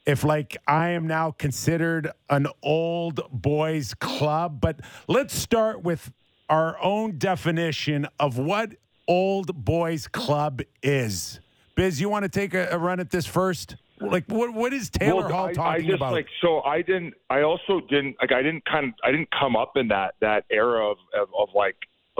if 0.07 0.23
like 0.23 0.57
I 0.67 0.89
am 0.89 1.05
now 1.05 1.29
considered 1.29 2.11
an 2.29 2.47
old 2.63 3.21
boys 3.31 3.93
club, 3.93 4.59
but 4.59 4.79
let's 5.07 5.35
start 5.35 5.83
with 5.83 6.11
our 6.49 6.81
own 6.81 7.19
definition 7.19 8.07
of 8.19 8.39
what 8.39 8.71
old 9.07 9.63
boys 9.63 10.07
club 10.07 10.61
is. 10.81 11.39
Biz, 11.75 12.01
you 12.01 12.09
want 12.09 12.23
to 12.23 12.29
take 12.29 12.55
a, 12.55 12.69
a 12.71 12.79
run 12.79 12.99
at 12.99 13.11
this 13.11 13.27
first? 13.27 13.75
Like, 13.99 14.25
what 14.27 14.53
what 14.53 14.73
is 14.73 14.89
Taylor 14.89 15.29
Hall 15.29 15.47
I, 15.47 15.53
talking 15.53 15.85
I 15.85 15.87
just 15.87 15.95
about? 15.95 16.13
like 16.13 16.27
so 16.41 16.61
I 16.61 16.81
didn't. 16.81 17.13
I 17.29 17.41
also 17.41 17.79
didn't 17.89 18.15
like. 18.19 18.31
I 18.31 18.41
didn't 18.41 18.65
kind 18.65 18.87
of. 18.87 18.93
I 19.03 19.11
didn't 19.11 19.29
come 19.39 19.55
up 19.55 19.73
in 19.75 19.87
that 19.89 20.15
that 20.21 20.45
era 20.51 20.89
of 20.89 20.97
of, 21.19 21.29
of 21.37 21.49
like. 21.55 21.75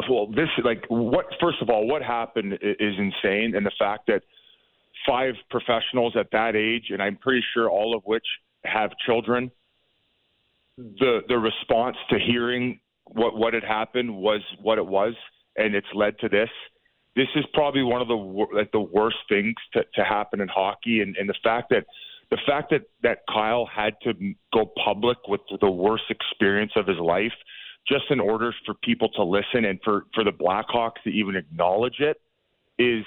Well, 0.09 0.27
this 0.27 0.49
like 0.63 0.83
what? 0.87 1.25
First 1.39 1.57
of 1.61 1.69
all, 1.69 1.87
what 1.87 2.01
happened 2.01 2.53
is 2.53 2.93
insane, 2.97 3.53
and 3.55 3.65
the 3.65 3.71
fact 3.77 4.07
that 4.07 4.23
five 5.07 5.33
professionals 5.49 6.15
at 6.17 6.31
that 6.31 6.55
age, 6.55 6.85
and 6.89 7.01
I'm 7.01 7.17
pretty 7.17 7.43
sure 7.53 7.69
all 7.69 7.95
of 7.95 8.03
which 8.05 8.25
have 8.63 8.91
children. 9.05 9.51
The 10.77 11.21
the 11.27 11.37
response 11.37 11.97
to 12.09 12.17
hearing 12.19 12.79
what 13.05 13.35
what 13.35 13.53
had 13.53 13.63
happened 13.63 14.15
was 14.15 14.41
what 14.61 14.77
it 14.77 14.85
was, 14.85 15.13
and 15.55 15.75
it's 15.75 15.87
led 15.93 16.17
to 16.19 16.29
this 16.29 16.49
this 17.15 17.27
is 17.35 17.45
probably 17.53 17.83
one 17.83 18.01
of 18.01 18.07
the 18.07 18.15
like 18.55 18.71
the 18.71 18.79
worst 18.79 19.17
things 19.29 19.55
to, 19.73 19.83
to 19.95 20.03
happen 20.03 20.41
in 20.41 20.47
hockey, 20.47 21.01
and, 21.01 21.15
and 21.17 21.29
the 21.29 21.35
fact 21.43 21.69
that 21.69 21.85
the 22.31 22.37
fact 22.47 22.71
that 22.71 22.81
that 23.03 23.19
Kyle 23.31 23.67
had 23.71 23.95
to 24.03 24.13
go 24.53 24.71
public 24.83 25.17
with 25.27 25.41
the 25.61 25.69
worst 25.69 26.05
experience 26.09 26.71
of 26.75 26.87
his 26.87 26.97
life, 26.97 27.33
just 27.87 28.05
in 28.09 28.19
order 28.19 28.53
for 28.65 28.73
people 28.83 29.09
to 29.09 29.23
listen 29.23 29.65
and 29.65 29.79
for 29.83 30.05
for 30.15 30.23
the 30.23 30.31
Blackhawks 30.31 31.01
to 31.03 31.09
even 31.09 31.35
acknowledge 31.35 31.99
it, 31.99 32.19
is 32.79 33.05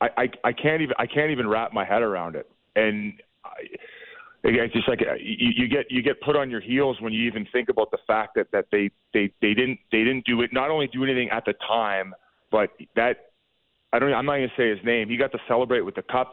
I, 0.00 0.08
I 0.16 0.28
I 0.44 0.52
can't 0.52 0.82
even 0.82 0.94
I 0.98 1.06
can't 1.06 1.30
even 1.30 1.46
wrap 1.46 1.72
my 1.72 1.84
head 1.84 2.02
around 2.02 2.34
it. 2.34 2.50
And 2.74 3.14
I, 3.44 3.50
it's 4.42 4.74
just 4.74 4.88
like 4.88 5.00
uh, 5.02 5.14
you, 5.14 5.52
you 5.56 5.68
get 5.68 5.86
you 5.90 6.02
get 6.02 6.20
put 6.22 6.34
on 6.34 6.50
your 6.50 6.60
heels 6.60 7.00
when 7.00 7.12
you 7.12 7.22
even 7.28 7.46
think 7.52 7.68
about 7.68 7.90
the 7.92 7.98
fact 8.06 8.34
that 8.34 8.50
that 8.52 8.66
they 8.72 8.90
they 9.12 9.32
they 9.40 9.54
didn't 9.54 9.78
they 9.92 9.98
didn't 9.98 10.24
do 10.26 10.40
it 10.42 10.52
not 10.52 10.70
only 10.70 10.88
do 10.88 11.04
anything 11.04 11.28
at 11.30 11.44
the 11.44 11.54
time, 11.66 12.14
but 12.50 12.70
that 12.96 13.27
I 13.92 13.98
don't 13.98 14.12
I'm 14.12 14.26
not 14.26 14.36
going 14.36 14.48
to 14.48 14.54
say 14.56 14.68
his 14.68 14.84
name. 14.84 15.08
He 15.08 15.16
got 15.16 15.32
to 15.32 15.38
celebrate 15.48 15.80
with 15.80 15.94
the 15.94 16.02
cup. 16.02 16.32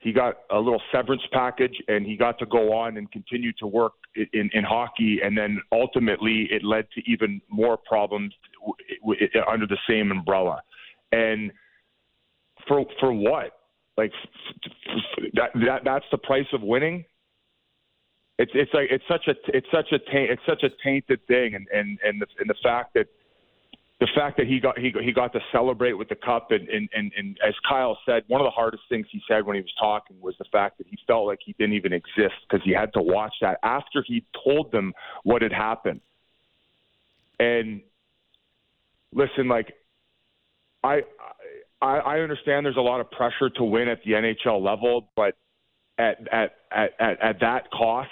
He 0.00 0.12
got 0.12 0.38
a 0.50 0.58
little 0.58 0.80
severance 0.92 1.22
package, 1.30 1.76
and 1.88 2.06
he 2.06 2.16
got 2.16 2.38
to 2.38 2.46
go 2.46 2.72
on 2.72 2.96
and 2.96 3.10
continue 3.12 3.52
to 3.58 3.66
work 3.66 3.92
in, 4.32 4.48
in 4.54 4.64
hockey. 4.64 5.20
And 5.22 5.36
then 5.36 5.60
ultimately, 5.72 6.48
it 6.50 6.64
led 6.64 6.86
to 6.94 7.02
even 7.10 7.40
more 7.50 7.76
problems 7.76 8.32
under 9.50 9.66
the 9.66 9.76
same 9.88 10.10
umbrella. 10.10 10.62
And 11.12 11.52
for 12.66 12.84
for 12.98 13.12
what? 13.12 13.52
Like 13.98 14.12
that 15.34 15.50
that 15.54 15.82
that's 15.84 16.06
the 16.10 16.18
price 16.18 16.46
of 16.52 16.62
winning. 16.62 17.04
It's 18.38 18.52
it's 18.54 18.72
like 18.72 18.88
it's 18.90 19.04
such 19.06 19.28
a 19.28 19.34
it's 19.54 19.66
such 19.70 19.92
a 19.92 19.98
taint, 20.10 20.30
it's 20.30 20.42
such 20.46 20.62
a 20.62 20.70
tainted 20.82 21.20
thing, 21.26 21.54
and 21.54 21.66
and 21.74 21.98
and 22.02 22.22
the 22.22 22.26
and 22.38 22.48
the 22.48 22.54
fact 22.62 22.94
that 22.94 23.08
the 24.00 24.08
fact 24.14 24.38
that 24.38 24.46
he 24.46 24.58
got 24.58 24.78
he 24.78 24.92
he 25.02 25.12
got 25.12 25.32
to 25.34 25.40
celebrate 25.52 25.92
with 25.92 26.08
the 26.08 26.14
cup 26.14 26.50
and, 26.50 26.66
and 26.68 26.88
and 26.94 27.12
and 27.16 27.38
as 27.46 27.54
Kyle 27.68 27.98
said, 28.06 28.22
one 28.28 28.40
of 28.40 28.46
the 28.46 28.50
hardest 28.50 28.82
things 28.88 29.06
he 29.10 29.20
said 29.28 29.44
when 29.44 29.56
he 29.56 29.62
was 29.62 29.72
talking 29.78 30.16
was 30.22 30.34
the 30.38 30.46
fact 30.50 30.78
that 30.78 30.86
he 30.88 30.98
felt 31.06 31.26
like 31.26 31.38
he 31.44 31.54
didn't 31.58 31.74
even 31.74 31.92
exist 31.92 32.34
because 32.48 32.64
he 32.64 32.72
had 32.72 32.92
to 32.94 33.02
watch 33.02 33.34
that 33.42 33.58
after 33.62 34.02
he 34.06 34.24
told 34.42 34.72
them 34.72 34.94
what 35.22 35.42
had 35.42 35.52
happened. 35.52 36.00
And 37.38 37.82
listen, 39.14 39.48
like 39.48 39.74
I 40.82 41.02
I, 41.82 41.98
I 41.98 42.18
understand 42.20 42.64
there's 42.64 42.78
a 42.78 42.80
lot 42.80 43.00
of 43.00 43.10
pressure 43.10 43.50
to 43.50 43.64
win 43.64 43.88
at 43.88 44.02
the 44.04 44.12
NHL 44.12 44.64
level, 44.64 45.10
but 45.14 45.36
at 45.98 46.26
at 46.32 46.54
at 46.72 46.90
at, 46.98 47.20
at 47.20 47.40
that 47.40 47.70
cost, 47.70 48.08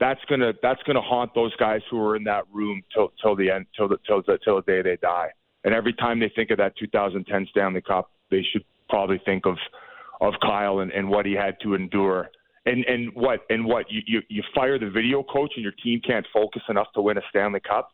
that's 0.00 0.20
gonna 0.28 0.52
that's 0.62 0.82
gonna 0.84 1.00
haunt 1.00 1.34
those 1.34 1.54
guys 1.56 1.80
who 1.90 2.00
are 2.00 2.16
in 2.16 2.24
that 2.24 2.44
room 2.52 2.82
till 2.94 3.12
till 3.20 3.34
the 3.34 3.50
end 3.50 3.66
till 3.76 3.88
the 3.88 3.98
till 4.06 4.22
the 4.22 4.38
till 4.44 4.56
the 4.56 4.62
day 4.62 4.82
they 4.82 4.96
die. 4.96 5.28
And 5.64 5.74
every 5.74 5.92
time 5.92 6.20
they 6.20 6.30
think 6.34 6.50
of 6.50 6.58
that 6.58 6.76
2010 6.78 7.48
Stanley 7.50 7.82
Cup, 7.82 8.10
they 8.30 8.44
should 8.52 8.64
probably 8.88 9.20
think 9.24 9.44
of 9.46 9.56
of 10.20 10.34
Kyle 10.40 10.80
and, 10.80 10.90
and 10.92 11.08
what 11.08 11.26
he 11.26 11.32
had 11.32 11.56
to 11.62 11.74
endure. 11.74 12.30
And 12.66 12.84
and 12.84 13.12
what 13.14 13.40
and 13.50 13.64
what 13.64 13.86
you, 13.90 14.02
you 14.06 14.22
you 14.28 14.42
fire 14.54 14.78
the 14.78 14.90
video 14.90 15.22
coach 15.22 15.52
and 15.56 15.62
your 15.62 15.72
team 15.82 16.00
can't 16.06 16.26
focus 16.32 16.62
enough 16.68 16.88
to 16.94 17.02
win 17.02 17.18
a 17.18 17.22
Stanley 17.30 17.60
Cup. 17.60 17.90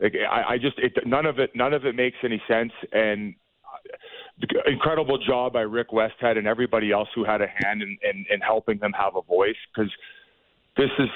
Like, 0.00 0.14
I, 0.30 0.54
I 0.54 0.58
just 0.58 0.78
it, 0.78 0.92
none 1.06 1.24
of 1.24 1.38
it 1.38 1.50
none 1.54 1.72
of 1.72 1.86
it 1.86 1.94
makes 1.94 2.16
any 2.22 2.42
sense. 2.48 2.72
And 2.92 3.34
uh, 3.64 4.70
incredible 4.70 5.18
job 5.18 5.52
by 5.52 5.60
Rick 5.60 5.90
Westhead 5.90 6.36
and 6.36 6.46
everybody 6.46 6.90
else 6.90 7.08
who 7.14 7.24
had 7.24 7.40
a 7.40 7.46
hand 7.46 7.82
in, 7.82 7.96
in, 8.02 8.26
in 8.30 8.40
helping 8.40 8.78
them 8.78 8.92
have 8.92 9.16
a 9.16 9.22
voice 9.22 9.56
because 9.74 9.90
this 10.76 10.90
is 10.98 11.08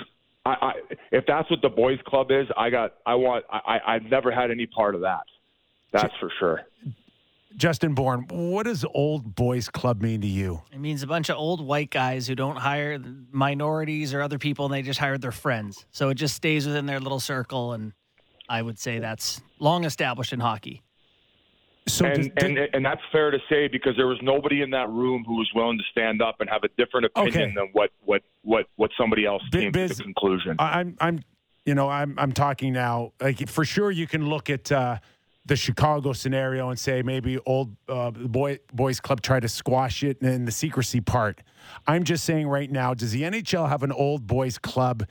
I, 0.46 0.50
I, 0.50 0.72
if 1.12 1.24
that's 1.26 1.50
what 1.50 1.60
the 1.62 1.68
boys 1.68 1.98
club 2.06 2.30
is, 2.30 2.46
I 2.56 2.70
got 2.70 2.94
I 3.06 3.14
want 3.14 3.44
I 3.50 3.78
I've 3.86 4.04
never 4.04 4.30
had 4.30 4.50
any 4.50 4.66
part 4.66 4.94
of 4.94 5.02
that. 5.02 5.22
That's 5.92 6.14
for 6.20 6.30
sure. 6.38 6.60
Justin 7.56 7.94
Bourne, 7.94 8.26
what 8.28 8.64
does 8.64 8.84
old 8.94 9.34
boys 9.34 9.68
club 9.68 10.02
mean 10.02 10.20
to 10.20 10.26
you? 10.26 10.62
It 10.72 10.78
means 10.78 11.02
a 11.02 11.06
bunch 11.06 11.30
of 11.30 11.36
old 11.36 11.60
white 11.60 11.90
guys 11.90 12.28
who 12.28 12.36
don't 12.36 12.56
hire 12.56 12.98
minorities 13.32 14.14
or 14.14 14.22
other 14.22 14.38
people 14.38 14.66
and 14.66 14.74
they 14.74 14.82
just 14.82 15.00
hire 15.00 15.18
their 15.18 15.32
friends. 15.32 15.84
So 15.90 16.10
it 16.10 16.14
just 16.14 16.36
stays 16.36 16.66
within 16.66 16.86
their 16.86 17.00
little 17.00 17.18
circle 17.18 17.72
and 17.72 17.92
I 18.48 18.62
would 18.62 18.78
say 18.78 19.00
that's 19.00 19.40
long 19.58 19.84
established 19.84 20.32
in 20.32 20.40
hockey. 20.40 20.82
So 21.88 22.04
and, 22.04 22.34
does, 22.34 22.44
and 22.44 22.58
and 22.72 22.84
that's 22.84 23.00
fair 23.10 23.30
to 23.30 23.38
say 23.48 23.66
because 23.66 23.96
there 23.96 24.06
was 24.06 24.18
nobody 24.22 24.62
in 24.62 24.70
that 24.70 24.88
room 24.90 25.24
who 25.26 25.36
was 25.36 25.50
willing 25.54 25.78
to 25.78 25.84
stand 25.90 26.22
up 26.22 26.36
and 26.40 26.48
have 26.48 26.62
a 26.62 26.68
different 26.76 27.06
opinion 27.06 27.42
okay. 27.42 27.54
than 27.54 27.68
what 27.72 27.90
what 28.04 28.22
what 28.42 28.66
what 28.76 28.90
somebody 28.98 29.26
else 29.26 29.42
came 29.50 29.72
Biz, 29.72 29.92
to 29.92 29.96
the 29.96 30.02
conclusion. 30.04 30.56
I'm 30.58 30.96
I'm 31.00 31.22
you 31.64 31.74
know 31.74 31.88
I'm 31.88 32.14
I'm 32.18 32.32
talking 32.32 32.72
now 32.72 33.12
like 33.20 33.48
for 33.48 33.64
sure 33.64 33.90
you 33.90 34.06
can 34.06 34.28
look 34.28 34.50
at 34.50 34.70
uh, 34.70 34.98
the 35.46 35.56
Chicago 35.56 36.12
scenario 36.12 36.68
and 36.68 36.78
say 36.78 37.02
maybe 37.02 37.38
old 37.46 37.74
uh, 37.88 38.10
boy 38.10 38.58
boys 38.72 39.00
club 39.00 39.22
tried 39.22 39.40
to 39.40 39.48
squash 39.48 40.02
it 40.02 40.20
and 40.20 40.46
the 40.46 40.52
secrecy 40.52 41.00
part. 41.00 41.42
I'm 41.86 42.04
just 42.04 42.24
saying 42.24 42.46
right 42.46 42.70
now, 42.70 42.94
does 42.94 43.12
the 43.12 43.22
NHL 43.22 43.68
have 43.68 43.82
an 43.82 43.92
old 43.92 44.26
boys 44.26 44.58
club 44.58 45.04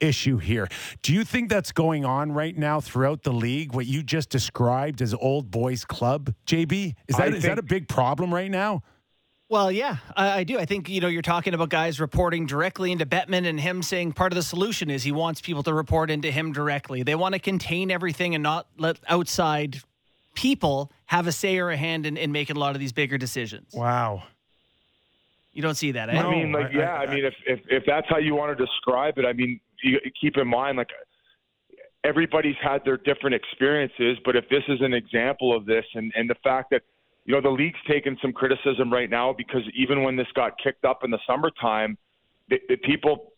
issue 0.00 0.38
here. 0.38 0.68
Do 1.02 1.12
you 1.12 1.24
think 1.24 1.50
that's 1.50 1.72
going 1.72 2.04
on 2.04 2.32
right 2.32 2.56
now 2.56 2.80
throughout 2.80 3.22
the 3.22 3.32
league? 3.32 3.74
What 3.74 3.86
you 3.86 4.02
just 4.02 4.30
described 4.30 5.02
as 5.02 5.14
old 5.14 5.50
boys 5.50 5.84
club, 5.84 6.34
JB, 6.46 6.94
is 7.08 7.16
that 7.16 7.34
is 7.34 7.42
that 7.44 7.58
a 7.58 7.62
big 7.62 7.88
problem 7.88 8.32
right 8.32 8.50
now? 8.50 8.82
Well, 9.50 9.72
yeah, 9.72 9.96
I, 10.16 10.30
I, 10.30 10.44
do. 10.44 10.60
I 10.60 10.64
think 10.64 10.88
you 10.88 11.00
know 11.00 11.08
you're 11.08 11.22
talking 11.22 11.54
about 11.54 11.70
guys 11.70 11.98
reporting 11.98 12.46
directly 12.46 12.92
into 12.92 13.04
Bettman 13.04 13.48
and 13.48 13.58
him 13.58 13.82
saying 13.82 14.12
part 14.12 14.32
of 14.32 14.36
the 14.36 14.44
solution 14.44 14.90
is 14.90 15.02
he 15.02 15.10
wants 15.10 15.40
people 15.40 15.64
to 15.64 15.74
report 15.74 16.08
into 16.08 16.30
him 16.30 16.52
directly. 16.52 17.02
They 17.02 17.16
want 17.16 17.34
to 17.34 17.40
contain 17.40 17.90
everything 17.90 18.36
and 18.36 18.44
not 18.44 18.68
let 18.78 19.00
outside 19.08 19.80
people 20.34 20.92
have 21.06 21.26
a 21.26 21.32
say 21.32 21.58
or 21.58 21.70
a 21.70 21.76
hand 21.76 22.06
in, 22.06 22.16
in 22.16 22.30
making 22.30 22.56
a 22.56 22.60
lot 22.60 22.76
of 22.76 22.80
these 22.80 22.92
bigger 22.92 23.18
decisions. 23.18 23.74
Wow. 23.74 24.22
You 25.52 25.62
don't 25.62 25.74
see 25.74 25.90
that, 25.92 26.08
eh? 26.08 26.16
I 26.16 26.30
mean, 26.30 26.52
like, 26.52 26.72
yeah. 26.72 26.94
I, 26.94 26.98
I, 26.98 27.06
I 27.06 27.14
mean, 27.14 27.24
if, 27.24 27.34
if 27.44 27.60
if 27.68 27.82
that's 27.84 28.06
how 28.08 28.18
you 28.18 28.36
want 28.36 28.56
to 28.56 28.64
describe 28.64 29.18
it, 29.18 29.26
I 29.26 29.32
mean, 29.32 29.58
you 29.82 29.98
keep 30.20 30.36
in 30.36 30.48
mind 30.48 30.76
like 30.76 30.88
everybody's 32.04 32.56
had 32.62 32.82
their 32.84 32.96
different 32.96 33.34
experiences, 33.34 34.18
but 34.24 34.36
if 34.36 34.48
this 34.48 34.62
is 34.68 34.80
an 34.80 34.94
example 34.94 35.56
of 35.56 35.66
this, 35.66 35.84
and 35.94 36.12
and 36.14 36.28
the 36.28 36.36
fact 36.42 36.70
that 36.70 36.82
you 37.24 37.34
know 37.34 37.40
the 37.40 37.50
league's 37.50 37.78
taken 37.88 38.16
some 38.22 38.32
criticism 38.32 38.92
right 38.92 39.10
now 39.10 39.32
because 39.36 39.62
even 39.74 40.02
when 40.02 40.16
this 40.16 40.26
got 40.34 40.52
kicked 40.62 40.84
up 40.84 41.04
in 41.04 41.10
the 41.10 41.18
summertime, 41.26 41.96
the, 42.48 42.58
the 42.68 42.76
people 42.76 43.32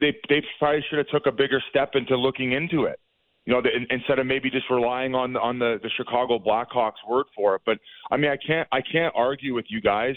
they 0.00 0.16
they 0.28 0.42
probably 0.58 0.84
should 0.88 0.98
have 0.98 1.08
took 1.08 1.26
a 1.26 1.32
bigger 1.32 1.62
step 1.70 1.90
into 1.94 2.16
looking 2.16 2.52
into 2.52 2.84
it. 2.84 3.00
You 3.46 3.54
know, 3.54 3.62
the, 3.62 3.70
instead 3.88 4.18
of 4.18 4.26
maybe 4.26 4.50
just 4.50 4.68
relying 4.68 5.14
on 5.14 5.36
on 5.36 5.58
the 5.58 5.78
the 5.82 5.90
Chicago 5.96 6.38
Blackhawks 6.38 7.00
word 7.08 7.26
for 7.34 7.54
it. 7.54 7.62
But 7.64 7.78
I 8.10 8.16
mean, 8.16 8.30
I 8.30 8.36
can't 8.36 8.68
I 8.72 8.80
can't 8.80 9.14
argue 9.16 9.54
with 9.54 9.66
you 9.68 9.80
guys. 9.80 10.16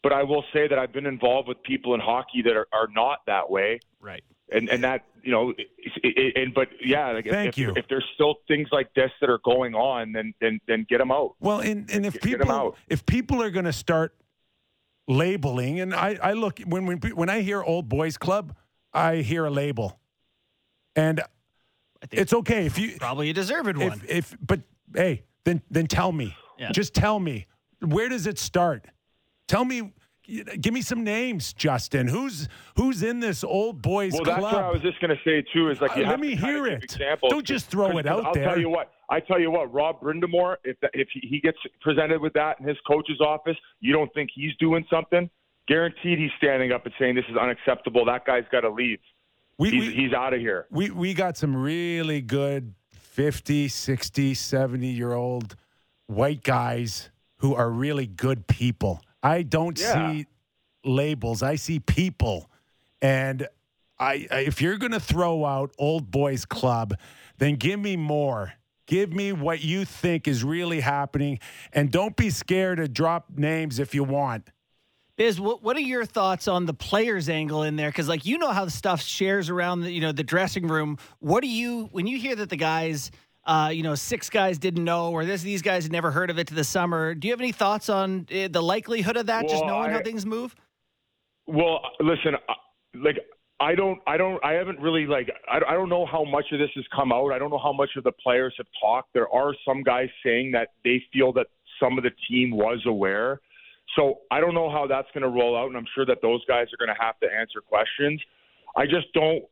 But 0.00 0.12
I 0.12 0.22
will 0.22 0.44
say 0.52 0.68
that 0.68 0.78
I've 0.78 0.92
been 0.92 1.06
involved 1.06 1.48
with 1.48 1.60
people 1.64 1.92
in 1.94 1.98
hockey 1.98 2.40
that 2.44 2.54
are, 2.54 2.68
are 2.72 2.86
not 2.94 3.18
that 3.26 3.50
way. 3.50 3.80
Right 4.00 4.22
and 4.50 4.68
and 4.68 4.82
that 4.84 5.04
you 5.28 5.34
know, 5.34 5.52
and 6.36 6.54
but 6.54 6.68
yeah, 6.82 7.12
like 7.12 7.26
thank 7.28 7.50
if, 7.50 7.58
you. 7.58 7.70
If, 7.72 7.76
if 7.76 7.84
there's 7.90 8.06
still 8.14 8.36
things 8.48 8.68
like 8.72 8.94
this 8.94 9.10
that 9.20 9.28
are 9.28 9.40
going 9.44 9.74
on, 9.74 10.12
then 10.12 10.32
then 10.40 10.58
then 10.66 10.86
get 10.88 10.98
them 10.98 11.12
out. 11.12 11.34
Well, 11.38 11.60
and 11.60 11.90
and 11.90 12.06
if 12.06 12.14
get, 12.14 12.22
people 12.22 12.46
get 12.46 12.72
if 12.88 13.04
people 13.04 13.42
are 13.42 13.50
going 13.50 13.66
to 13.66 13.72
start 13.74 14.16
labeling, 15.06 15.80
and 15.80 15.94
I 15.94 16.18
I 16.22 16.32
look 16.32 16.60
when 16.60 16.86
when 16.86 16.98
when 16.98 17.28
I 17.28 17.42
hear 17.42 17.62
old 17.62 17.90
boys 17.90 18.16
club, 18.16 18.56
I 18.94 19.16
hear 19.16 19.44
a 19.44 19.50
label, 19.50 20.00
and 20.96 21.20
it's 22.10 22.32
okay 22.32 22.64
if 22.64 22.78
you 22.78 22.96
probably 22.98 23.28
a 23.28 23.34
deserved 23.34 23.76
one. 23.76 24.00
If, 24.08 24.10
if 24.10 24.36
but 24.40 24.60
hey, 24.94 25.24
then 25.44 25.60
then 25.70 25.88
tell 25.88 26.10
me. 26.10 26.34
Yeah. 26.58 26.72
Just 26.72 26.94
tell 26.94 27.20
me 27.20 27.46
where 27.80 28.08
does 28.08 28.26
it 28.26 28.38
start? 28.38 28.86
Tell 29.46 29.66
me 29.66 29.92
give 30.28 30.74
me 30.74 30.82
some 30.82 31.04
names, 31.04 31.52
Justin. 31.52 32.06
Who's 32.06 32.48
who's 32.76 33.02
in 33.02 33.20
this 33.20 33.42
old 33.42 33.82
boys 33.82 34.12
well, 34.12 34.24
club? 34.24 34.42
Well, 34.42 34.50
that's 34.50 34.54
what 34.54 34.64
I 34.64 34.70
was 34.70 34.82
just 34.82 35.00
going 35.00 35.16
to 35.16 35.22
say 35.24 35.44
too. 35.52 35.70
Is 35.70 35.80
like 35.80 35.96
uh, 35.96 36.00
let 36.00 36.20
me 36.20 36.34
hear 36.34 36.66
it. 36.66 36.84
Examples. 36.84 37.30
Don't 37.30 37.46
just 37.46 37.66
throw 37.70 37.98
it 37.98 38.06
out 38.06 38.24
I'll 38.26 38.34
there. 38.34 38.44
I'll 38.44 38.54
tell 38.54 38.60
you 38.60 38.68
what. 38.68 38.92
I 39.10 39.20
tell 39.20 39.40
you 39.40 39.50
what. 39.50 39.72
Rod 39.72 40.00
Brind'Amour, 40.00 40.56
if 40.64 40.76
if 40.92 41.08
he 41.12 41.40
gets 41.40 41.58
presented 41.80 42.20
with 42.20 42.34
that 42.34 42.60
in 42.60 42.66
his 42.66 42.76
coach's 42.86 43.20
office, 43.20 43.56
you 43.80 43.92
don't 43.92 44.12
think 44.14 44.30
he's 44.34 44.54
doing 44.58 44.84
something? 44.90 45.30
Guaranteed, 45.66 46.18
he's 46.18 46.30
standing 46.38 46.72
up 46.72 46.84
and 46.84 46.94
saying 46.98 47.14
this 47.14 47.26
is 47.28 47.36
unacceptable. 47.36 48.04
That 48.04 48.24
guy's 48.24 48.44
got 48.50 48.60
to 48.60 48.70
leave. 48.70 49.00
We, 49.58 49.70
he's, 49.70 49.88
we, 49.88 49.94
he's 49.94 50.12
out 50.12 50.34
of 50.34 50.40
here. 50.40 50.66
We 50.70 50.90
we 50.90 51.14
got 51.14 51.36
some 51.36 51.56
really 51.56 52.20
good 52.20 52.74
50, 52.90 53.68
60, 53.68 54.34
70 54.34 54.86
year 54.86 55.12
old 55.12 55.56
white 56.06 56.42
guys 56.42 57.10
who 57.38 57.54
are 57.54 57.70
really 57.70 58.06
good 58.06 58.46
people 58.46 59.02
I 59.22 59.42
don't 59.42 59.78
yeah. 59.78 60.12
see 60.12 60.26
labels. 60.84 61.42
I 61.42 61.56
see 61.56 61.80
people. 61.80 62.50
And 63.02 63.46
I, 63.98 64.26
I 64.30 64.38
if 64.40 64.62
you're 64.62 64.76
going 64.76 64.92
to 64.92 65.00
throw 65.00 65.44
out 65.44 65.72
old 65.78 66.10
boys 66.10 66.44
club, 66.44 66.94
then 67.38 67.56
give 67.56 67.80
me 67.80 67.96
more. 67.96 68.52
Give 68.86 69.12
me 69.12 69.32
what 69.32 69.62
you 69.62 69.84
think 69.84 70.26
is 70.26 70.42
really 70.42 70.80
happening 70.80 71.40
and 71.74 71.90
don't 71.90 72.16
be 72.16 72.30
scared 72.30 72.78
to 72.78 72.88
drop 72.88 73.26
names 73.36 73.78
if 73.78 73.94
you 73.94 74.02
want. 74.02 74.48
Biz, 75.16 75.40
what, 75.40 75.62
what 75.62 75.76
are 75.76 75.80
your 75.80 76.06
thoughts 76.06 76.46
on 76.48 76.64
the 76.64 76.72
players 76.72 77.28
angle 77.28 77.64
in 77.64 77.76
there? 77.76 77.90
Because 77.90 78.08
like 78.08 78.24
you 78.24 78.38
know 78.38 78.50
how 78.50 78.64
the 78.64 78.70
stuff 78.70 79.02
shares 79.02 79.50
around 79.50 79.82
the 79.82 79.90
you 79.90 80.00
know 80.00 80.12
the 80.12 80.22
dressing 80.22 80.68
room. 80.68 80.96
What 81.18 81.42
do 81.42 81.48
you 81.48 81.88
when 81.90 82.06
you 82.06 82.18
hear 82.18 82.36
that 82.36 82.48
the 82.48 82.56
guys 82.56 83.10
uh, 83.48 83.70
you 83.70 83.82
know, 83.82 83.94
six 83.94 84.28
guys 84.28 84.58
didn't 84.58 84.84
know, 84.84 85.10
or 85.10 85.24
this 85.24 85.42
these 85.42 85.62
guys 85.62 85.84
had 85.84 85.92
never 85.92 86.10
heard 86.10 86.30
of 86.30 86.38
it 86.38 86.46
to 86.48 86.54
the 86.54 86.64
summer. 86.64 87.14
Do 87.14 87.26
you 87.26 87.32
have 87.32 87.40
any 87.40 87.52
thoughts 87.52 87.88
on 87.88 88.26
uh, 88.30 88.48
the 88.48 88.62
likelihood 88.62 89.16
of 89.16 89.26
that? 89.26 89.44
Well, 89.44 89.52
just 89.52 89.64
knowing 89.64 89.90
I, 89.90 89.94
how 89.94 90.02
things 90.02 90.26
move. 90.26 90.54
Well, 91.46 91.80
listen, 91.98 92.34
like 92.94 93.16
I 93.58 93.74
don't, 93.74 93.98
I 94.06 94.16
don't, 94.16 94.42
I 94.44 94.52
haven't 94.52 94.78
really 94.80 95.06
like, 95.06 95.30
I, 95.50 95.58
I 95.66 95.72
don't 95.72 95.88
know 95.88 96.06
how 96.06 96.24
much 96.24 96.44
of 96.52 96.60
this 96.60 96.70
has 96.76 96.84
come 96.94 97.10
out. 97.10 97.32
I 97.32 97.38
don't 97.38 97.50
know 97.50 97.58
how 97.58 97.72
much 97.72 97.90
of 97.96 98.04
the 98.04 98.12
players 98.12 98.54
have 98.58 98.66
talked. 98.80 99.14
There 99.14 99.28
are 99.34 99.52
some 99.66 99.82
guys 99.82 100.08
saying 100.24 100.52
that 100.52 100.68
they 100.84 101.02
feel 101.12 101.32
that 101.32 101.46
some 101.80 101.98
of 101.98 102.04
the 102.04 102.12
team 102.28 102.50
was 102.50 102.82
aware. 102.86 103.40
So 103.96 104.20
I 104.30 104.40
don't 104.40 104.54
know 104.54 104.70
how 104.70 104.86
that's 104.86 105.08
going 105.14 105.22
to 105.22 105.28
roll 105.30 105.56
out, 105.56 105.68
and 105.68 105.76
I'm 105.76 105.86
sure 105.94 106.04
that 106.06 106.18
those 106.22 106.44
guys 106.44 106.66
are 106.72 106.76
going 106.76 106.94
to 106.94 107.02
have 107.02 107.18
to 107.20 107.26
answer 107.26 107.60
questions. 107.60 108.22
I 108.76 108.84
just 108.84 109.12
don't. 109.14 109.42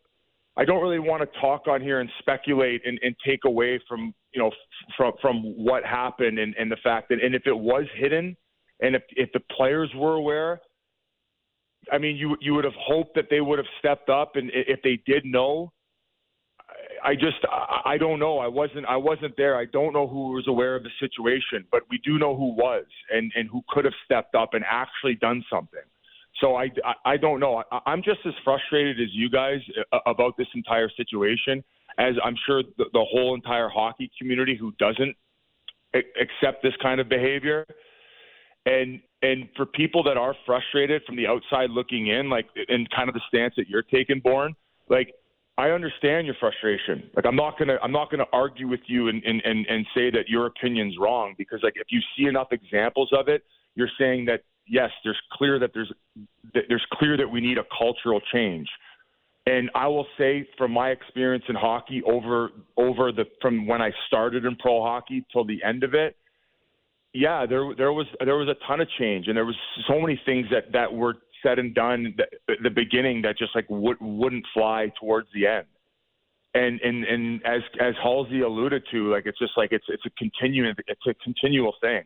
I 0.57 0.65
don't 0.65 0.83
really 0.83 0.99
want 0.99 1.23
to 1.23 1.41
talk 1.41 1.69
on 1.69 1.83
here 1.83 2.01
and 2.01 2.09
speculate 2.19 2.83
and, 2.87 2.99
and 3.03 3.15
take 3.27 3.45
away 3.45 3.81
from 3.89 4.15
you 4.33 4.41
know 4.43 4.51
from 4.97 5.13
from 5.21 5.43
what 5.43 5.85
happened 5.85 6.39
and, 6.39 6.55
and 6.59 6.71
the 6.71 6.77
fact 6.83 7.11
that 7.11 7.23
and 7.23 7.35
if 7.35 7.43
it 7.47 7.57
was 7.57 7.85
hidden 7.95 8.37
and 8.81 8.97
if 8.97 9.03
if 9.11 9.31
the 9.33 9.41
players 9.55 9.91
were 9.95 10.15
aware, 10.15 10.61
I 11.93 11.99
mean 11.99 12.17
you 12.17 12.37
you 12.41 12.55
would 12.55 12.65
have 12.65 12.75
hoped 12.79 13.15
that 13.17 13.27
they 13.31 13.41
would 13.41 13.59
have 13.59 13.69
stepped 13.79 14.09
up 14.09 14.37
and 14.37 14.51
if 14.53 14.81
they 14.83 14.99
did 15.07 15.25
know, 15.25 15.73
I 17.05 17.15
just 17.15 17.37
I, 17.85 17.99
don't 17.99 18.19
know. 18.19 18.39
I 18.39 18.49
wasn't 18.49 18.87
I 18.87 18.97
wasn't 18.97 19.37
there. 19.37 19.57
I 19.57 19.67
don't 19.67 19.93
know 19.93 20.09
who 20.09 20.33
was 20.33 20.47
aware 20.49 20.75
of 20.75 20.83
the 20.83 20.91
situation, 20.99 21.65
but 21.71 21.83
we 21.91 21.99
do 21.99 22.19
know 22.19 22.35
who 22.37 22.55
was 22.55 22.85
and 23.13 23.31
and 23.37 23.49
who 23.51 23.63
could 23.69 23.85
have 23.85 23.95
stepped 24.05 24.35
up 24.35 24.55
and 24.55 24.65
actually 24.69 25.15
done 25.17 25.45
something. 25.51 25.81
So 26.41 26.57
I, 26.57 26.70
I, 27.05 27.16
don't 27.16 27.41
know. 27.41 27.62
I, 27.70 27.80
I'm 27.87 28.03
just 28.03 28.20
as 28.26 28.34
frustrated 28.45 29.01
as 29.01 29.09
you 29.12 29.30
guys 29.30 29.59
uh, 29.93 29.99
about 30.07 30.37
this 30.37 30.49
entire 30.55 30.91
situation 30.97 31.64
as 31.99 32.14
I'm 32.22 32.37
sure 32.47 32.62
the, 32.76 32.84
the 32.93 33.05
whole 33.11 33.34
entire 33.34 33.68
hockey 33.68 34.11
community 34.18 34.57
who 34.59 34.72
doesn't 34.78 35.16
accept 35.95 36.62
this 36.62 36.74
kind 36.82 37.01
of 37.01 37.09
behavior. 37.09 37.66
And 38.66 39.01
and 39.22 39.49
for 39.57 39.64
people 39.64 40.03
that 40.05 40.16
are 40.16 40.34
frustrated 40.45 41.03
from 41.07 41.16
the 41.16 41.26
outside 41.26 41.70
looking 41.70 42.09
in, 42.09 42.28
like 42.28 42.47
in 42.68 42.87
kind 42.95 43.09
of 43.09 43.14
the 43.14 43.22
stance 43.28 43.55
that 43.57 43.68
you're 43.68 43.82
taking, 43.82 44.20
Bourne, 44.20 44.55
like 44.89 45.14
I 45.59 45.70
understand 45.70 46.26
your 46.26 46.37
frustration. 46.39 47.09
Like 47.14 47.24
I'm 47.24 47.37
not 47.37 47.59
gonna 47.59 47.78
I'm 47.82 47.93
not 47.93 48.11
gonna 48.11 48.26
argue 48.32 48.68
with 48.68 48.80
you 48.87 49.09
and, 49.09 49.22
and, 49.24 49.41
and, 49.45 49.66
and 49.66 49.87
say 49.95 50.11
that 50.11 50.28
your 50.28 50.47
opinion's 50.47 50.97
wrong 51.01 51.34
because 51.39 51.61
like 51.62 51.74
if 51.76 51.87
you 51.91 52.01
see 52.16 52.26
enough 52.26 52.49
examples 52.51 53.11
of 53.12 53.28
it, 53.28 53.43
you're 53.74 53.91
saying 53.99 54.26
that 54.26 54.43
yes, 54.69 54.91
there's 55.05 55.21
clear 55.33 55.59
that 55.59 55.71
there's 55.75 55.93
that 56.55 56.64
there's 56.69 56.87
clear 56.93 57.17
that 57.17 57.29
we 57.29 57.41
need 57.41 57.59
a 57.59 57.64
cultural 57.77 58.21
change. 58.33 58.69
And 59.49 59.71
I 59.77 59.87
will 59.87 60.07
say, 60.19 60.47
from 60.59 60.73
my 60.73 60.91
experience 60.91 61.45
in 61.49 61.55
hockey 61.55 62.03
over 62.03 62.51
over 62.77 63.12
the 63.12 63.25
from 63.41 63.67
when 63.67 63.81
I 63.81 63.93
started 64.09 64.45
in 64.45 64.57
pro 64.57 64.83
hockey 64.83 65.25
till 65.33 65.45
the 65.45 65.62
end 65.62 65.85
of 65.85 65.95
it, 65.95 66.17
yeah, 67.14 67.47
there 67.47 67.75
there 67.77 67.93
was 67.93 68.07
there 68.25 68.37
was 68.37 68.49
a 68.49 68.57
ton 68.67 68.81
of 68.81 68.89
change, 68.99 69.29
and 69.29 69.37
there 69.37 69.47
was 69.47 69.57
so 69.89 70.01
many 70.01 70.21
things 70.27 70.47
that 70.51 70.73
that 70.73 70.93
were 70.93 71.14
said 71.43 71.59
and 71.59 71.75
done 71.75 72.14
at 72.49 72.57
the 72.62 72.71
beginning 72.71 73.23
that 73.23 73.39
just 73.39 73.55
like 73.55 73.67
would 73.69 73.97
wouldn't 74.01 74.45
fly 74.53 74.93
towards 75.01 75.29
the 75.33 75.47
end. 75.47 75.67
And 76.55 76.81
and 76.81 77.05
and 77.05 77.47
as 77.47 77.62
as 77.81 77.95
Halsey 78.03 78.41
alluded 78.41 78.83
to, 78.91 79.12
like 79.12 79.27
it's 79.27 79.39
just 79.39 79.53
like 79.57 79.71
it's 79.73 79.85
it's 79.89 80.05
a 80.07 80.11
continuing 80.19 80.75
it's 80.89 81.07
a 81.07 81.14
continual 81.23 81.75
thing. 81.81 82.03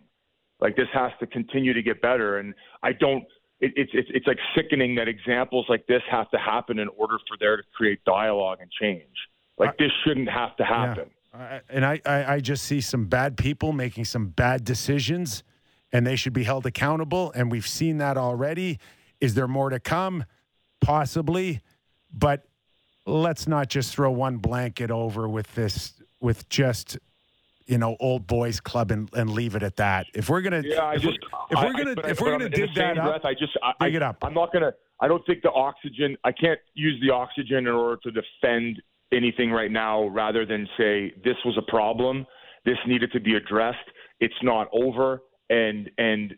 Like 0.60 0.76
this 0.76 0.88
has 0.92 1.12
to 1.20 1.26
continue 1.26 1.72
to 1.72 1.82
get 1.82 2.02
better, 2.02 2.38
and 2.38 2.54
I 2.82 2.92
don't. 2.92 3.24
It, 3.60 3.72
it's 3.76 3.90
it's 3.94 4.08
it's 4.12 4.26
like 4.26 4.38
sickening 4.54 4.94
that 4.96 5.08
examples 5.08 5.66
like 5.68 5.86
this 5.86 6.02
have 6.10 6.30
to 6.30 6.38
happen 6.38 6.78
in 6.78 6.88
order 6.88 7.16
for 7.28 7.36
there 7.38 7.56
to 7.56 7.62
create 7.74 8.04
dialogue 8.04 8.58
and 8.60 8.70
change. 8.70 9.04
Like 9.58 9.76
this 9.78 9.90
shouldn't 10.04 10.30
have 10.30 10.56
to 10.56 10.64
happen. 10.64 11.10
Yeah. 11.34 11.60
and 11.68 11.84
I, 11.84 12.00
I 12.06 12.34
I 12.34 12.40
just 12.40 12.64
see 12.64 12.80
some 12.80 13.06
bad 13.06 13.36
people 13.36 13.72
making 13.72 14.06
some 14.06 14.28
bad 14.28 14.64
decisions, 14.64 15.42
and 15.92 16.06
they 16.06 16.16
should 16.16 16.32
be 16.32 16.44
held 16.44 16.66
accountable. 16.66 17.32
And 17.34 17.50
we've 17.50 17.66
seen 17.66 17.98
that 17.98 18.16
already. 18.16 18.78
Is 19.20 19.34
there 19.34 19.48
more 19.48 19.70
to 19.70 19.80
come? 19.80 20.24
Possibly, 20.80 21.60
but 22.12 22.46
let's 23.06 23.46
not 23.46 23.68
just 23.68 23.94
throw 23.94 24.10
one 24.10 24.38
blanket 24.38 24.90
over 24.90 25.28
with 25.28 25.54
this 25.54 25.94
with 26.20 26.48
just 26.48 26.98
you 27.70 27.78
know, 27.78 27.96
old 28.00 28.26
boys 28.26 28.58
club 28.58 28.90
and, 28.90 29.08
and 29.14 29.30
leave 29.30 29.54
it 29.54 29.62
at 29.62 29.76
that. 29.76 30.06
If 30.12 30.28
we're 30.28 30.40
gonna, 30.40 30.62
yeah, 30.64 30.80
I 30.80 30.94
if, 30.94 31.02
just, 31.02 31.18
we're, 31.50 31.58
if 31.58 31.64
we're 31.64 31.84
gonna, 31.84 32.00
I, 32.02 32.10
if 32.10 32.20
we're 32.20 32.30
gonna 32.32 32.48
dig 32.48 32.74
that 32.74 32.96
breath, 32.96 33.08
up, 33.08 33.24
I 33.24 33.34
just, 33.34 33.56
I, 33.62 33.86
dig 33.86 33.94
it 33.94 34.02
up. 34.02 34.18
I'm 34.22 34.34
not 34.34 34.52
gonna. 34.52 34.72
I 35.00 35.08
don't 35.08 35.24
think 35.24 35.42
the 35.42 35.52
oxygen. 35.52 36.16
I 36.24 36.32
can't 36.32 36.58
use 36.74 37.00
the 37.00 37.14
oxygen 37.14 37.58
in 37.58 37.68
order 37.68 38.00
to 38.02 38.10
defend 38.10 38.82
anything 39.12 39.52
right 39.52 39.70
now, 39.70 40.08
rather 40.08 40.44
than 40.44 40.68
say 40.76 41.14
this 41.24 41.36
was 41.44 41.56
a 41.56 41.70
problem. 41.70 42.26
This 42.64 42.76
needed 42.86 43.12
to 43.12 43.20
be 43.20 43.36
addressed. 43.36 43.78
It's 44.18 44.34
not 44.42 44.68
over, 44.72 45.22
and 45.48 45.88
and 45.96 46.34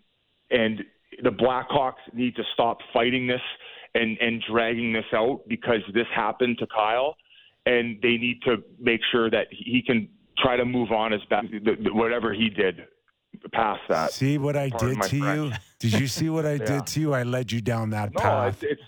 and 0.51 0.85
the 1.23 1.31
Blackhawks 1.31 2.03
need 2.13 2.37
to 2.37 2.43
stop 2.53 2.79
fighting 2.93 3.27
this 3.27 3.41
and 3.95 4.19
and 4.19 4.43
dragging 4.51 4.93
this 4.93 5.07
out 5.15 5.41
because 5.49 5.81
this 5.95 6.07
happened 6.15 6.59
to 6.59 6.67
Kyle, 6.67 7.17
and 7.65 7.99
they 8.03 8.19
need 8.19 8.43
to 8.45 8.63
make 8.79 9.01
sure 9.11 9.31
that 9.31 9.47
he 9.51 9.83
can 9.83 10.09
try 10.43 10.57
to 10.57 10.65
move 10.65 10.91
on 10.93 11.13
as 11.13 11.21
best 11.31 11.47
whatever 11.93 12.33
he 12.33 12.49
did 12.51 12.83
past 13.53 13.81
that. 13.89 14.13
See 14.13 14.39
what 14.39 14.57
I 14.57 14.69
did 14.69 15.01
to 15.03 15.17
you? 15.17 15.53
Did 15.79 15.95
you 15.95 16.07
see 16.07 16.29
what 16.29 16.47
I 16.47 16.53
yeah. 16.61 16.65
did 16.65 16.87
to 16.89 17.01
you? 17.01 17.13
I 17.13 17.25
led 17.25 17.51
you 17.51 17.61
down 17.61 17.91
that 17.91 18.15
no, 18.15 18.21
path. 18.21 18.63
It's, 18.63 18.81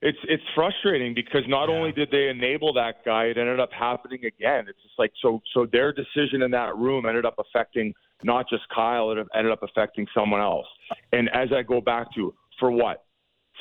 it's 0.00 0.18
it's 0.28 0.42
frustrating 0.54 1.12
because 1.12 1.42
not 1.48 1.68
Yeah. 1.68 1.74
only 1.74 1.92
did 1.92 2.08
they 2.10 2.28
enable 2.28 2.72
that 2.74 3.04
guy, 3.04 3.24
it 3.24 3.36
ended 3.36 3.58
up 3.58 3.72
happening 3.72 4.24
again. 4.24 4.66
It's 4.68 4.80
just 4.82 4.96
like 4.98 5.12
so 5.20 5.40
so 5.52 5.66
their 5.72 5.92
decision 5.92 6.42
in 6.42 6.50
that 6.52 6.76
room 6.76 7.04
ended 7.06 7.26
up 7.26 7.34
affecting 7.38 7.92
not 8.22 8.48
just 8.48 8.62
Kyle, 8.74 9.10
it 9.10 9.26
ended 9.34 9.52
up 9.52 9.62
affecting 9.62 10.06
someone 10.14 10.40
else. 10.40 10.66
And 11.12 11.28
as 11.34 11.48
I 11.52 11.62
go 11.62 11.80
back 11.80 12.06
to 12.14 12.32
for 12.58 12.70
what? 12.70 13.04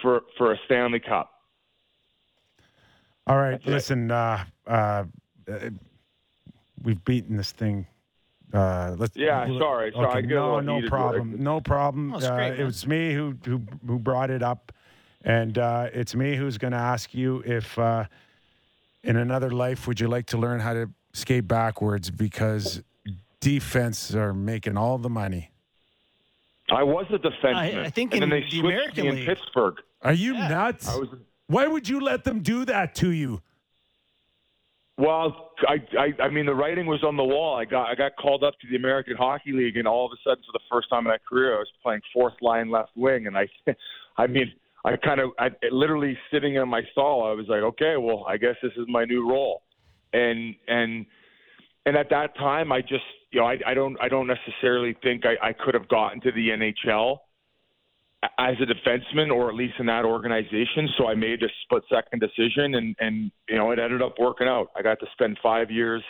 For 0.02 0.22
for 0.38 0.54
a 0.54 0.58
Stanley 0.66 1.00
Cup. 1.00 1.32
All 3.26 3.38
right, 3.38 3.52
That's 3.52 3.66
listen. 3.66 4.12
Uh, 4.12 4.44
uh, 4.68 5.04
we've 6.84 7.04
beaten 7.06 7.38
this 7.38 7.52
thing. 7.52 7.86
Uh, 8.54 8.96
let's. 8.98 9.16
Yeah, 9.16 9.46
sorry, 9.60 9.92
sorry, 9.92 10.08
Okay, 10.08 10.22
get 10.24 10.32
a 10.32 10.36
no, 10.36 10.60
no 10.60 10.88
problem. 10.88 11.30
here. 11.30 11.38
No 11.38 11.62
problem. 11.62 12.14
Oh, 12.14 12.18
it's 12.18 12.26
uh, 12.26 12.36
great, 12.36 12.60
it 12.60 12.64
was 12.66 12.86
me 12.88 13.14
who 13.14 13.36
who 13.46 13.62
who 13.86 14.00
brought 14.00 14.30
it 14.32 14.42
up, 14.42 14.72
and 15.24 15.58
uh, 15.58 15.88
it's 15.94 16.16
me 16.16 16.36
who's 16.36 16.58
going 16.58 16.72
to 16.74 16.78
ask 16.80 17.14
you 17.14 17.44
if, 17.46 17.78
uh, 17.78 18.06
in 19.04 19.18
another 19.18 19.52
life, 19.52 19.88
would 19.88 20.00
you 20.00 20.08
like 20.08 20.26
to 20.28 20.38
learn 20.38 20.60
how 20.60 20.74
to 20.74 20.90
skate 21.14 21.48
backwards 21.48 22.10
because 22.10 22.82
defense 23.40 24.14
are 24.16 24.34
making 24.34 24.78
all 24.78 24.98
the 24.98 25.10
money. 25.10 25.52
I 26.72 26.84
was 26.84 27.06
a 27.10 27.18
defenseman. 27.18 27.56
I- 27.56 27.84
I 27.86 27.90
think 27.90 28.14
and 28.14 28.24
in 28.24 28.30
then 28.30 28.42
they 28.42 28.46
the 28.46 28.50
switched 28.60 28.66
American 28.66 29.04
me 29.04 29.10
in 29.10 29.16
League- 29.16 29.28
Pittsburgh. 29.28 29.76
Are 30.02 30.14
you 30.14 30.34
Yeah. 30.34 30.48
nuts? 30.50 30.88
I 30.90 30.98
was 30.98 31.10
Why 31.48 31.66
would 31.68 31.88
you 31.90 32.00
let 32.00 32.24
them 32.26 32.42
do 32.42 32.66
that 32.66 32.94
to 32.96 33.10
you? 33.12 33.42
Well, 34.98 35.49
I, 35.68 35.76
I, 35.98 36.24
I 36.24 36.30
mean, 36.30 36.46
the 36.46 36.56
writing 36.56 36.86
was 36.86 37.04
on 37.04 37.18
the 37.18 37.24
wall. 37.24 37.58
I 37.58 37.66
got, 37.66 37.90
I 37.90 37.96
got 37.96 38.16
called 38.18 38.44
up 38.44 38.54
to 38.62 38.68
the 38.70 38.76
American 38.76 39.16
Hockey 39.16 39.52
League, 39.52 39.78
and 39.78 39.88
all 39.88 40.06
of 40.06 40.12
a 40.12 40.18
sudden, 40.24 40.44
for 40.46 40.54
the 40.54 40.64
first 40.72 40.90
time 40.90 41.00
in 41.00 41.12
my 41.12 41.18
career, 41.28 41.56
I 41.56 41.60
was 41.60 41.68
playing 41.84 42.02
fourth 42.14 42.36
line 42.42 42.70
left 42.70 42.92
wing, 42.96 43.28
and 43.28 43.38
I, 43.38 43.48
I 44.18 44.28
mean, 44.28 44.52
I 44.86 44.96
kind 44.96 45.20
of, 45.20 45.32
I 45.38 45.50
literally 45.72 46.18
sitting 46.32 46.56
in 46.56 46.68
my 46.70 46.82
stall. 46.92 47.30
I 47.30 47.34
was 47.34 47.46
like, 47.48 47.62
okay, 47.62 47.96
well, 47.98 48.26
I 48.28 48.38
guess 48.38 48.56
this 48.64 48.72
is 48.78 48.86
my 48.88 49.06
new 49.06 49.30
role, 49.30 49.64
and 50.14 50.56
and 50.68 51.06
and 51.86 51.98
at 51.98 52.10
that 52.12 52.38
time, 52.38 52.72
I 52.72 52.82
just, 52.82 53.04
you 53.32 53.40
know, 53.40 53.48
I, 53.48 53.58
I 53.66 53.74
don't, 53.74 53.98
I 54.02 54.10
don't 54.10 54.28
necessarily 54.28 54.96
think 55.02 55.24
I, 55.26 55.50
I 55.50 55.54
could 55.54 55.74
have 55.74 55.88
gotten 55.88 56.22
to 56.22 56.32
the 56.32 56.50
NHL 56.50 57.18
as 58.38 58.56
a 58.62 58.66
defenseman 58.66 59.32
or 59.32 59.50
at 59.50 59.56
least 59.56 59.76
in 59.80 59.86
that 59.86 60.06
organization. 60.06 60.90
So 60.98 61.08
I 61.08 61.16
made 61.16 61.42
a 61.44 61.48
split 61.64 61.84
second 61.92 62.20
decision 62.20 62.76
and, 62.76 62.96
and, 63.00 63.32
you 63.48 63.58
know, 63.58 63.72
it 63.72 63.80
ended 63.80 64.02
up 64.02 64.16
working 64.20 64.48
out. 64.48 64.72
I 64.76 64.82
got 64.82 65.00
to 65.00 65.06
spend 65.14 65.38
five 65.42 65.72
years 65.72 66.04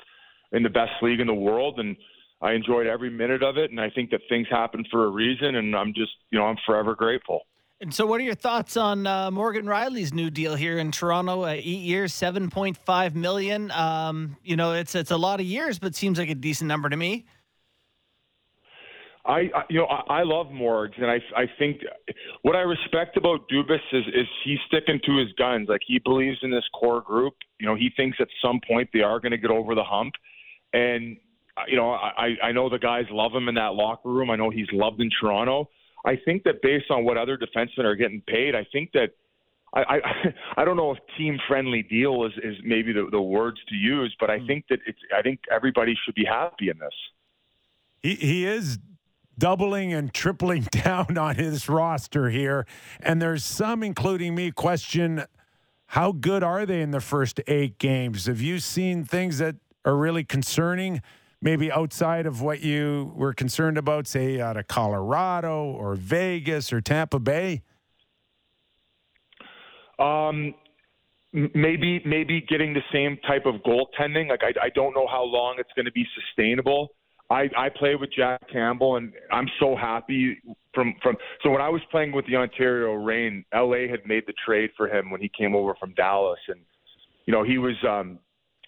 in 0.51 0.63
the 0.63 0.69
best 0.69 0.91
league 1.01 1.19
in 1.19 1.27
the 1.27 1.33
world 1.33 1.79
and 1.79 1.95
I 2.41 2.53
enjoyed 2.53 2.87
every 2.87 3.09
minute 3.09 3.43
of 3.43 3.57
it. 3.57 3.69
And 3.69 3.79
I 3.79 3.89
think 3.89 4.09
that 4.11 4.21
things 4.29 4.47
happen 4.49 4.85
for 4.89 5.05
a 5.05 5.09
reason. 5.09 5.55
And 5.55 5.75
I'm 5.75 5.93
just, 5.93 6.11
you 6.31 6.39
know, 6.39 6.45
I'm 6.45 6.57
forever 6.65 6.95
grateful. 6.95 7.41
And 7.81 7.93
so, 7.93 8.05
what 8.05 8.19
are 8.19 8.25
your 8.25 8.35
thoughts 8.35 8.75
on 8.75 9.07
uh, 9.07 9.31
Morgan 9.31 9.65
Rielly's 9.65 10.13
new 10.13 10.29
deal 10.29 10.55
here 10.55 10.77
in 10.79 10.91
Toronto? 10.91 11.43
Uh, 11.43 11.51
eight 11.51 11.63
years, 11.63 12.13
seven 12.13 12.49
point 12.49 12.75
five 12.75 13.15
million. 13.15 13.71
Um, 13.71 14.35
you 14.43 14.57
know, 14.57 14.73
it's 14.73 14.95
it's 14.95 15.11
a 15.11 15.17
lot 15.17 15.39
of 15.39 15.45
years, 15.45 15.79
but 15.79 15.95
seems 15.95 16.19
like 16.19 16.29
a 16.29 16.35
decent 16.35 16.67
number 16.67 16.89
to 16.89 16.97
me. 16.97 17.25
I, 19.29 19.41
I 19.55 19.63
you 19.69 19.77
know 19.77 19.85
I, 19.85 20.19
I 20.19 20.23
love 20.23 20.47
Morgs, 20.47 20.97
and 20.97 21.05
I 21.05 21.19
I 21.37 21.45
think 21.59 21.81
what 22.41 22.55
I 22.55 22.61
respect 22.61 23.15
about 23.15 23.47
Dubas 23.47 23.79
is 23.93 24.03
is 24.07 24.27
he's 24.43 24.57
sticking 24.67 24.99
to 25.05 25.17
his 25.17 25.31
guns. 25.37 25.69
Like 25.69 25.81
he 25.85 25.99
believes 25.99 26.37
in 26.41 26.49
this 26.49 26.63
core 26.73 27.01
group. 27.01 27.35
You 27.59 27.67
know, 27.67 27.75
he 27.75 27.91
thinks 27.95 28.17
at 28.19 28.27
some 28.41 28.59
point 28.67 28.89
they 28.91 29.01
are 29.01 29.19
going 29.19 29.31
to 29.31 29.37
get 29.37 29.51
over 29.51 29.75
the 29.75 29.83
hump, 29.83 30.15
and 30.73 31.15
uh, 31.55 31.61
you 31.67 31.77
know 31.77 31.91
I 31.91 32.35
I 32.41 32.51
know 32.51 32.69
the 32.69 32.79
guys 32.79 33.05
love 33.11 33.33
him 33.33 33.47
in 33.47 33.55
that 33.55 33.75
locker 33.75 34.09
room. 34.09 34.31
I 34.31 34.35
know 34.35 34.49
he's 34.49 34.71
loved 34.73 34.99
in 34.99 35.11
Toronto. 35.21 35.69
I 36.05 36.17
think 36.25 36.43
that 36.43 36.63
based 36.63 36.89
on 36.89 37.05
what 37.05 37.17
other 37.17 37.37
defensemen 37.37 37.85
are 37.85 37.95
getting 37.95 38.21
paid, 38.27 38.55
I 38.55 38.65
think 38.71 38.91
that. 38.93 39.11
I, 39.71 39.81
I 39.81 39.99
I 40.61 40.65
don't 40.65 40.77
know 40.77 40.91
if 40.93 40.97
team 41.15 41.37
friendly 41.47 41.83
deal 41.83 42.25
is, 42.25 42.31
is 42.43 42.55
maybe 42.63 42.91
the, 42.91 43.07
the 43.11 43.21
words 43.21 43.59
to 43.69 43.75
use, 43.75 44.15
but 44.19 44.31
I 44.31 44.43
think 44.47 44.65
that 44.71 44.79
it's 44.87 44.97
I 45.15 45.21
think 45.21 45.41
everybody 45.51 45.93
should 46.03 46.15
be 46.15 46.25
happy 46.25 46.69
in 46.69 46.79
this. 46.79 46.95
He 48.01 48.15
he 48.15 48.47
is 48.47 48.79
doubling 49.39 49.93
and 49.93 50.13
tripling 50.13 50.61
down 50.71 51.17
on 51.17 51.35
his 51.35 51.67
roster 51.67 52.29
here, 52.29 52.67
and 52.99 53.21
there's 53.21 53.43
some, 53.43 53.81
including 53.81 54.35
me, 54.35 54.51
question 54.51 55.23
how 55.93 56.11
good 56.11 56.43
are 56.43 56.67
they 56.67 56.81
in 56.81 56.91
the 56.91 57.01
first 57.01 57.41
eight 57.47 57.79
games? 57.79 58.27
Have 58.27 58.41
you 58.41 58.59
seen 58.59 59.03
things 59.03 59.39
that 59.39 59.55
are 59.83 59.95
really 59.95 60.23
concerning? 60.23 61.01
maybe 61.41 61.71
outside 61.71 62.25
of 62.25 62.41
what 62.41 62.61
you 62.61 63.11
were 63.15 63.33
concerned 63.33 63.77
about, 63.77 64.07
say 64.07 64.39
out 64.39 64.57
of 64.57 64.67
Colorado 64.67 65.63
or 65.63 65.95
Vegas 65.95 66.73
or 66.73 66.81
Tampa 66.81 67.19
Bay? 67.19 67.61
Um, 69.97 70.53
maybe 71.33 72.01
maybe 72.05 72.41
getting 72.47 72.73
the 72.73 72.83
same 72.91 73.17
type 73.27 73.45
of 73.45 73.55
goaltending. 73.61 74.29
Like 74.29 74.41
I, 74.43 74.65
I 74.65 74.69
don't 74.69 74.93
know 74.93 75.07
how 75.07 75.23
long 75.23 75.55
it's 75.57 75.71
going 75.75 75.85
to 75.85 75.91
be 75.91 76.05
sustainable. 76.15 76.89
I, 77.29 77.49
I 77.55 77.69
play 77.69 77.95
with 77.95 78.09
Jack 78.15 78.41
Campbell, 78.51 78.95
and 78.95 79.13
I'm 79.31 79.47
so 79.59 79.75
happy 79.75 80.37
from 80.73 80.95
from. 81.03 81.15
So 81.43 81.51
when 81.51 81.61
I 81.61 81.69
was 81.69 81.81
playing 81.91 82.11
with 82.11 82.25
the 82.25 82.35
Ontario 82.35 82.93
Reign, 82.93 83.45
LA 83.53 83.87
had 83.89 84.05
made 84.05 84.23
the 84.25 84.33
trade 84.45 84.71
for 84.75 84.87
him 84.87 85.11
when 85.11 85.21
he 85.21 85.29
came 85.37 85.55
over 85.55 85.75
from 85.79 85.93
Dallas, 85.93 86.39
and 86.47 86.59
you 87.25 87.33
know 87.33 87.43
he 87.43 87.57
was. 87.57 87.75
um 87.87 88.19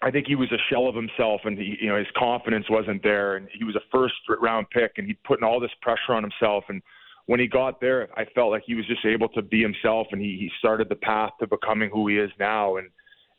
I 0.04 0.10
think 0.10 0.26
he 0.26 0.34
was 0.34 0.50
a 0.50 0.58
shell 0.68 0.88
of 0.88 0.96
himself, 0.96 1.42
and 1.44 1.56
he, 1.56 1.76
you 1.80 1.88
know 1.88 1.96
his 1.96 2.08
confidence 2.16 2.66
wasn't 2.68 3.02
there, 3.02 3.36
and 3.36 3.48
he 3.56 3.64
was 3.64 3.76
a 3.76 3.80
first 3.92 4.14
round 4.40 4.66
pick, 4.70 4.92
and 4.96 5.06
he'd 5.06 5.22
putting 5.22 5.44
all 5.44 5.60
this 5.60 5.70
pressure 5.80 6.12
on 6.12 6.22
himself, 6.22 6.64
and 6.68 6.82
when 7.26 7.40
he 7.40 7.46
got 7.46 7.80
there, 7.80 8.08
I 8.16 8.24
felt 8.34 8.50
like 8.50 8.64
he 8.66 8.74
was 8.74 8.86
just 8.86 9.04
able 9.04 9.28
to 9.30 9.42
be 9.42 9.62
himself, 9.62 10.08
and 10.12 10.20
he, 10.20 10.36
he 10.38 10.50
started 10.58 10.88
the 10.88 10.96
path 10.96 11.30
to 11.40 11.46
becoming 11.46 11.90
who 11.90 12.08
he 12.08 12.18
is 12.18 12.30
now. 12.38 12.76
And 12.76 12.88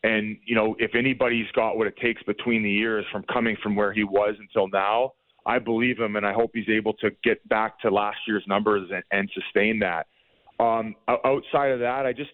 and 0.03 0.37
you 0.45 0.55
know, 0.55 0.75
if 0.79 0.95
anybody's 0.95 1.49
got 1.55 1.77
what 1.77 1.87
it 1.87 1.95
takes 1.97 2.21
between 2.23 2.63
the 2.63 2.69
years 2.69 3.05
from 3.11 3.23
coming 3.31 3.55
from 3.63 3.75
where 3.75 3.93
he 3.93 4.03
was 4.03 4.35
until 4.39 4.67
now, 4.67 5.13
I 5.45 5.59
believe 5.59 5.99
him, 5.99 6.15
and 6.15 6.25
I 6.25 6.33
hope 6.33 6.51
he's 6.53 6.69
able 6.69 6.93
to 6.93 7.11
get 7.23 7.47
back 7.49 7.79
to 7.81 7.89
last 7.89 8.17
year's 8.27 8.43
numbers 8.47 8.89
and, 8.93 9.03
and 9.11 9.29
sustain 9.33 9.79
that. 9.79 10.07
Um, 10.59 10.95
outside 11.07 11.71
of 11.71 11.79
that, 11.79 12.05
I 12.05 12.13
just 12.13 12.31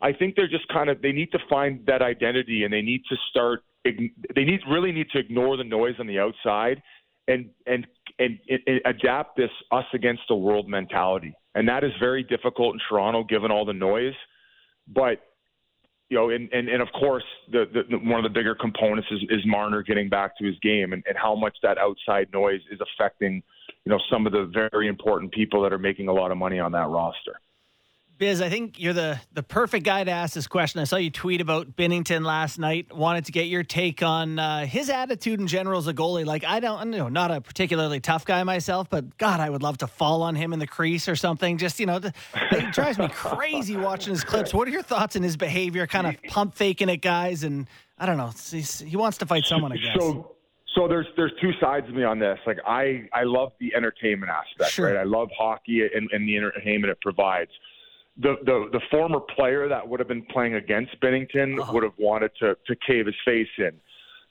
I 0.00 0.12
think 0.12 0.36
they're 0.36 0.48
just 0.48 0.68
kind 0.68 0.90
of 0.90 1.00
they 1.00 1.12
need 1.12 1.32
to 1.32 1.38
find 1.48 1.84
that 1.86 2.02
identity, 2.02 2.64
and 2.64 2.72
they 2.72 2.82
need 2.82 3.02
to 3.08 3.16
start. 3.30 3.62
They 3.84 4.44
need 4.44 4.60
really 4.70 4.92
need 4.92 5.08
to 5.12 5.18
ignore 5.18 5.56
the 5.56 5.64
noise 5.64 5.94
on 5.98 6.06
the 6.06 6.18
outside 6.18 6.82
and 7.28 7.50
and 7.66 7.86
and, 8.18 8.38
and 8.48 8.80
adapt 8.84 9.36
this 9.36 9.50
us 9.70 9.84
against 9.94 10.22
the 10.28 10.34
world 10.34 10.68
mentality. 10.68 11.34
And 11.54 11.68
that 11.68 11.84
is 11.84 11.92
very 12.00 12.22
difficult 12.22 12.74
in 12.74 12.80
Toronto 12.88 13.24
given 13.24 13.50
all 13.50 13.64
the 13.64 13.72
noise. 13.72 14.14
But 14.88 15.20
you 16.12 16.18
know, 16.18 16.28
and, 16.28 16.52
and, 16.52 16.68
and 16.68 16.82
of 16.82 16.88
course, 16.92 17.24
the, 17.50 17.64
the, 17.72 17.96
one 17.96 18.22
of 18.22 18.22
the 18.22 18.28
bigger 18.28 18.54
components 18.54 19.08
is, 19.10 19.20
is 19.30 19.40
Marner 19.46 19.82
getting 19.82 20.10
back 20.10 20.36
to 20.36 20.44
his 20.44 20.54
game 20.58 20.92
and, 20.92 21.02
and 21.08 21.16
how 21.16 21.34
much 21.34 21.56
that 21.62 21.78
outside 21.78 22.28
noise 22.34 22.60
is 22.70 22.78
affecting, 22.82 23.42
you 23.86 23.90
know, 23.90 23.98
some 24.10 24.26
of 24.26 24.32
the 24.32 24.50
very 24.52 24.88
important 24.88 25.32
people 25.32 25.62
that 25.62 25.72
are 25.72 25.78
making 25.78 26.08
a 26.08 26.12
lot 26.12 26.30
of 26.30 26.36
money 26.36 26.60
on 26.60 26.70
that 26.72 26.86
roster. 26.88 27.40
Biz, 28.22 28.40
I 28.40 28.50
think 28.50 28.78
you're 28.78 28.92
the 28.92 29.18
the 29.32 29.42
perfect 29.42 29.84
guy 29.84 30.04
to 30.04 30.10
ask 30.12 30.32
this 30.32 30.46
question. 30.46 30.80
I 30.80 30.84
saw 30.84 30.94
you 30.94 31.10
tweet 31.10 31.40
about 31.40 31.74
Binnington 31.74 32.24
last 32.24 32.56
night. 32.56 32.94
Wanted 32.94 33.24
to 33.24 33.32
get 33.32 33.48
your 33.48 33.64
take 33.64 34.00
on 34.00 34.38
uh, 34.38 34.64
his 34.64 34.90
attitude 34.90 35.40
in 35.40 35.48
general 35.48 35.80
as 35.80 35.88
a 35.88 35.92
goalie. 35.92 36.24
Like 36.24 36.44
I 36.44 36.60
don't, 36.60 36.92
you 36.92 36.98
know, 37.00 37.08
not 37.08 37.32
a 37.32 37.40
particularly 37.40 37.98
tough 37.98 38.24
guy 38.24 38.44
myself, 38.44 38.88
but 38.88 39.18
God, 39.18 39.40
I 39.40 39.50
would 39.50 39.64
love 39.64 39.78
to 39.78 39.88
fall 39.88 40.22
on 40.22 40.36
him 40.36 40.52
in 40.52 40.60
the 40.60 40.68
crease 40.68 41.08
or 41.08 41.16
something. 41.16 41.58
Just 41.58 41.80
you 41.80 41.86
know, 41.86 41.98
it 42.32 42.72
drives 42.72 42.96
me 42.96 43.08
crazy 43.08 43.76
watching 43.76 44.12
his 44.12 44.22
clips. 44.22 44.54
What 44.54 44.68
are 44.68 44.70
your 44.70 44.84
thoughts 44.84 45.16
on 45.16 45.24
his 45.24 45.36
behavior? 45.36 45.88
Kind 45.88 46.06
of 46.06 46.22
pump 46.28 46.54
faking 46.54 46.90
at 46.90 47.00
guys, 47.00 47.42
and 47.42 47.66
I 47.98 48.06
don't 48.06 48.18
know. 48.18 48.30
he 48.52 48.96
wants 48.96 49.18
to 49.18 49.26
fight 49.26 49.46
someone, 49.46 49.72
I 49.72 49.78
guess. 49.78 49.96
So, 49.98 50.36
so 50.76 50.86
there's 50.86 51.08
there's 51.16 51.32
two 51.40 51.54
sides 51.60 51.88
of 51.88 51.94
me 51.96 52.04
on 52.04 52.20
this. 52.20 52.38
Like 52.46 52.58
I 52.64 53.08
I 53.12 53.24
love 53.24 53.50
the 53.58 53.74
entertainment 53.74 54.30
aspect, 54.30 54.70
sure. 54.70 54.86
right? 54.86 54.96
I 54.98 55.02
love 55.02 55.28
hockey 55.36 55.88
and, 55.92 56.08
and 56.12 56.28
the 56.28 56.36
entertainment 56.36 56.92
it 56.92 57.00
provides 57.00 57.50
the, 58.18 58.36
the 58.44 58.68
the 58.72 58.80
former 58.90 59.20
player 59.20 59.68
that 59.68 59.86
would 59.86 59.98
have 60.00 60.08
been 60.08 60.24
playing 60.26 60.54
against 60.54 60.98
Binnington 61.00 61.58
uh-huh. 61.58 61.72
would 61.72 61.82
have 61.82 61.94
wanted 61.98 62.30
to 62.40 62.56
to 62.66 62.76
cave 62.86 63.06
his 63.06 63.14
face 63.24 63.48
in. 63.58 63.72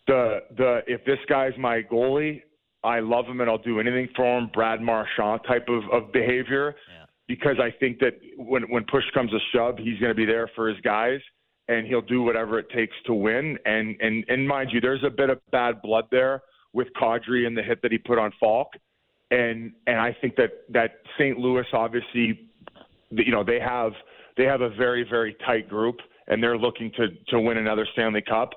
The 0.08 0.40
the 0.58 0.82
if 0.88 1.04
this 1.06 1.20
guy's 1.28 1.54
my 1.58 1.82
goalie, 1.82 2.42
I 2.84 3.00
love 3.00 3.26
him 3.26 3.42
and 3.42 3.50
I'll 3.50 3.58
do 3.58 3.80
anything 3.80 4.10
for 4.16 4.38
him. 4.38 4.50
Brad 4.54 4.82
Marchand 4.82 5.42
type 5.48 5.68
of 5.68 5.84
of 5.92 6.12
behavior, 6.12 6.76
yeah. 6.90 7.06
because 7.28 7.58
I 7.60 7.72
think 7.80 8.00
that 8.00 8.20
when 8.38 8.64
when 8.64 8.84
push 8.86 9.04
comes 9.14 9.32
to 9.32 9.40
shove, 9.54 9.78
he's 9.78 10.00
going 10.00 10.12
to 10.12 10.16
be 10.16 10.26
there 10.26 10.50
for 10.56 10.70
his 10.70 10.80
guys 10.82 11.20
and 11.68 11.88
he'll 11.88 12.02
do 12.02 12.22
whatever 12.22 12.60
it 12.60 12.70
takes 12.70 12.96
to 13.06 13.14
win. 13.14 13.58
And 13.66 13.96
and 14.02 14.26
and 14.28 14.48
mind 14.48 14.72
you, 14.72 14.82
there's 14.82 15.04
a 15.04 15.10
bit 15.10 15.30
of 15.30 15.40
bad 15.52 15.82
blood 15.82 16.06
there 16.12 16.44
with 16.74 16.88
Kadri 17.02 17.48
and 17.48 17.58
the 17.58 17.64
hit 17.64 17.82
that 17.82 17.92
he 17.92 17.98
put 17.98 18.20
on 18.20 18.32
Faulk. 18.40 18.74
And 19.32 19.72
and 19.88 20.00
I 20.00 20.16
think 20.20 20.36
that 20.36 20.52
that 20.70 21.00
St. 21.18 21.38
Louis 21.38 21.66
obviously 21.74 22.51
you 23.12 23.32
know 23.32 23.44
they 23.44 23.60
have 23.60 23.94
they 24.38 24.46
have 24.46 24.62
a 24.62 24.70
very 24.70 25.06
very 25.08 25.36
tight 25.46 25.70
group 25.70 25.98
and 26.28 26.42
they're 26.42 26.58
looking 26.58 26.92
to 26.98 27.10
to 27.28 27.40
win 27.40 27.58
another 27.58 27.88
Stanley 27.94 28.22
Cup. 28.22 28.52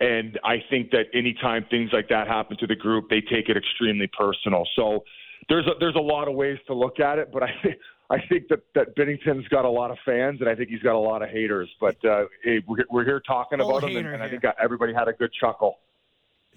And 0.00 0.38
I 0.44 0.56
think 0.70 0.90
that 0.90 1.06
anytime 1.14 1.64
things 1.70 1.90
like 1.92 2.08
that 2.08 2.26
happen 2.26 2.56
to 2.58 2.66
the 2.66 2.74
group, 2.74 3.08
they 3.08 3.20
take 3.20 3.48
it 3.48 3.56
extremely 3.56 4.08
personal. 4.08 4.66
So 4.74 5.04
there's 5.48 5.66
a, 5.66 5.72
there's 5.78 5.94
a 5.94 6.00
lot 6.00 6.26
of 6.26 6.34
ways 6.34 6.58
to 6.66 6.74
look 6.74 6.98
at 6.98 7.18
it, 7.18 7.30
but 7.32 7.42
I 7.42 7.50
think 7.62 7.76
I 8.10 8.18
think 8.28 8.48
that 8.48 8.60
that 8.74 8.96
Binnington's 8.96 9.48
got 9.48 9.64
a 9.64 9.70
lot 9.70 9.90
of 9.90 9.98
fans 10.04 10.40
and 10.40 10.48
I 10.48 10.54
think 10.54 10.68
he's 10.68 10.82
got 10.82 10.94
a 10.94 10.98
lot 10.98 11.22
of 11.22 11.30
haters. 11.30 11.70
But 11.80 12.04
uh, 12.04 12.24
hey, 12.42 12.62
we're, 12.66 12.84
we're 12.90 13.04
here 13.04 13.20
talking 13.20 13.58
Full 13.58 13.78
about 13.78 13.88
him, 13.88 13.96
and, 13.96 14.06
and 14.08 14.22
I 14.22 14.28
think 14.28 14.44
everybody 14.62 14.92
had 14.92 15.08
a 15.08 15.12
good 15.12 15.30
chuckle. 15.32 15.78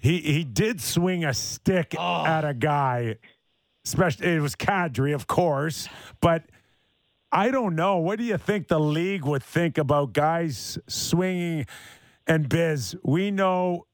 He 0.00 0.18
he 0.18 0.44
did 0.44 0.80
swing 0.80 1.24
a 1.24 1.34
stick 1.34 1.94
oh. 1.98 2.24
at 2.26 2.44
a 2.44 2.54
guy. 2.54 3.16
Especially 3.84 4.26
it 4.26 4.40
was 4.40 4.54
Kadri, 4.54 5.14
of 5.14 5.26
course, 5.26 5.88
but 6.20 6.44
I 7.30 7.50
don't 7.50 7.76
know. 7.76 7.98
What 7.98 8.18
do 8.18 8.24
you 8.24 8.38
think 8.38 8.68
the 8.68 8.80
league 8.80 9.24
would 9.24 9.42
think 9.42 9.76
about 9.76 10.12
guys 10.12 10.78
swinging? 10.86 11.66
And 12.26 12.48
Biz, 12.48 12.96
we 13.02 13.30
know 13.30 13.86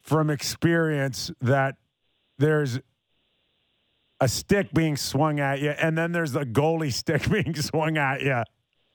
from 0.00 0.30
experience 0.30 1.30
that 1.40 1.76
there's 2.38 2.80
a 4.20 4.28
stick 4.28 4.72
being 4.72 4.96
swung 4.96 5.40
at 5.40 5.60
you, 5.60 5.70
and 5.70 5.96
then 5.96 6.12
there's 6.12 6.32
the 6.32 6.44
goalie 6.44 6.92
stick 6.92 7.28
being 7.30 7.54
swung 7.54 7.96
at 7.96 8.22
you. 8.22 8.42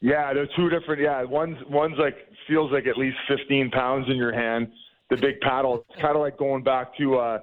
Yeah, 0.02 0.34
they're 0.34 0.50
two 0.56 0.70
different. 0.70 1.02
Yeah, 1.02 1.24
one's 1.24 1.58
one's 1.70 1.98
like 1.98 2.16
feels 2.48 2.72
like 2.72 2.86
at 2.86 2.98
least 2.98 3.18
15 3.28 3.72
pounds 3.72 4.08
in 4.10 4.18
your 4.18 4.34
hand. 4.34 4.68
The 5.10 5.18
big 5.18 5.40
paddle. 5.42 5.86
It's 5.90 6.02
kind 6.02 6.16
of 6.16 6.22
like 6.22 6.38
going 6.38 6.64
back 6.64 6.96
to 6.98 7.16
uh, 7.18 7.40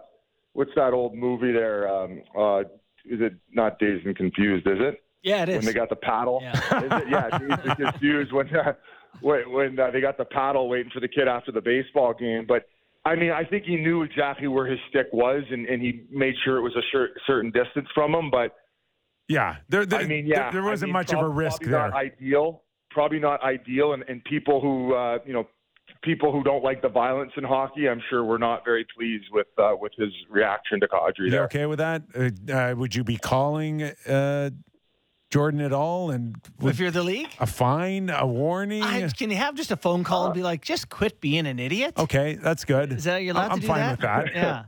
what's 0.52 0.70
that 0.76 0.92
old 0.92 1.14
movie 1.14 1.52
there? 1.52 1.88
Um, 1.88 2.22
uh, 2.38 2.60
is 3.04 3.20
it 3.20 3.34
not 3.52 3.78
Dazed 3.78 4.06
and 4.06 4.16
Confused? 4.16 4.66
Is 4.66 4.78
it? 4.78 5.02
Yeah, 5.22 5.42
it 5.44 5.48
is. 5.48 5.56
When 5.56 5.66
they 5.66 5.72
got 5.72 5.88
the 5.88 5.96
paddle. 5.96 6.40
Yeah, 6.42 6.52
it, 6.82 7.08
yeah 7.08 7.74
confused 7.74 8.32
when 8.32 8.54
uh, 8.54 8.74
when, 9.20 9.50
when 9.52 9.78
uh, 9.78 9.90
they 9.90 10.00
got 10.00 10.18
the 10.18 10.24
paddle 10.24 10.68
waiting 10.68 10.90
for 10.92 11.00
the 11.00 11.08
kid 11.08 11.28
after 11.28 11.52
the 11.52 11.60
baseball 11.60 12.14
game. 12.14 12.44
But 12.46 12.64
I 13.04 13.14
mean, 13.14 13.30
I 13.30 13.44
think 13.44 13.64
he 13.64 13.76
knew 13.76 14.02
exactly 14.02 14.48
where 14.48 14.66
his 14.66 14.78
stick 14.88 15.08
was, 15.12 15.42
and, 15.50 15.66
and 15.66 15.82
he 15.82 16.04
made 16.10 16.34
sure 16.44 16.58
it 16.58 16.62
was 16.62 16.74
a 16.76 16.82
cer- 16.92 17.14
certain 17.26 17.50
distance 17.50 17.88
from 17.94 18.14
him. 18.14 18.30
But 18.30 18.56
yeah, 19.28 19.56
there, 19.68 19.86
there 19.86 20.00
I 20.00 20.06
mean, 20.06 20.26
yeah, 20.26 20.44
there, 20.44 20.52
there 20.52 20.62
wasn't 20.62 20.88
I 20.88 20.90
mean, 20.90 20.92
much 20.94 21.08
probably, 21.08 21.26
of 21.26 21.32
a 21.32 21.34
risk 21.34 21.62
probably 21.62 21.70
there. 21.70 21.88
Not 21.88 21.96
ideal, 21.96 22.62
probably 22.90 23.18
not 23.20 23.42
ideal, 23.42 23.92
and, 23.92 24.04
and 24.08 24.22
people 24.24 24.60
who 24.60 24.94
uh, 24.94 25.18
you 25.24 25.32
know 25.32 25.46
people 26.02 26.32
who 26.32 26.42
don't 26.42 26.64
like 26.64 26.82
the 26.82 26.88
violence 26.88 27.32
in 27.36 27.44
hockey, 27.44 27.88
I'm 27.88 28.02
sure 28.10 28.24
were 28.24 28.38
not 28.38 28.64
very 28.64 28.86
pleased 28.96 29.26
with 29.32 29.46
uh, 29.58 29.74
with 29.78 29.92
his 29.96 30.10
reaction 30.30 30.80
to 30.80 30.88
Kadri. 30.88 31.30
You 31.30 31.38
okay 31.40 31.66
with 31.66 31.78
that? 31.78 32.02
Uh, 32.14 32.52
uh, 32.52 32.74
would 32.76 32.94
you 32.94 33.04
be 33.04 33.16
calling 33.16 33.82
uh, 33.82 34.50
Jordan 35.32 35.62
at 35.62 35.72
all? 35.72 36.10
And 36.10 36.36
if 36.62 36.78
you're 36.78 36.90
the 36.90 37.02
league, 37.02 37.30
a 37.40 37.46
fine, 37.46 38.10
a 38.10 38.26
warning. 38.26 38.82
I, 38.82 39.08
can 39.08 39.30
you 39.30 39.36
have 39.36 39.54
just 39.54 39.70
a 39.70 39.76
phone 39.76 40.04
call 40.04 40.26
and 40.26 40.34
be 40.34 40.42
like, 40.42 40.60
just 40.62 40.90
quit 40.90 41.20
being 41.22 41.46
an 41.46 41.58
idiot? 41.58 41.94
Okay, 41.98 42.34
that's 42.34 42.66
good. 42.66 42.92
Is 42.92 43.04
that 43.04 43.22
you're 43.22 43.34
allowed 43.34 43.52
I'm 43.52 43.56
to 43.56 43.62
do 43.62 43.66
fine 43.66 43.80
that? 43.80 43.90
with 43.92 44.00
that. 44.00 44.26
yeah. 44.34 44.64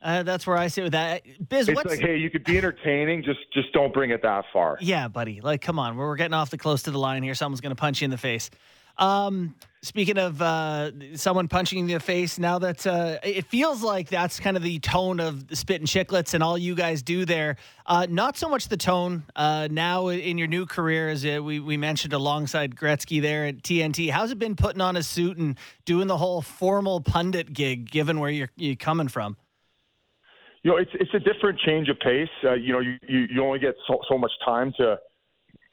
Uh, 0.00 0.22
that's 0.22 0.46
where 0.46 0.56
I 0.56 0.68
sit 0.68 0.82
with 0.84 0.92
that. 0.92 1.22
Biz, 1.48 1.68
it's 1.68 1.76
what's 1.76 1.90
like, 1.90 2.00
hey, 2.00 2.16
you 2.16 2.30
could 2.30 2.44
be 2.44 2.56
entertaining, 2.56 3.22
just 3.22 3.40
just 3.52 3.72
don't 3.72 3.92
bring 3.92 4.10
it 4.10 4.22
that 4.22 4.44
far. 4.52 4.78
Yeah, 4.80 5.08
buddy. 5.08 5.40
Like, 5.40 5.60
come 5.60 5.78
on, 5.78 5.96
we're, 5.96 6.06
we're 6.06 6.16
getting 6.16 6.34
off 6.34 6.50
the 6.50 6.58
close 6.58 6.82
to 6.84 6.90
the 6.90 6.98
line 6.98 7.22
here. 7.22 7.34
Someone's 7.34 7.60
going 7.60 7.74
to 7.74 7.80
punch 7.80 8.00
you 8.00 8.04
in 8.04 8.10
the 8.10 8.18
face. 8.18 8.50
Um, 8.98 9.54
speaking 9.82 10.18
of 10.18 10.42
uh, 10.42 10.90
someone 11.14 11.48
punching 11.48 11.78
you 11.78 11.84
in 11.84 11.90
the 11.90 12.00
face, 12.00 12.38
now 12.38 12.58
that 12.58 12.86
uh, 12.86 13.18
it 13.22 13.46
feels 13.46 13.82
like 13.82 14.08
that's 14.08 14.40
kind 14.40 14.56
of 14.56 14.62
the 14.62 14.78
tone 14.80 15.20
of 15.20 15.44
Spittin' 15.52 15.86
Chicklets 15.86 16.34
and 16.34 16.42
all 16.42 16.58
you 16.58 16.74
guys 16.74 17.02
do 17.02 17.24
there. 17.24 17.56
Uh, 17.86 18.06
not 18.10 18.36
so 18.36 18.48
much 18.48 18.68
the 18.68 18.76
tone 18.76 19.22
uh, 19.36 19.68
now 19.70 20.08
in 20.08 20.36
your 20.36 20.48
new 20.48 20.66
career, 20.66 21.08
as 21.08 21.24
uh, 21.24 21.40
we, 21.42 21.60
we 21.60 21.76
mentioned 21.76 22.12
alongside 22.12 22.74
Gretzky 22.74 23.22
there 23.22 23.46
at 23.46 23.62
TNT. 23.62 24.10
How's 24.10 24.32
it 24.32 24.38
been 24.38 24.56
putting 24.56 24.80
on 24.80 24.96
a 24.96 25.02
suit 25.02 25.36
and 25.36 25.56
doing 25.84 26.08
the 26.08 26.16
whole 26.16 26.42
formal 26.42 27.00
pundit 27.00 27.52
gig, 27.52 27.90
given 27.90 28.18
where 28.18 28.30
you're, 28.30 28.50
you're 28.56 28.76
coming 28.76 29.08
from? 29.08 29.36
You 30.64 30.72
know, 30.72 30.76
it's 30.76 30.90
it's 30.94 31.14
a 31.14 31.20
different 31.20 31.60
change 31.60 31.88
of 31.88 32.00
pace. 32.00 32.28
Uh, 32.44 32.54
you 32.54 32.72
know, 32.72 32.80
you, 32.80 32.98
you, 33.06 33.26
you 33.30 33.44
only 33.44 33.60
get 33.60 33.76
so, 33.86 34.00
so 34.08 34.18
much 34.18 34.32
time 34.44 34.72
to 34.78 34.98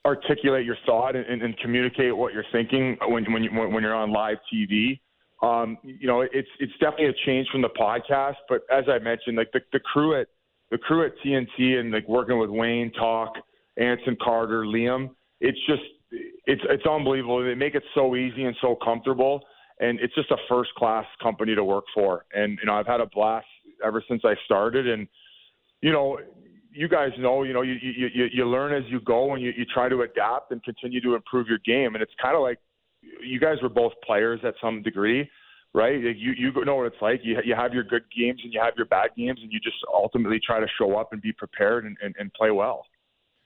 articulate 0.05 0.65
your 0.65 0.77
thought 0.85 1.15
and, 1.15 1.41
and, 1.41 1.57
communicate 1.57 2.15
what 2.15 2.31
you're 2.31 2.45
thinking 2.51 2.95
when 3.07 3.31
when 3.33 3.43
you 3.43 3.49
when 3.51 3.83
you're 3.83 3.95
on 3.95 4.13
live 4.13 4.37
TV. 4.53 4.99
Um, 5.41 5.77
you 5.83 6.07
know, 6.07 6.21
it's 6.21 6.47
it's 6.59 6.73
definitely 6.79 7.07
a 7.07 7.25
change 7.25 7.47
from 7.51 7.61
the 7.61 7.69
podcast. 7.69 8.35
But 8.47 8.61
as 8.71 8.85
I 8.87 8.99
mentioned, 8.99 9.35
like 9.37 9.51
the, 9.51 9.61
the 9.73 9.79
crew 9.79 10.19
at 10.19 10.27
the 10.71 10.77
crew 10.77 11.05
at 11.05 11.13
TNT 11.25 11.79
and 11.79 11.91
like 11.91 12.07
working 12.07 12.37
with 12.37 12.49
Wayne, 12.49 12.91
Talk, 12.93 13.33
Anson 13.77 14.15
Carter, 14.23 14.63
Liam, 14.63 15.09
it's 15.41 15.59
just 15.67 15.81
it's 16.45 16.61
it's 16.69 16.85
unbelievable. 16.85 17.43
They 17.43 17.55
make 17.55 17.75
it 17.75 17.83
so 17.93 18.15
easy 18.15 18.45
and 18.45 18.55
so 18.61 18.75
comfortable, 18.83 19.41
and 19.79 19.99
it's 19.99 20.13
just 20.15 20.31
a 20.31 20.37
first 20.47 20.73
class 20.75 21.05
company 21.21 21.55
to 21.55 21.63
work 21.63 21.85
for. 21.93 22.25
And 22.33 22.57
you 22.61 22.67
know, 22.67 22.75
I've 22.75 22.87
had 22.87 23.01
a 23.01 23.07
blast 23.07 23.47
ever 23.83 24.03
since 24.07 24.21
I 24.23 24.35
started, 24.45 24.87
and 24.87 25.07
you 25.81 25.91
know, 25.91 26.19
you 26.75 26.87
guys 26.87 27.11
know, 27.17 27.43
you 27.43 27.53
know, 27.53 27.61
you 27.61 27.75
you 27.81 28.27
you, 28.31 28.45
learn 28.45 28.73
as 28.73 28.89
you 28.91 28.99
go, 29.01 29.33
and 29.33 29.41
you, 29.41 29.53
you 29.57 29.65
try 29.65 29.89
to 29.89 30.01
adapt 30.01 30.51
and 30.51 30.63
continue 30.63 31.01
to 31.01 31.15
improve 31.15 31.47
your 31.47 31.59
game, 31.65 31.95
and 31.95 32.01
it's 32.01 32.13
kind 32.21 32.35
of 32.35 32.41
like 32.41 32.59
you 33.21 33.39
guys 33.39 33.57
were 33.61 33.69
both 33.69 33.93
players 34.05 34.39
at 34.43 34.55
some 34.61 34.81
degree 34.81 35.29
right? 35.75 35.99
You 35.99 36.33
you 36.37 36.65
know 36.65 36.75
what 36.77 36.87
it's 36.87 37.01
like. 37.01 37.19
You 37.23 37.37
you 37.43 37.53
have 37.53 37.73
your 37.73 37.83
good 37.83 38.03
games 38.17 38.39
and 38.43 38.53
you 38.53 38.61
have 38.61 38.73
your 38.77 38.85
bad 38.85 39.09
games, 39.17 39.39
and 39.43 39.51
you 39.51 39.59
just 39.59 39.75
ultimately 39.93 40.39
try 40.39 40.59
to 40.59 40.67
show 40.79 40.97
up 40.97 41.11
and 41.11 41.21
be 41.21 41.33
prepared 41.33 41.85
and, 41.85 41.97
and, 42.01 42.15
and 42.17 42.33
play 42.33 42.49
well. 42.49 42.85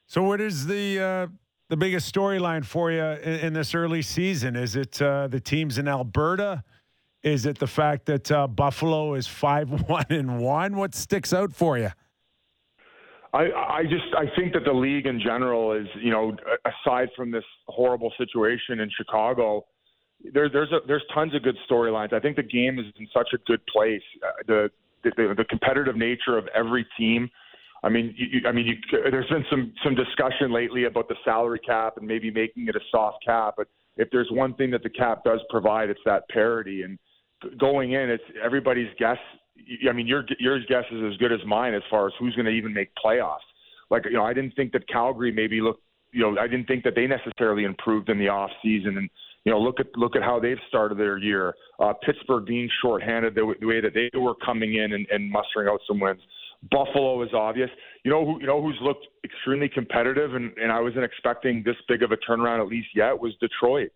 So, 0.05 0.21
what 0.23 0.39
is 0.39 0.67
the 0.67 0.99
uh, 0.99 1.27
the 1.69 1.77
biggest 1.77 2.13
storyline 2.13 2.63
for 2.63 2.91
you 2.91 3.03
in, 3.03 3.39
in, 3.39 3.53
this 3.53 3.73
early 3.73 4.03
season? 4.03 4.55
Is 4.55 4.75
it 4.75 5.01
uh, 5.01 5.27
the 5.27 5.39
teams 5.39 5.80
in 5.80 5.88
Alberta? 5.88 6.63
Is 7.23 7.45
it 7.45 7.57
the 7.57 7.67
fact 7.67 8.05
that 8.05 8.32
uh, 8.32 8.47
Buffalo 8.47 9.15
is 9.15 9.27
five 9.27 9.69
one 9.89 10.05
and 10.09 10.39
one? 10.39 10.77
What 10.77 10.93
sticks 10.93 11.34
out 11.34 11.51
for 11.51 11.77
you? 11.77 11.89
I, 13.34 13.43
I 13.51 13.84
just 13.84 14.13
I 14.17 14.25
think 14.36 14.53
that 14.53 14.63
the 14.65 14.73
league 14.73 15.05
in 15.05 15.19
general 15.19 15.73
is 15.73 15.88
you 16.01 16.11
know 16.11 16.36
aside 16.65 17.09
from 17.15 17.32
this 17.32 17.43
horrible 17.67 18.11
situation 18.17 18.80
in 18.80 18.89
Chicago, 18.97 19.65
there, 20.34 20.49
there's 20.49 20.71
a, 20.71 20.80
there's 20.88 21.03
tons 21.13 21.36
of 21.36 21.43
good 21.43 21.57
storylines. 21.69 22.13
I 22.13 22.19
think 22.19 22.36
the 22.36 22.43
game 22.43 22.80
is 22.80 22.86
in 22.99 23.07
such 23.13 23.30
a 23.34 23.38
good 23.45 23.61
place. 23.67 24.01
Uh, 24.23 24.32
the, 24.47 24.69
the 25.03 25.34
the 25.38 25.45
competitive 25.45 25.95
nature 25.95 26.38
of 26.38 26.47
every 26.55 26.86
team. 26.97 27.30
I 27.82 27.89
mean, 27.89 28.13
you, 28.17 28.41
I 28.47 28.51
mean, 28.51 28.65
you, 28.65 28.75
there's 29.09 29.30
been 29.30 29.45
some 29.49 29.73
some 29.84 29.95
discussion 29.95 30.51
lately 30.51 30.86
about 30.86 31.07
the 31.07 31.15
salary 31.23 31.59
cap 31.59 31.97
and 31.97 32.07
maybe 32.07 32.32
making 32.32 32.67
it 32.67 32.75
a 32.75 32.82
soft 32.91 33.23
cap. 33.23 33.53
But 33.57 33.67
if 33.95 34.09
there's 34.11 34.30
one 34.32 34.53
thing 34.55 34.71
that 34.71 34.84
the 34.84 34.89
cap 34.89 35.23
does 35.23 35.39
provide, 35.49 35.89
it's 35.89 36.01
that 36.05 36.27
parity. 36.30 36.84
And 36.84 36.97
going 37.59 37.93
in, 37.93 38.09
it's 38.09 38.23
everybody's 38.43 38.89
guess. 38.97 39.17
I 39.88 39.93
mean, 39.93 40.07
your 40.07 40.26
your 40.39 40.60
guess 40.60 40.86
is 40.91 41.01
as 41.12 41.18
good 41.18 41.32
as 41.32 41.39
mine 41.45 41.74
as 41.74 41.84
far 41.89 42.07
as 42.07 42.14
who's 42.20 42.36
going 42.36 42.45
to 42.45 42.51
even 42.51 42.74
make 42.74 42.89
playoffs. 43.03 43.38
Like, 43.89 44.05
you 44.05 44.14
know, 44.14 44.24
I 44.24 44.34
didn't 44.34 44.55
think 44.55 44.72
that 44.74 44.88
Calgary 44.88 45.32
maybe 45.32 45.62
looked. 45.62 45.84
You 46.12 46.22
know, 46.22 46.41
I 46.41 46.47
didn't 46.47 46.68
think 46.68 46.84
that 46.86 46.95
they 46.95 47.05
necessarily 47.05 47.66
improved 47.66 48.10
in 48.10 48.18
the 48.18 48.30
off 48.30 48.49
season 48.64 48.97
and 48.97 49.10
you 49.45 49.51
know, 49.51 49.60
look 49.60 49.80
at 49.80 49.88
look 49.95 50.16
at 50.16 50.24
how 50.24 50.39
they've 50.39 50.57
started 50.68 50.97
their 50.97 51.18
year. 51.18 51.55
Uh, 51.80 51.93
Pittsburgh 52.05 52.45
being 52.45 52.70
shorthanded 52.82 53.36
the, 53.36 53.53
the 53.60 53.66
way 53.66 53.82
that 53.82 53.93
they 53.93 54.10
were 54.18 54.36
coming 54.45 54.76
in 54.76 54.93
and, 54.93 55.07
and 55.10 55.32
mustering 55.32 55.68
out 55.70 55.80
some 55.88 55.99
wins. 55.99 56.22
Buffalo 56.70 57.24
is 57.24 57.30
obvious. 57.34 57.70
You 58.03 58.12
know 58.12 58.26
who 58.26 58.41
you 58.41 58.47
know 58.47 58.62
who's 58.62 58.78
looked 58.82 59.07
extremely 59.24 59.70
competitive, 59.70 60.36
and, 60.36 60.51
and 60.57 60.72
I 60.72 60.80
wasn't 60.82 61.05
expecting 61.05 61.64
this 61.64 61.78
big 61.88 62.03
of 62.03 62.12
a 62.12 62.18
turnaround 62.18 62.62
at 62.62 62.68
least 62.68 62.89
yet 62.95 63.18
was 63.18 63.34
Detroit. 63.39 63.91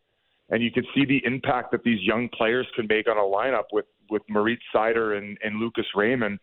And 0.49 0.61
you 0.61 0.72
can 0.72 0.86
see 0.95 1.05
the 1.05 1.22
impact 1.26 1.72
that 1.72 1.84
these 1.84 2.01
young 2.01 2.30
players 2.30 2.68
can 2.76 2.86
make 2.88 3.07
on 3.09 3.18
a 3.18 3.22
lineup 3.22 3.66
with 3.72 3.86
with 4.14 4.22
Moritz 4.30 4.61
Seider 4.74 5.18
and, 5.18 5.38
and 5.43 5.59
Lucas 5.59 5.86
Raymond. 5.93 6.39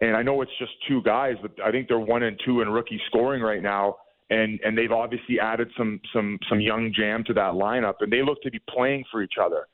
And 0.00 0.16
I 0.16 0.22
know 0.22 0.40
it's 0.40 0.58
just 0.58 0.72
two 0.88 1.02
guys, 1.02 1.34
but 1.42 1.52
I 1.62 1.70
think 1.70 1.88
they're 1.88 1.98
one 1.98 2.22
and 2.22 2.40
two 2.46 2.62
in 2.62 2.70
rookie 2.70 3.00
scoring 3.08 3.42
right 3.42 3.62
now 3.62 3.96
and 4.30 4.60
and 4.64 4.78
they've 4.78 4.92
obviously 4.92 5.38
added 5.40 5.70
some 5.76 6.00
some 6.12 6.38
some 6.48 6.60
young 6.60 6.92
jam 6.96 7.24
to 7.24 7.34
that 7.34 7.52
lineup, 7.54 7.94
and 8.00 8.12
they 8.12 8.22
look 8.22 8.40
to 8.42 8.50
be 8.50 8.60
playing 8.68 9.04
for 9.10 9.22
each 9.22 9.34
other. 9.42 9.66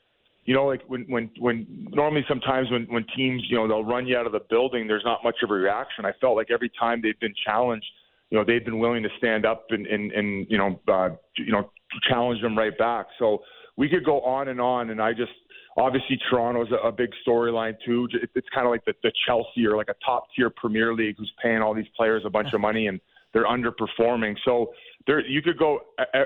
You 0.46 0.54
know, 0.54 0.66
like 0.66 0.82
when 0.88 1.02
when 1.08 1.30
when 1.38 1.88
normally 1.92 2.24
sometimes 2.28 2.70
when 2.70 2.86
when 2.86 3.04
teams 3.14 3.42
you 3.48 3.56
know 3.56 3.68
they'll 3.68 3.84
run 3.84 4.06
you 4.06 4.16
out 4.16 4.26
of 4.26 4.32
the 4.32 4.40
building, 4.48 4.88
there's 4.88 5.04
not 5.04 5.22
much 5.22 5.36
of 5.42 5.50
a 5.50 5.54
reaction. 5.54 6.04
I 6.04 6.12
felt 6.20 6.36
like 6.36 6.50
every 6.50 6.70
time 6.78 7.00
they've 7.02 7.18
been 7.20 7.34
challenged, 7.44 7.86
you 8.30 8.38
know, 8.38 8.44
they've 8.44 8.64
been 8.64 8.78
willing 8.78 9.02
to 9.02 9.10
stand 9.18 9.44
up 9.44 9.66
and 9.70 9.86
and 9.86 10.12
and 10.12 10.46
you 10.48 10.56
know 10.56 10.80
uh, 10.88 11.10
you 11.36 11.52
know 11.52 11.70
challenge 12.08 12.40
them 12.40 12.56
right 12.56 12.76
back. 12.78 13.06
So 13.18 13.42
we 13.76 13.88
could 13.90 14.04
go 14.04 14.22
on 14.22 14.48
and 14.48 14.60
on, 14.60 14.88
and 14.90 15.02
I 15.02 15.12
just 15.12 15.32
obviously 15.76 16.18
Toronto's 16.30 16.70
a, 16.72 16.88
a 16.88 16.92
big 16.92 17.10
storyline 17.26 17.74
too. 17.84 18.08
It's 18.34 18.48
kind 18.54 18.66
of 18.66 18.70
like 18.70 18.84
the, 18.84 18.94
the 19.02 19.12
Chelsea 19.26 19.66
or 19.66 19.76
like 19.76 19.88
a 19.88 19.94
top 20.04 20.28
tier 20.34 20.50
Premier 20.50 20.94
League 20.94 21.16
who's 21.18 21.32
paying 21.42 21.62
all 21.62 21.74
these 21.74 21.88
players 21.96 22.22
a 22.24 22.30
bunch 22.30 22.52
of 22.52 22.60
money 22.60 22.86
and 22.86 23.00
they're 23.32 23.46
underperforming. 23.46 24.36
So 24.44 24.72
there, 25.06 25.26
you 25.26 25.42
could 25.42 25.58
go 25.58 25.80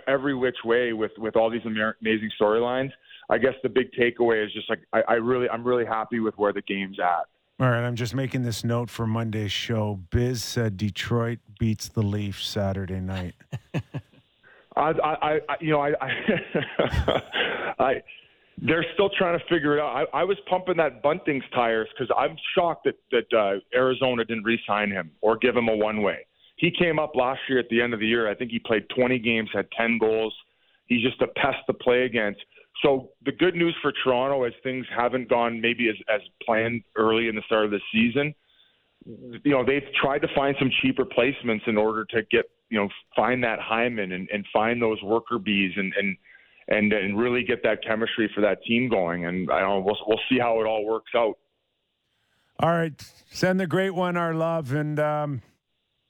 every 0.07 0.35
which 0.35 0.57
way 0.65 0.93
with 0.93 1.13
with 1.19 1.37
all 1.37 1.51
these 1.51 1.65
amazing 1.65 2.31
storylines. 2.41 2.91
I 3.29 3.39
guess 3.39 3.55
the 3.63 3.69
big 3.69 3.91
takeaway 3.93 4.45
is 4.45 4.53
just 4.53 4.69
like 4.69 4.81
I, 4.93 5.03
I 5.09 5.13
really, 5.15 5.49
I'm 5.49 5.65
really 5.65 5.85
happy 5.85 6.21
with 6.21 6.37
where 6.37 6.53
the 6.53 6.63
game's 6.63 6.99
at. 6.99 7.27
All 7.61 7.71
right, 7.71 7.85
I'm 7.85 7.95
just 7.95 8.15
making 8.15 8.43
this 8.43 8.65
note 8.65 8.89
for 8.89 9.07
Monday's 9.07 9.53
show. 9.53 10.01
Biz 10.11 10.43
said 10.43 10.79
Detroit 10.79 11.41
beats 11.59 11.89
the 11.89 12.03
Leafs 12.03 12.47
Saturday 12.47 13.01
night. 13.01 13.35
I, 14.77 14.93
I, 15.05 15.41
I, 15.47 15.57
you 15.61 15.73
know, 15.73 15.81
I, 15.81 15.93
I, 16.01 17.23
I, 17.79 18.03
they're 18.63 18.85
still 18.95 19.11
trying 19.17 19.39
to 19.39 19.45
figure 19.47 19.79
it 19.79 19.81
out. 19.81 20.09
I, 20.13 20.21
I 20.21 20.25
was 20.25 20.37
pumping 20.49 20.77
that 20.77 21.03
Bunting's 21.03 21.45
tires 21.55 21.89
because 21.93 22.15
I'm 22.17 22.37
shocked 22.55 22.87
that 22.87 22.97
that 23.11 23.37
uh, 23.37 23.77
Arizona 23.77 24.25
didn't 24.25 24.45
re-sign 24.45 24.91
him 24.91 25.11
or 25.21 25.37
give 25.37 25.57
him 25.57 25.69
a 25.69 25.77
one-way 25.77 26.27
he 26.61 26.71
came 26.71 26.99
up 26.99 27.17
last 27.17 27.41
year 27.49 27.59
at 27.59 27.71
the 27.71 27.81
end 27.81 27.95
of 27.95 28.01
the 28.01 28.07
year. 28.07 28.31
I 28.31 28.35
think 28.35 28.51
he 28.51 28.59
played 28.59 28.85
20 28.95 29.19
games, 29.19 29.49
had 29.53 29.67
10 29.73 29.97
goals. 29.99 30.35
He's 30.87 31.03
just 31.03 31.21
a 31.23 31.27
pest 31.27 31.57
to 31.67 31.73
play 31.73 32.03
against. 32.03 32.41
So 32.83 33.09
the 33.25 33.33
good 33.33 33.55
news 33.55 33.75
for 33.81 33.93
Toronto 34.05 34.45
is 34.45 34.53
things 34.63 34.85
haven't 34.95 35.31
gone 35.31 35.59
maybe 35.59 35.89
as, 35.89 35.97
as 36.15 36.21
planned 36.45 36.83
early 36.97 37.29
in 37.29 37.35
the 37.35 37.43
start 37.47 37.65
of 37.65 37.71
the 37.71 37.81
season. 37.91 38.35
You 39.07 39.53
know, 39.53 39.65
they've 39.65 39.89
tried 40.03 40.19
to 40.19 40.29
find 40.35 40.55
some 40.59 40.71
cheap 40.83 40.99
replacements 40.99 41.65
in 41.67 41.79
order 41.79 42.05
to 42.11 42.23
get, 42.31 42.51
you 42.69 42.79
know, 42.79 42.89
find 43.17 43.43
that 43.43 43.59
Hyman 43.59 44.13
and, 44.13 44.29
and 44.31 44.45
find 44.53 44.83
those 44.83 45.03
worker 45.03 45.39
bees 45.39 45.73
and, 45.77 45.95
and, 45.99 46.17
and, 46.71 46.93
and 46.93 47.19
really 47.19 47.43
get 47.43 47.63
that 47.65 47.85
chemistry 47.85 48.31
for 48.35 48.41
that 48.41 48.63
team 48.63 48.89
going. 48.89 49.27
And 49.27 49.51
I 49.51 49.61
don't 49.61 49.69
know, 49.69 49.81
we'll, 49.81 49.99
we'll 50.07 50.21
see 50.31 50.39
how 50.39 50.61
it 50.61 50.67
all 50.67 50.85
works 50.87 51.11
out. 51.15 51.39
All 52.61 52.71
right. 52.71 52.93
Send 53.31 53.61
the 53.61 53.67
great 53.67 53.91
one 53.91 54.17
our 54.17 54.35
love. 54.35 54.73
And, 54.73 54.99
um, 54.99 55.43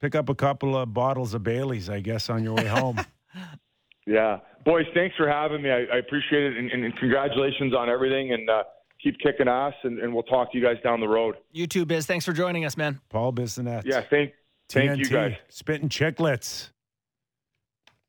pick 0.00 0.14
up 0.14 0.28
a 0.28 0.34
couple 0.34 0.76
of 0.76 0.92
bottles 0.92 1.34
of 1.34 1.42
Bailey's, 1.42 1.88
I 1.88 2.00
guess, 2.00 2.30
on 2.30 2.42
your 2.42 2.54
way 2.54 2.66
home. 2.66 3.00
yeah, 4.06 4.38
boys, 4.64 4.86
thanks 4.94 5.14
for 5.16 5.28
having 5.28 5.62
me. 5.62 5.70
I, 5.70 5.84
I 5.84 5.96
appreciate 5.98 6.42
it, 6.42 6.56
and, 6.56 6.70
and, 6.84 6.96
congratulations 6.96 7.74
on 7.74 7.88
everything. 7.88 8.32
And 8.32 8.48
uh, 8.48 8.64
keep 9.02 9.18
kicking 9.20 9.48
ass, 9.48 9.74
and, 9.84 9.98
and, 10.00 10.12
we'll 10.12 10.22
talk 10.24 10.50
to 10.52 10.58
you 10.58 10.64
guys 10.64 10.76
down 10.82 11.00
the 11.00 11.08
road. 11.08 11.36
You 11.52 11.66
too, 11.66 11.84
Biz. 11.84 12.06
Thanks 12.06 12.24
for 12.24 12.32
joining 12.32 12.64
us, 12.64 12.76
man. 12.76 13.00
Paul 13.08 13.32
Bissonnette. 13.32 13.84
Yeah, 13.84 14.02
thank, 14.08 14.32
thank 14.68 14.98
you 14.98 15.08
guys. 15.08 15.36
Spittin' 15.48 15.88
Chicklets. 15.88 16.70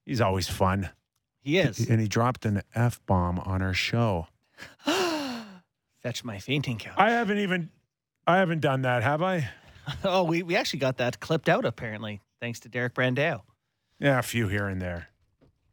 He's 0.06 0.22
always 0.22 0.47
fun. 0.47 0.89
He 1.42 1.58
is. 1.58 1.89
And 1.89 2.00
he 2.00 2.08
dropped 2.08 2.46
an 2.46 2.62
F 2.76 3.00
bomb 3.06 3.39
on 3.39 3.62
our 3.62 3.74
show. 3.74 4.28
Fetch 4.86 6.24
my 6.24 6.39
fainting 6.39 6.78
couch. 6.78 6.94
I 6.98 7.12
haven't 7.12 7.39
even 7.39 7.70
I 8.28 8.38
haven't 8.38 8.62
done 8.62 8.84
that, 8.84 9.04
have 9.04 9.22
I? 9.22 9.50
oh, 10.04 10.24
we, 10.24 10.44
we 10.44 10.56
actually 10.56 10.80
got 10.80 10.98
that 10.98 11.20
clipped 11.20 11.50
out 11.50 11.66
apparently, 11.66 12.22
thanks 12.39 12.60
to 12.62 12.70
Derek 12.70 12.94
Brandao. 12.94 13.42
Yeah, 14.00 14.20
a 14.20 14.24
few 14.24 14.48
here 14.48 14.68
and 14.68 14.82
there. 14.82 15.08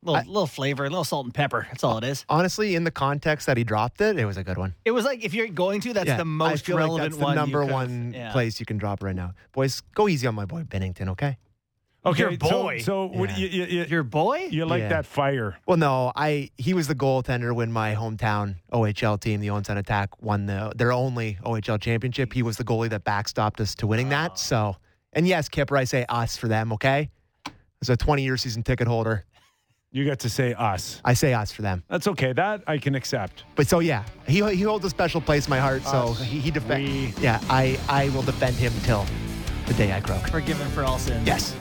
Little, 0.02 0.20
I, 0.20 0.24
little 0.24 0.46
flavor, 0.46 0.84
a 0.84 0.88
little 0.88 1.04
salt 1.04 1.26
and 1.26 1.34
pepper. 1.34 1.66
That's 1.68 1.82
all 1.82 1.98
it 1.98 2.04
is. 2.04 2.24
Honestly, 2.28 2.76
in 2.76 2.84
the 2.84 2.90
context 2.90 3.46
that 3.46 3.56
he 3.56 3.64
dropped 3.64 4.00
it, 4.00 4.16
it 4.16 4.24
was 4.24 4.36
a 4.36 4.44
good 4.44 4.56
one. 4.56 4.74
It 4.84 4.92
was 4.92 5.04
like 5.04 5.24
if 5.24 5.34
you're 5.34 5.48
going 5.48 5.80
to, 5.82 5.92
that's 5.92 6.06
yeah, 6.06 6.16
the 6.16 6.24
most 6.24 6.68
relevant 6.68 6.92
like 6.92 7.10
that's 7.10 7.16
the 7.18 7.34
number 7.34 7.64
one 7.64 8.12
yeah. 8.14 8.30
place 8.30 8.60
you 8.60 8.66
can 8.66 8.78
drop 8.78 9.02
right 9.02 9.16
now. 9.16 9.32
Boys, 9.52 9.82
go 9.94 10.08
easy 10.08 10.26
on 10.26 10.36
my 10.36 10.44
boy 10.44 10.62
Binnington, 10.62 11.08
okay? 11.08 11.38
Okay, 12.08 12.22
your 12.22 12.36
boy. 12.36 12.78
So, 12.78 12.84
so 12.84 13.10
yeah. 13.12 13.18
what, 13.18 13.38
you, 13.38 13.48
you, 13.48 13.64
you, 13.64 13.84
your 13.84 14.02
boy? 14.02 14.48
You 14.50 14.66
like 14.66 14.82
yeah. 14.82 14.88
that 14.88 15.06
fire? 15.06 15.58
Well, 15.66 15.76
no, 15.76 16.12
I 16.16 16.50
he 16.56 16.74
was 16.74 16.88
the 16.88 16.94
goaltender 16.94 17.54
when 17.54 17.70
my 17.70 17.94
hometown 17.94 18.56
OHL 18.72 19.20
team, 19.20 19.40
the 19.40 19.50
Owen 19.50 19.64
Attack, 19.68 20.22
won 20.22 20.46
the 20.46 20.72
their 20.76 20.92
only 20.92 21.38
OHL 21.44 21.80
championship. 21.80 22.32
He 22.32 22.42
was 22.42 22.56
the 22.56 22.64
goalie 22.64 22.90
that 22.90 23.04
backstopped 23.04 23.60
us 23.60 23.74
to 23.76 23.86
winning 23.86 24.08
that. 24.10 24.32
Oh. 24.32 24.36
So, 24.36 24.76
and 25.12 25.26
yes, 25.26 25.48
Kyper, 25.48 25.78
I 25.78 25.84
say 25.84 26.06
us 26.08 26.36
for 26.36 26.48
them. 26.48 26.72
Okay, 26.72 27.10
as 27.82 27.88
a 27.90 27.96
20 27.96 28.22
year 28.22 28.36
season 28.36 28.62
ticket 28.62 28.88
holder, 28.88 29.24
you 29.90 30.04
get 30.04 30.20
to 30.20 30.30
say 30.30 30.54
us. 30.54 31.00
I 31.04 31.14
say 31.14 31.34
us 31.34 31.50
for 31.50 31.62
them. 31.62 31.82
That's 31.88 32.06
okay. 32.08 32.32
That 32.32 32.62
I 32.66 32.78
can 32.78 32.94
accept. 32.94 33.44
But 33.54 33.68
so 33.68 33.80
yeah, 33.80 34.04
he 34.26 34.42
he 34.54 34.62
holds 34.62 34.84
a 34.84 34.90
special 34.90 35.20
place 35.20 35.46
in 35.46 35.50
my 35.50 35.60
heart. 35.60 35.84
Us. 35.86 35.90
So 35.90 36.12
he, 36.24 36.38
he 36.40 36.50
defends. 36.50 37.18
Yeah, 37.20 37.40
I 37.48 37.78
I 37.88 38.08
will 38.10 38.22
defend 38.22 38.56
him 38.56 38.72
till 38.82 39.06
the 39.66 39.74
day 39.74 39.92
I 39.92 40.00
croak. 40.00 40.28
Forgiven 40.28 40.68
for 40.68 40.84
all 40.84 40.98
sins. 40.98 41.26
Yes. 41.26 41.54